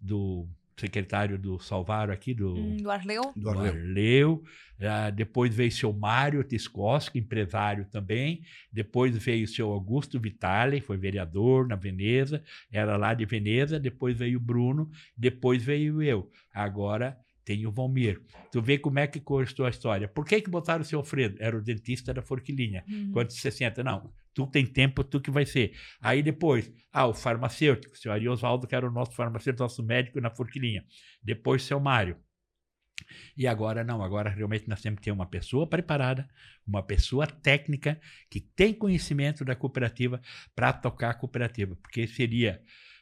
do 0.00 0.48
secretário 0.78 1.38
do 1.38 1.58
Salvaro 1.58 2.12
aqui, 2.12 2.34
do, 2.34 2.54
Hum, 2.54 2.76
do 2.76 2.90
Arleu? 2.90 3.22
Do 3.34 3.42
do 3.42 3.50
Arleu. 3.50 3.72
Arleu. 3.72 4.44
Ah, 4.78 5.10
depois 5.10 5.54
veio 5.54 5.70
o 5.70 5.72
seu 5.72 5.92
Mário 5.92 6.44
Tiscoski, 6.44 7.18
empresário 7.18 7.86
também. 7.90 8.42
Depois 8.70 9.16
veio 9.16 9.44
o 9.44 9.48
seu 9.48 9.70
Augusto 9.70 10.20
Vitale, 10.20 10.82
foi 10.82 10.98
vereador 10.98 11.66
na 11.66 11.76
Veneza, 11.76 12.42
era 12.70 12.96
lá 12.96 13.14
de 13.14 13.24
Veneza. 13.24 13.80
Depois 13.80 14.16
veio 14.16 14.38
o 14.38 14.42
Bruno, 14.42 14.90
depois 15.16 15.62
veio 15.62 16.02
eu. 16.02 16.30
Agora 16.52 17.18
tem 17.46 17.64
o 17.64 17.70
Valmir. 17.70 18.20
Tu 18.50 18.60
vê 18.60 18.76
como 18.76 18.98
é 18.98 19.06
que 19.06 19.20
costou 19.20 19.64
a 19.64 19.70
história. 19.70 20.08
Por 20.08 20.26
que, 20.26 20.42
que 20.42 20.50
botaram 20.50 20.82
o 20.82 20.84
seu 20.84 20.98
Alfredo? 20.98 21.36
Era 21.38 21.56
o 21.56 21.62
dentista 21.62 22.12
da 22.12 22.20
Forquilinha. 22.20 22.84
Hum. 22.88 23.10
Quando 23.12 23.30
você 23.30 23.52
senta, 23.52 23.84
não, 23.84 24.12
tu 24.34 24.48
tem 24.48 24.66
tempo, 24.66 25.04
tu 25.04 25.20
que 25.20 25.30
vai 25.30 25.46
ser. 25.46 25.72
Aí 26.00 26.24
depois, 26.24 26.70
ah, 26.92 27.06
o 27.06 27.14
farmacêutico, 27.14 27.94
o 27.94 27.96
senhor 27.96 28.14
Ari 28.14 28.28
Oswaldo, 28.28 28.66
que 28.66 28.74
era 28.74 28.86
o 28.86 28.90
nosso 28.90 29.12
farmacêutico, 29.12 29.62
nosso 29.62 29.80
médico 29.84 30.20
na 30.20 30.28
Forquilinha. 30.28 30.84
Depois, 31.22 31.62
seu 31.62 31.78
Mário. 31.78 32.18
E 33.36 33.46
agora 33.46 33.84
não, 33.84 34.02
agora 34.02 34.28
realmente 34.28 34.68
nós 34.68 34.80
temos 34.80 34.98
que 34.98 35.04
ter 35.04 35.12
uma 35.12 35.26
pessoa 35.26 35.68
preparada, 35.68 36.28
uma 36.66 36.82
pessoa 36.82 37.28
técnica 37.28 38.00
que 38.28 38.40
tem 38.40 38.74
conhecimento 38.74 39.44
da 39.44 39.54
cooperativa 39.54 40.20
para 40.54 40.72
tocar 40.72 41.10
a 41.10 41.14
cooperativa, 41.14 41.76
porque 41.76 42.08
seria, 42.08 42.60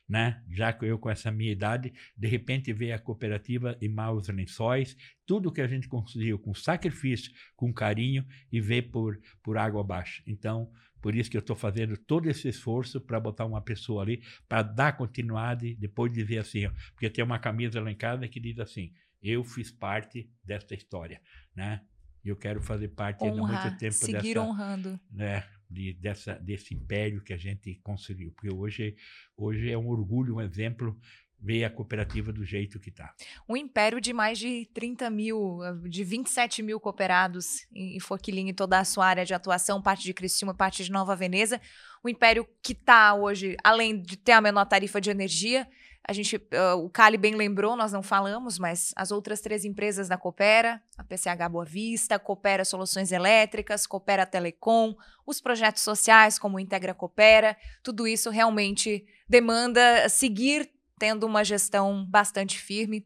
né, 0.09 0.43
já 0.51 0.73
que 0.73 0.85
eu 0.85 0.99
com 0.99 1.11
essa 1.11 1.31
minha 1.31 1.53
idade, 1.53 1.93
de 2.17 2.29
repente 2.29 2.73
ver 2.73 2.93
a 2.93 2.99
cooperativa 2.99 3.77
em 3.81 3.89
maus 3.89 4.29
lençóis, 4.29 4.97
tudo 5.27 5.53
que 5.53 5.61
a 5.61 5.67
gente 5.67 5.89
conseguiu 5.89 6.39
com 6.39 6.55
sacrifício, 6.55 7.33
com 7.57 7.73
carinho 7.73 8.25
e 8.53 8.61
ver 8.61 8.91
por, 8.91 9.19
por 9.43 9.57
água 9.57 9.81
abaixo. 9.81 10.23
Então, 10.27 10.71
por 11.01 11.15
isso 11.15 11.31
que 11.31 11.37
eu 11.37 11.41
estou 11.41 11.57
fazendo 11.57 11.97
todo 11.97 12.29
esse 12.31 12.49
esforço 12.49 13.01
para 13.01 13.21
botar 13.21 13.45
uma 13.45 13.61
pessoa 13.61 14.03
ali, 14.03 14.23
para 14.49 14.63
dar 14.63 14.97
continuidade, 14.97 15.75
depois 15.77 16.13
dizer 16.13 16.39
assim, 16.39 16.67
ó, 16.67 16.71
porque 16.93 17.11
tem 17.11 17.25
uma 17.25 17.39
camisa 17.39 17.81
lá 17.81 17.91
em 17.91 17.97
casa 17.97 18.27
que 18.29 18.41
diz 18.41 18.59
assim, 18.59 18.93
eu 19.23 19.43
fiz 19.45 19.71
parte 19.71 20.31
dessa 20.43 20.75
história, 20.75 21.21
né? 21.55 21.83
E 22.25 22.29
eu 22.31 22.37
quero 22.37 22.63
fazer 22.63 22.89
parte 22.89 23.23
ainda 23.23 23.43
há 23.43 23.47
muito 23.47 23.79
tempo 23.79 23.93
seguir 23.93 24.35
dessa, 24.35 24.41
honrando. 24.41 24.99
né, 25.11 25.45
de, 25.75 25.93
dessa, 25.95 26.35
desse 26.35 26.73
império 26.73 27.21
que 27.21 27.33
a 27.33 27.37
gente 27.37 27.75
conseguiu. 27.83 28.31
Porque 28.33 28.55
hoje, 28.55 28.97
hoje 29.37 29.71
é 29.71 29.77
um 29.77 29.89
orgulho, 29.89 30.37
um 30.37 30.41
exemplo, 30.41 30.97
ver 31.39 31.65
a 31.65 31.71
cooperativa 31.71 32.33
do 32.33 32.45
jeito 32.45 32.81
que 32.81 32.89
está. 32.89 33.15
Um 33.47 33.57
império 33.57 34.01
de 34.01 34.15
mais 34.15 34.39
de 34.39 34.67
30 34.73 35.11
mil, 35.11 35.59
de 35.89 36.03
27 36.03 36.63
mil 36.63 36.81
cooperados 36.81 37.67
em 37.75 38.01
Forquilinha 38.01 38.51
e 38.51 38.55
toda 38.55 38.79
a 38.79 38.85
sua 38.85 39.07
área 39.07 39.27
de 39.27 39.35
atuação, 39.35 39.83
parte 39.83 40.05
de 40.05 40.15
Criciúma, 40.15 40.55
parte 40.55 40.83
de 40.83 40.91
Nova 40.91 41.15
Veneza. 41.15 41.61
Um 42.03 42.09
império 42.09 42.49
que 42.63 42.73
está 42.73 43.15
hoje, 43.15 43.57
além 43.63 44.01
de 44.01 44.17
ter 44.17 44.33
a 44.33 44.41
menor 44.41 44.65
tarifa 44.65 45.01
de 45.01 45.11
energia, 45.11 45.69
a 46.07 46.13
gente, 46.13 46.41
eh, 46.51 46.73
o 46.75 46.91
Cali 46.91 47.17
bem 47.17 47.35
lembrou, 47.35 47.75
nós 47.75 47.91
não 47.91 48.03
falamos, 48.03 48.59
mas 48.59 48.93
as 48.95 49.11
outras 49.11 49.41
três 49.41 49.65
empresas 49.65 50.07
da 50.07 50.19
Coopera, 50.19 50.83
a 50.99 51.03
PCH 51.03 51.49
Boa 51.51 51.65
Vista, 51.65 52.19
Coopera 52.19 52.65
Soluções 52.65 53.11
Elétricas, 53.11 53.87
Coopera 53.87 54.27
Telecom, 54.27 54.95
os 55.27 55.41
projetos 55.41 55.83
sociais 55.83 56.39
como 56.39 56.61
Integra 56.61 56.93
Coopera, 56.93 57.57
tudo 57.83 58.07
isso 58.07 58.29
realmente 58.29 59.07
demanda 59.27 60.09
seguir 60.11 60.71
tendo 60.99 61.27
uma 61.27 61.43
gestão 61.43 62.05
bastante 62.05 62.59
firme. 62.59 63.05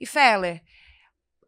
E 0.00 0.06
Feller, 0.06 0.62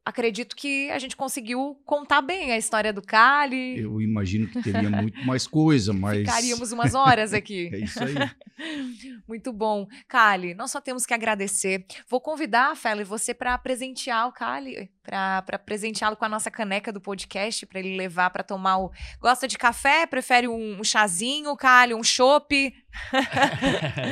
acredito 0.05 0.57
que 0.57 0.91
a 0.91 0.99
gente 0.99 1.17
conseguiu 1.17 1.81
contar 1.85 2.21
bem 2.21 2.53
a 2.53 2.59
história 2.59 2.93
do 2.93 3.03
Cali. 3.03 3.79
Eu 3.79 4.01
imagino 4.01 4.49
que 4.49 4.63
teria 4.63 4.91
muito 4.91 5.25
mais 5.25 5.47
coisa, 5.47 5.93
mas. 5.95 6.21
Ficaríamos 6.21 6.73
umas 6.73 6.95
horas 6.95 7.33
aqui. 7.33 7.71
É 7.73 7.79
isso 7.79 8.03
aí. 8.03 8.15
Muito 9.27 9.53
bom. 9.53 9.89
Kali, 10.07 10.55
nós 10.55 10.71
só 10.71 10.81
temos 10.81 11.05
que 11.05 11.15
agradecer. 11.15 11.85
Vou 12.09 12.21
convidar, 12.21 12.77
Feli, 12.77 13.03
você 13.03 13.35
para 13.35 13.57
presentear 13.59 14.29
o 14.29 14.33
Kali, 14.33 14.91
para 15.03 15.59
presenteá-lo 15.59 16.17
com 16.17 16.25
a 16.25 16.29
nossa 16.29 16.51
caneca 16.51 16.93
do 16.93 17.01
podcast, 17.01 17.67
para 17.67 17.81
ele 17.81 17.97
levar 17.97 18.31
para 18.31 18.43
tomar 18.45 18.79
o. 18.79 18.93
Gosta 19.21 19.49
de 19.49 19.59
café? 19.59 20.07
Prefere 20.07 20.47
um, 20.47 20.81
um 20.81 20.85
chazinho, 20.85 21.57
Kali, 21.57 21.95
um 21.95 22.05
chopp? 22.05 22.73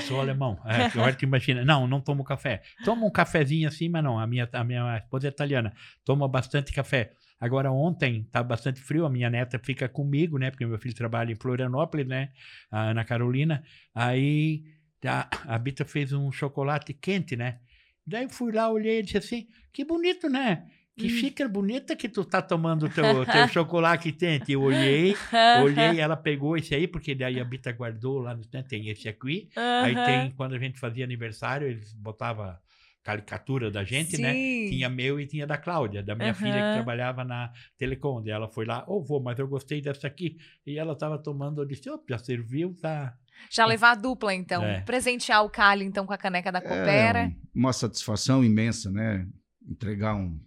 Sou 0.08 0.20
alemão. 0.20 0.58
É, 0.64 0.86
agora 0.86 1.14
que 1.14 1.24
imagina. 1.24 1.64
Não, 1.64 1.86
não 1.86 2.00
tomo 2.00 2.24
café. 2.24 2.62
Tomo 2.84 3.06
um 3.06 3.10
cafezinho 3.10 3.68
assim, 3.68 3.88
mas 3.88 4.02
não. 4.02 4.18
A 4.18 4.26
minha, 4.26 4.48
a 4.52 4.64
minha 4.64 4.96
esposa 4.96 5.28
é 5.28 5.30
italiana. 5.30 5.72
Toma 6.04 6.28
bastante 6.28 6.72
café. 6.72 7.12
Agora, 7.40 7.72
ontem 7.72 8.24
tá 8.30 8.42
bastante 8.42 8.80
frio, 8.80 9.06
a 9.06 9.10
minha 9.10 9.30
neta 9.30 9.58
fica 9.58 9.88
comigo, 9.88 10.38
né? 10.38 10.50
Porque 10.50 10.66
meu 10.66 10.78
filho 10.78 10.94
trabalha 10.94 11.32
em 11.32 11.36
Florianópolis, 11.36 12.06
né? 12.06 12.30
A 12.70 12.90
Ana 12.90 13.04
Carolina. 13.04 13.62
Aí 13.94 14.64
a, 15.04 15.54
a 15.54 15.58
Bita 15.58 15.84
fez 15.84 16.12
um 16.12 16.30
chocolate 16.30 16.92
quente, 16.92 17.36
né? 17.36 17.58
Daí 18.06 18.24
eu 18.24 18.30
fui 18.30 18.52
lá, 18.52 18.70
olhei 18.70 18.98
e 18.98 19.02
disse 19.02 19.16
assim: 19.16 19.48
que 19.72 19.84
bonito, 19.84 20.28
né? 20.28 20.66
Que 20.96 21.06
Hum. 21.06 21.08
xícara 21.08 21.48
bonita 21.48 21.96
que 21.96 22.10
tu 22.10 22.24
tá 22.26 22.42
tomando 22.42 22.84
o 22.84 22.88
teu, 22.90 23.24
teu 23.24 23.46
chocolate 23.48 24.12
quente. 24.12 24.52
Eu 24.52 24.60
olhei, 24.60 25.14
olhei, 25.62 25.98
ela 25.98 26.16
pegou 26.16 26.58
esse 26.58 26.74
aí, 26.74 26.86
porque 26.86 27.14
daí 27.14 27.40
a 27.40 27.44
Bita 27.44 27.72
guardou 27.72 28.18
lá 28.18 28.34
no 28.34 28.42
né, 28.52 28.62
tem 28.68 28.88
esse 28.88 29.08
aqui. 29.08 29.48
Aí 29.56 29.94
tem, 30.04 30.30
quando 30.32 30.54
a 30.54 30.58
gente 30.58 30.78
fazia 30.78 31.04
aniversário, 31.04 31.68
eles 31.68 31.94
botavam 31.94 32.54
caricatura 33.02 33.70
da 33.70 33.82
gente, 33.82 34.18
né? 34.18 34.32
Sim. 34.32 34.66
Tinha 34.70 34.88
meu 34.88 35.18
e 35.18 35.26
tinha 35.26 35.46
da 35.46 35.56
Cláudia, 35.56 36.02
da 36.02 36.14
minha 36.14 36.34
filha 36.34 36.52
que 36.52 36.74
trabalhava 36.74 37.24
na 37.24 37.50
Telecom. 37.78 38.22
Ela 38.26 38.48
foi 38.48 38.64
lá, 38.66 38.84
ô 38.86 39.02
vô, 39.02 39.20
mas 39.20 39.38
eu 39.38 39.48
gostei 39.48 39.80
dessa 39.80 40.06
aqui. 40.06 40.36
E 40.66 40.78
ela 40.78 40.94
tava 40.94 41.18
tomando, 41.18 41.62
eu 41.62 41.66
disse, 41.66 41.88
ó, 41.88 41.98
já 42.08 42.18
serviu, 42.18 42.74
tá. 42.80 43.16
Já 43.50 43.64
levar 43.64 43.92
a 43.92 43.94
dupla, 43.94 44.34
então. 44.34 44.62
É. 44.62 44.82
Presentear 44.82 45.42
o 45.44 45.48
Cali, 45.50 45.84
então, 45.84 46.04
com 46.06 46.12
a 46.12 46.18
caneca 46.18 46.52
da 46.52 46.58
É 46.58 46.62
Coopera. 46.62 47.24
um- 47.54 47.60
uma 47.60 47.72
satisfação 47.72 48.44
imensa, 48.44 48.90
né? 48.90 49.26
Entregar 49.66 50.14
um- 50.14 50.38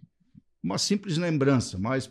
uma 0.62 0.78
simples 0.78 1.18
lembrança, 1.18 1.76
mas 1.78 2.10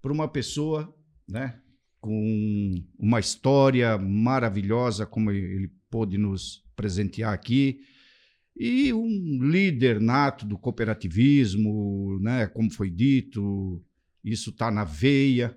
para 0.00 0.12
uma 0.12 0.26
pessoa, 0.26 0.92
né? 1.28 1.56
Com 2.00 2.82
uma 2.98 3.20
história 3.20 3.96
maravilhosa, 3.96 5.06
como 5.06 5.30
ele 5.30 5.70
pôde 5.88 6.18
nos 6.18 6.64
presentear 6.74 7.32
aqui, 7.32 7.80
e 8.56 8.92
um 8.92 9.38
líder 9.42 10.00
nato 10.00 10.46
do 10.46 10.58
cooperativismo, 10.58 12.18
né? 12.20 12.46
Como 12.46 12.70
foi 12.70 12.90
dito, 12.90 13.82
isso 14.22 14.50
está 14.50 14.70
na 14.70 14.84
veia. 14.84 15.56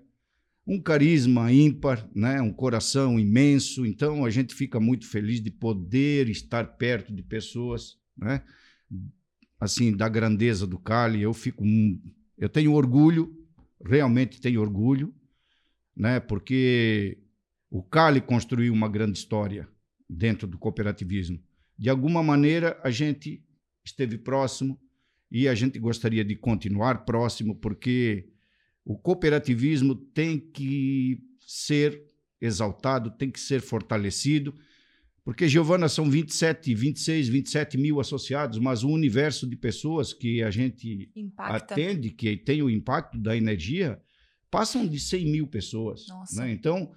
Um 0.68 0.82
carisma 0.82 1.52
ímpar, 1.52 2.10
né? 2.16 2.42
um 2.42 2.52
coração 2.52 3.20
imenso. 3.20 3.86
Então, 3.86 4.26
a 4.26 4.32
gente 4.32 4.56
fica 4.56 4.80
muito 4.80 5.08
feliz 5.08 5.40
de 5.40 5.52
poder 5.52 6.28
estar 6.28 6.78
perto 6.78 7.14
de 7.14 7.22
pessoas 7.22 8.00
né? 8.18 8.42
assim, 9.60 9.96
da 9.96 10.10
grandeza 10.10 10.66
do 10.66 10.80
Cali. 10.80 11.22
Eu 11.22 11.34
fico, 11.34 11.64
eu 12.38 12.50
tenho 12.50 12.74
orgulho, 12.74 13.32
realmente 13.86 14.42
tenho 14.42 14.62
orgulho, 14.62 15.14
né? 15.96 16.20
Porque 16.20 17.20
o 17.70 17.84
Cali 17.84 18.22
construiu 18.22 18.74
uma 18.74 18.90
grande 18.90 19.18
história 19.20 19.68
dentro 20.10 20.48
do 20.48 20.58
cooperativismo. 20.58 21.40
De 21.78 21.90
alguma 21.90 22.24
maneira 22.24 22.80
a 22.84 22.90
gente 22.90 23.44
esteve 23.84 24.18
próximo 24.18 24.80
e 25.32 25.48
a 25.48 25.56
gente 25.56 25.78
gostaria 25.80 26.24
de 26.24 26.36
continuar 26.36 27.06
próximo, 27.06 27.56
porque 27.56 28.30
o 28.84 28.98
cooperativismo 28.98 29.96
tem 29.96 30.40
que 30.40 31.20
ser 31.40 32.04
exaltado, 32.40 33.12
tem 33.12 33.30
que 33.30 33.40
ser 33.40 33.62
fortalecido. 33.62 34.54
Porque, 35.24 35.48
Giovana, 35.48 35.90
são 35.90 36.08
27, 36.08 36.76
26, 36.76 37.28
27 37.30 37.78
mil 37.80 38.00
associados, 38.00 38.60
mas 38.60 38.84
o 38.84 38.90
universo 38.90 39.48
de 39.50 39.56
pessoas 39.56 40.14
que 40.14 40.44
a 40.44 40.52
gente 40.52 41.10
Impacta. 41.16 41.74
atende, 41.74 42.12
que 42.12 42.38
tem 42.38 42.62
o 42.62 42.70
impacto 42.70 43.18
da 43.18 43.36
energia, 43.36 44.00
passam 44.52 44.86
de 44.88 45.00
100 45.00 45.26
mil 45.32 45.48
pessoas. 45.48 46.06
Nossa. 46.08 46.42
né? 46.46 46.52
Então, 46.52 46.92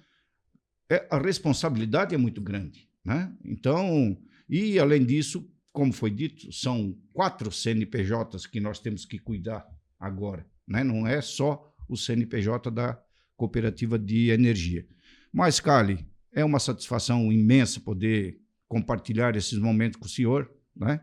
é- 0.87 1.07
a 1.09 1.17
responsabilidade 1.17 2.13
é 2.13 2.17
muito 2.19 2.39
grande. 2.39 2.87
Né? 3.03 3.35
Então, 3.43 4.15
e 4.49 4.79
além 4.79 5.05
disso, 5.05 5.47
como 5.71 5.93
foi 5.93 6.09
dito, 6.09 6.51
são 6.51 6.97
quatro 7.13 7.51
CNPJs 7.51 8.47
que 8.47 8.59
nós 8.59 8.79
temos 8.79 9.05
que 9.05 9.19
cuidar 9.19 9.65
agora. 9.99 10.45
Né? 10.67 10.83
Não 10.83 11.05
é 11.07 11.21
só 11.21 11.71
o 11.87 11.95
CNPJ 11.95 12.71
da 12.71 12.99
Cooperativa 13.37 13.97
de 13.97 14.29
Energia. 14.29 14.85
Mas, 15.31 15.59
Cali, 15.59 16.05
é 16.33 16.43
uma 16.43 16.59
satisfação 16.59 17.31
imensa 17.31 17.79
poder 17.79 18.39
compartilhar 18.67 19.35
esses 19.35 19.57
momentos 19.57 19.99
com 19.99 20.05
o 20.05 20.09
senhor, 20.09 20.51
né? 20.75 21.01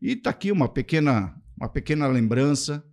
E 0.00 0.12
está 0.12 0.30
aqui 0.30 0.50
uma 0.50 0.68
pequena, 0.68 1.34
uma 1.56 1.68
pequena 1.68 2.06
lembrança, 2.06 2.84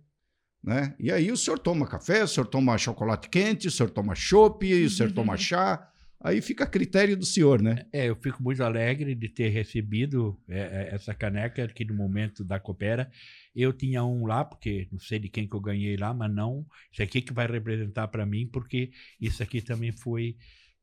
né? 0.62 0.94
E 0.98 1.10
aí 1.10 1.30
o 1.30 1.36
senhor 1.36 1.58
toma 1.58 1.86
café, 1.86 2.24
o 2.24 2.28
senhor 2.28 2.46
toma 2.46 2.76
chocolate 2.78 3.28
quente, 3.28 3.68
o 3.68 3.70
senhor 3.70 3.90
toma 3.90 4.14
chopp, 4.14 4.84
o 4.84 4.90
senhor 4.90 5.12
toma 5.12 5.36
chá, 5.38 5.88
aí 6.26 6.42
fica 6.42 6.64
a 6.64 6.66
critério 6.66 7.16
do 7.16 7.24
senhor, 7.24 7.62
né? 7.62 7.86
É, 7.92 8.08
eu 8.08 8.16
fico 8.16 8.42
muito 8.42 8.62
alegre 8.62 9.14
de 9.14 9.28
ter 9.28 9.48
recebido 9.48 10.36
é, 10.48 10.58
é, 10.58 10.94
essa 10.94 11.14
caneca 11.14 11.64
aqui 11.64 11.84
no 11.84 11.94
momento 11.94 12.44
da 12.44 12.58
Coopera. 12.58 13.10
Eu 13.54 13.72
tinha 13.72 14.04
um 14.04 14.26
lá, 14.26 14.44
porque 14.44 14.88
não 14.90 14.98
sei 14.98 15.20
de 15.20 15.28
quem 15.28 15.48
que 15.48 15.54
eu 15.54 15.60
ganhei 15.60 15.96
lá, 15.96 16.12
mas 16.12 16.32
não. 16.32 16.66
Isso 16.92 17.02
aqui 17.02 17.22
que 17.22 17.32
vai 17.32 17.46
representar 17.46 18.08
para 18.08 18.26
mim, 18.26 18.46
porque 18.46 18.90
isso 19.20 19.42
aqui 19.42 19.62
também 19.62 19.92
foi 19.92 20.36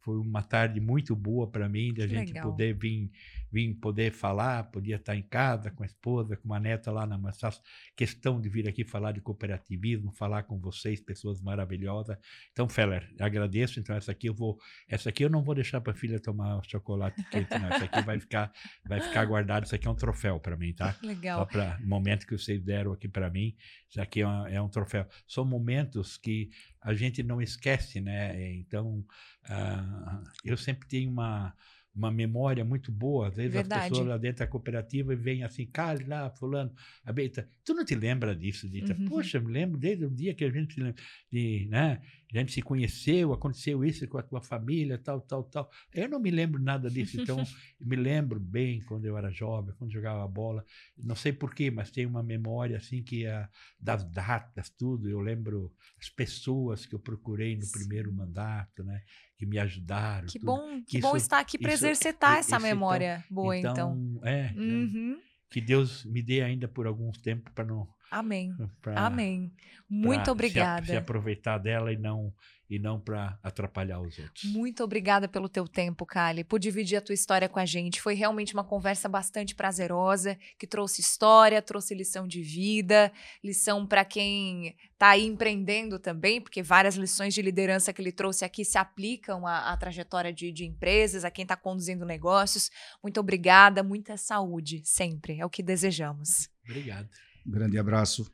foi 0.03 0.17
uma 0.17 0.43
tarde 0.43 0.81
muito 0.81 1.15
boa 1.15 1.49
para 1.49 1.69
mim, 1.69 1.93
da 1.93 2.05
gente 2.05 2.33
legal. 2.33 2.51
poder 2.51 2.77
vir, 2.77 3.09
vir 3.53 3.75
poder 3.75 4.11
falar, 4.11 4.63
podia 4.71 4.95
estar 4.95 5.15
em 5.15 5.21
casa 5.21 5.69
com 5.69 5.83
a 5.83 5.85
esposa, 5.85 6.35
com 6.35 6.45
uma 6.45 6.59
neta 6.59 6.91
lá 6.91 7.05
na 7.05 7.17
mas 7.19 7.39
faço 7.39 7.61
questão 7.95 8.41
de 8.41 8.49
vir 8.49 8.67
aqui 8.67 8.83
falar 8.83 9.11
de 9.11 9.21
cooperativismo, 9.21 10.11
falar 10.11 10.41
com 10.43 10.59
vocês, 10.59 10.99
pessoas 10.99 11.39
maravilhosas. 11.39 12.17
Então, 12.51 12.67
Feller, 12.67 13.13
agradeço. 13.19 13.79
Então, 13.79 13.95
essa 13.95 14.11
aqui 14.11 14.27
eu 14.27 14.33
vou, 14.33 14.57
essa 14.87 15.09
aqui 15.09 15.23
eu 15.23 15.29
não 15.29 15.43
vou 15.43 15.53
deixar 15.53 15.79
para 15.81 15.93
a 15.93 15.95
filha 15.95 16.19
tomar 16.19 16.59
chocolate 16.65 17.23
quente, 17.29 17.51
não. 17.51 17.67
Essa 17.69 17.85
aqui 17.85 18.01
vai 18.01 18.19
ficar, 18.19 18.51
vai 18.87 18.99
ficar 18.99 19.23
guardado. 19.25 19.65
Isso 19.65 19.75
aqui 19.75 19.87
é 19.87 19.91
um 19.91 19.95
troféu 19.95 20.39
para 20.39 20.57
mim, 20.57 20.73
tá? 20.73 20.93
Só 20.99 21.05
Legal. 21.07 21.45
para 21.45 21.77
o 21.83 21.87
momento 21.87 22.25
que 22.25 22.35
vocês 22.35 22.61
deram 22.63 22.91
aqui 22.91 23.07
para 23.07 23.29
mim, 23.29 23.55
isso 23.87 24.01
aqui 24.01 24.21
é, 24.21 24.25
uma- 24.27 24.49
é 24.49 24.59
um 24.59 24.69
troféu. 24.69 25.05
São 25.27 25.45
momentos 25.45 26.17
que 26.17 26.49
a 26.81 26.93
gente 26.95 27.21
não 27.21 27.39
esquece, 27.41 28.01
né? 28.01 28.51
Então, 28.55 29.05
ah, 29.45 30.23
eu 30.43 30.57
sempre 30.57 30.87
tenho 30.87 31.11
uma, 31.11 31.53
uma 31.95 32.11
memória 32.11 32.65
muito 32.65 32.91
boa. 32.91 33.27
Às 33.27 33.35
vezes 33.35 33.53
Verdade. 33.53 33.83
as 33.83 33.89
pessoas 33.89 34.07
lá 34.07 34.17
dentro 34.17 34.39
da 34.39 34.47
cooperativa 34.47 35.15
vêm 35.15 35.43
assim, 35.43 35.65
Cali, 35.65 36.03
lá, 36.05 36.29
fulano, 36.31 36.73
a 37.05 37.13
Beita, 37.13 37.47
tu 37.63 37.73
não 37.73 37.85
te 37.85 37.95
lembra 37.95 38.35
disso, 38.35 38.69
Dita? 38.69 38.93
Uhum. 38.93 39.05
Poxa, 39.05 39.39
me 39.39 39.51
lembro 39.51 39.77
desde 39.77 40.05
o 40.05 40.09
dia 40.09 40.33
que 40.33 40.43
a 40.43 40.49
gente, 40.49 40.73
se 40.73 40.81
lem- 40.81 40.95
de, 41.31 41.67
né? 41.69 42.01
A 42.37 42.41
gente 42.41 42.51
se 42.53 42.61
conheceu, 42.61 43.31
aconteceu 43.33 43.83
isso 43.85 44.07
com 44.07 44.17
a 44.17 44.23
tua 44.23 44.41
família, 44.41 44.97
tal, 44.97 45.21
tal, 45.21 45.43
tal. 45.43 45.69
Eu 45.93 46.09
não 46.09 46.19
me 46.19 46.31
lembro 46.31 46.61
nada 46.61 46.89
disso, 46.89 47.21
então 47.21 47.37
me 47.79 47.95
lembro 47.95 48.39
bem 48.39 48.81
quando 48.81 49.05
eu 49.05 49.17
era 49.17 49.31
jovem, 49.31 49.73
quando 49.77 49.91
jogava 49.91 50.27
bola. 50.27 50.65
Não 50.97 51.15
sei 51.15 51.31
porquê, 51.33 51.69
mas 51.69 51.91
tem 51.91 52.05
uma 52.05 52.23
memória 52.23 52.77
assim 52.77 53.03
que 53.03 53.25
é 53.25 53.47
das 53.79 54.03
datas, 54.03 54.69
tudo. 54.69 55.09
Eu 55.09 55.19
lembro 55.19 55.71
as 55.99 56.09
pessoas 56.09 56.85
que 56.85 56.95
eu 56.95 56.99
procurei 56.99 57.55
no 57.57 57.69
primeiro 57.71 58.11
mandato, 58.13 58.83
né? 58.83 59.01
Que 59.37 59.45
me 59.45 59.57
ajudaram. 59.59 60.27
Que 60.27 60.39
tudo. 60.39 60.45
bom, 60.45 60.81
que 60.87 60.97
Isso- 60.97 61.07
bom 61.07 61.15
estar 61.17 61.39
aqui 61.39 61.57
para 61.57 61.73
exercitar 61.73 62.37
essa 62.37 62.55
então- 62.57 62.67
memória 62.67 63.23
boa, 63.29 63.57
então. 63.57 64.19
É, 64.23 64.53
Uhum. 64.55 65.17
que 65.49 65.61
Deus 65.61 66.03
me 66.05 66.21
dê 66.23 66.41
ainda 66.41 66.67
por 66.67 66.87
alguns 66.87 67.19
tempos 67.19 67.51
para 67.53 67.65
não 67.65 67.87
Amém. 68.11 68.53
pra- 68.81 69.05
Amém. 69.05 69.51
Muito 69.89 70.15
pra 70.17 70.25
se 70.25 70.31
obrigada. 70.31 70.85
Se, 70.85 70.95
aproveitar 70.95 71.57
dela 71.57 71.91
e 71.91 71.97
não 71.97 72.33
e 72.69 72.79
não 72.79 72.99
para 72.99 73.37
atrapalhar 73.43 73.99
os 73.99 74.17
outros. 74.17 74.45
Muito 74.51 74.83
obrigada 74.83 75.27
pelo 75.27 75.47
teu 75.47 75.67
tempo, 75.67 76.07
Kali, 76.07 76.43
por 76.43 76.57
dividir 76.59 76.95
a 76.95 77.01
tua 77.01 77.13
história 77.13 77.47
com 77.47 77.59
a 77.59 77.65
gente. 77.65 78.01
Foi 78.01 78.15
realmente 78.15 78.53
uma 78.55 78.63
conversa 78.63 79.07
bastante 79.07 79.53
prazerosa, 79.53 80.39
que 80.57 80.65
trouxe 80.65 80.99
história, 80.99 81.61
trouxe 81.61 81.93
lição 81.93 82.27
de 82.27 82.41
vida, 82.41 83.11
lição 83.43 83.85
para 83.85 84.03
quem 84.03 84.75
está 84.91 85.09
aí 85.09 85.23
empreendendo 85.25 85.99
também, 85.99 86.41
porque 86.41 86.63
várias 86.63 86.95
lições 86.95 87.35
de 87.35 87.43
liderança 87.43 87.93
que 87.93 88.01
ele 88.01 88.11
trouxe 88.13 88.43
aqui 88.43 88.65
se 88.65 88.77
aplicam 88.79 89.45
à, 89.45 89.71
à 89.71 89.77
trajetória 89.77 90.33
de, 90.33 90.51
de 90.51 90.65
empresas, 90.65 91.23
a 91.23 91.29
quem 91.29 91.43
está 91.43 91.55
conduzindo 91.55 92.05
negócios. 92.05 92.71
Muito 93.03 93.19
obrigada, 93.19 93.83
muita 93.83 94.17
saúde, 94.17 94.81
sempre. 94.83 95.39
É 95.39 95.45
o 95.45 95.49
que 95.49 95.61
desejamos. 95.61 96.49
Obrigado. 96.67 97.07
Um 97.45 97.51
grande 97.51 97.77
abraço 97.77 98.31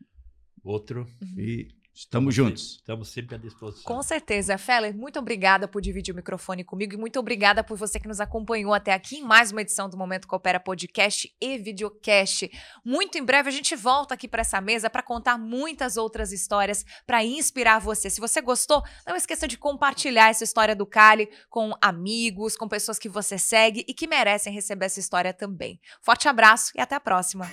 Outro. 0.63 1.07
e 1.37 1.67
estamos 1.93 2.33
juntos. 2.33 2.75
Estamos 2.75 3.09
sempre 3.09 3.35
à 3.35 3.37
disposição. 3.37 3.83
Com 3.83 4.01
certeza. 4.01 4.57
Feller, 4.57 4.95
muito 4.95 5.19
obrigada 5.19 5.67
por 5.67 5.81
dividir 5.81 6.13
o 6.13 6.15
microfone 6.15 6.63
comigo 6.63 6.93
e 6.93 6.97
muito 6.97 7.19
obrigada 7.19 7.63
por 7.63 7.77
você 7.77 7.99
que 7.99 8.07
nos 8.07 8.21
acompanhou 8.21 8.73
até 8.73 8.93
aqui 8.93 9.17
em 9.17 9.23
mais 9.23 9.51
uma 9.51 9.61
edição 9.61 9.89
do 9.89 9.97
Momento 9.97 10.27
Coopera 10.27 10.59
Podcast 10.59 11.33
e 11.41 11.57
Videocast. 11.57 12.49
Muito 12.85 13.17
em 13.17 13.23
breve 13.23 13.49
a 13.49 13.51
gente 13.51 13.75
volta 13.75 14.13
aqui 14.13 14.27
para 14.27 14.41
essa 14.41 14.61
mesa 14.61 14.89
para 14.89 15.03
contar 15.03 15.37
muitas 15.37 15.97
outras 15.97 16.31
histórias 16.31 16.85
para 17.05 17.23
inspirar 17.23 17.79
você. 17.79 18.09
Se 18.09 18.21
você 18.21 18.41
gostou, 18.41 18.81
não 19.05 19.15
esqueça 19.15 19.47
de 19.47 19.57
compartilhar 19.57 20.29
essa 20.29 20.43
história 20.43 20.75
do 20.75 20.85
Cali 20.85 21.29
com 21.49 21.73
amigos, 21.81 22.55
com 22.55 22.67
pessoas 22.67 22.97
que 22.97 23.09
você 23.09 23.37
segue 23.37 23.83
e 23.87 23.93
que 23.93 24.07
merecem 24.07 24.53
receber 24.53 24.85
essa 24.85 24.99
história 24.99 25.33
também. 25.33 25.79
Forte 26.01 26.29
abraço 26.29 26.71
e 26.75 26.79
até 26.79 26.95
a 26.95 26.99
próxima. 26.99 27.49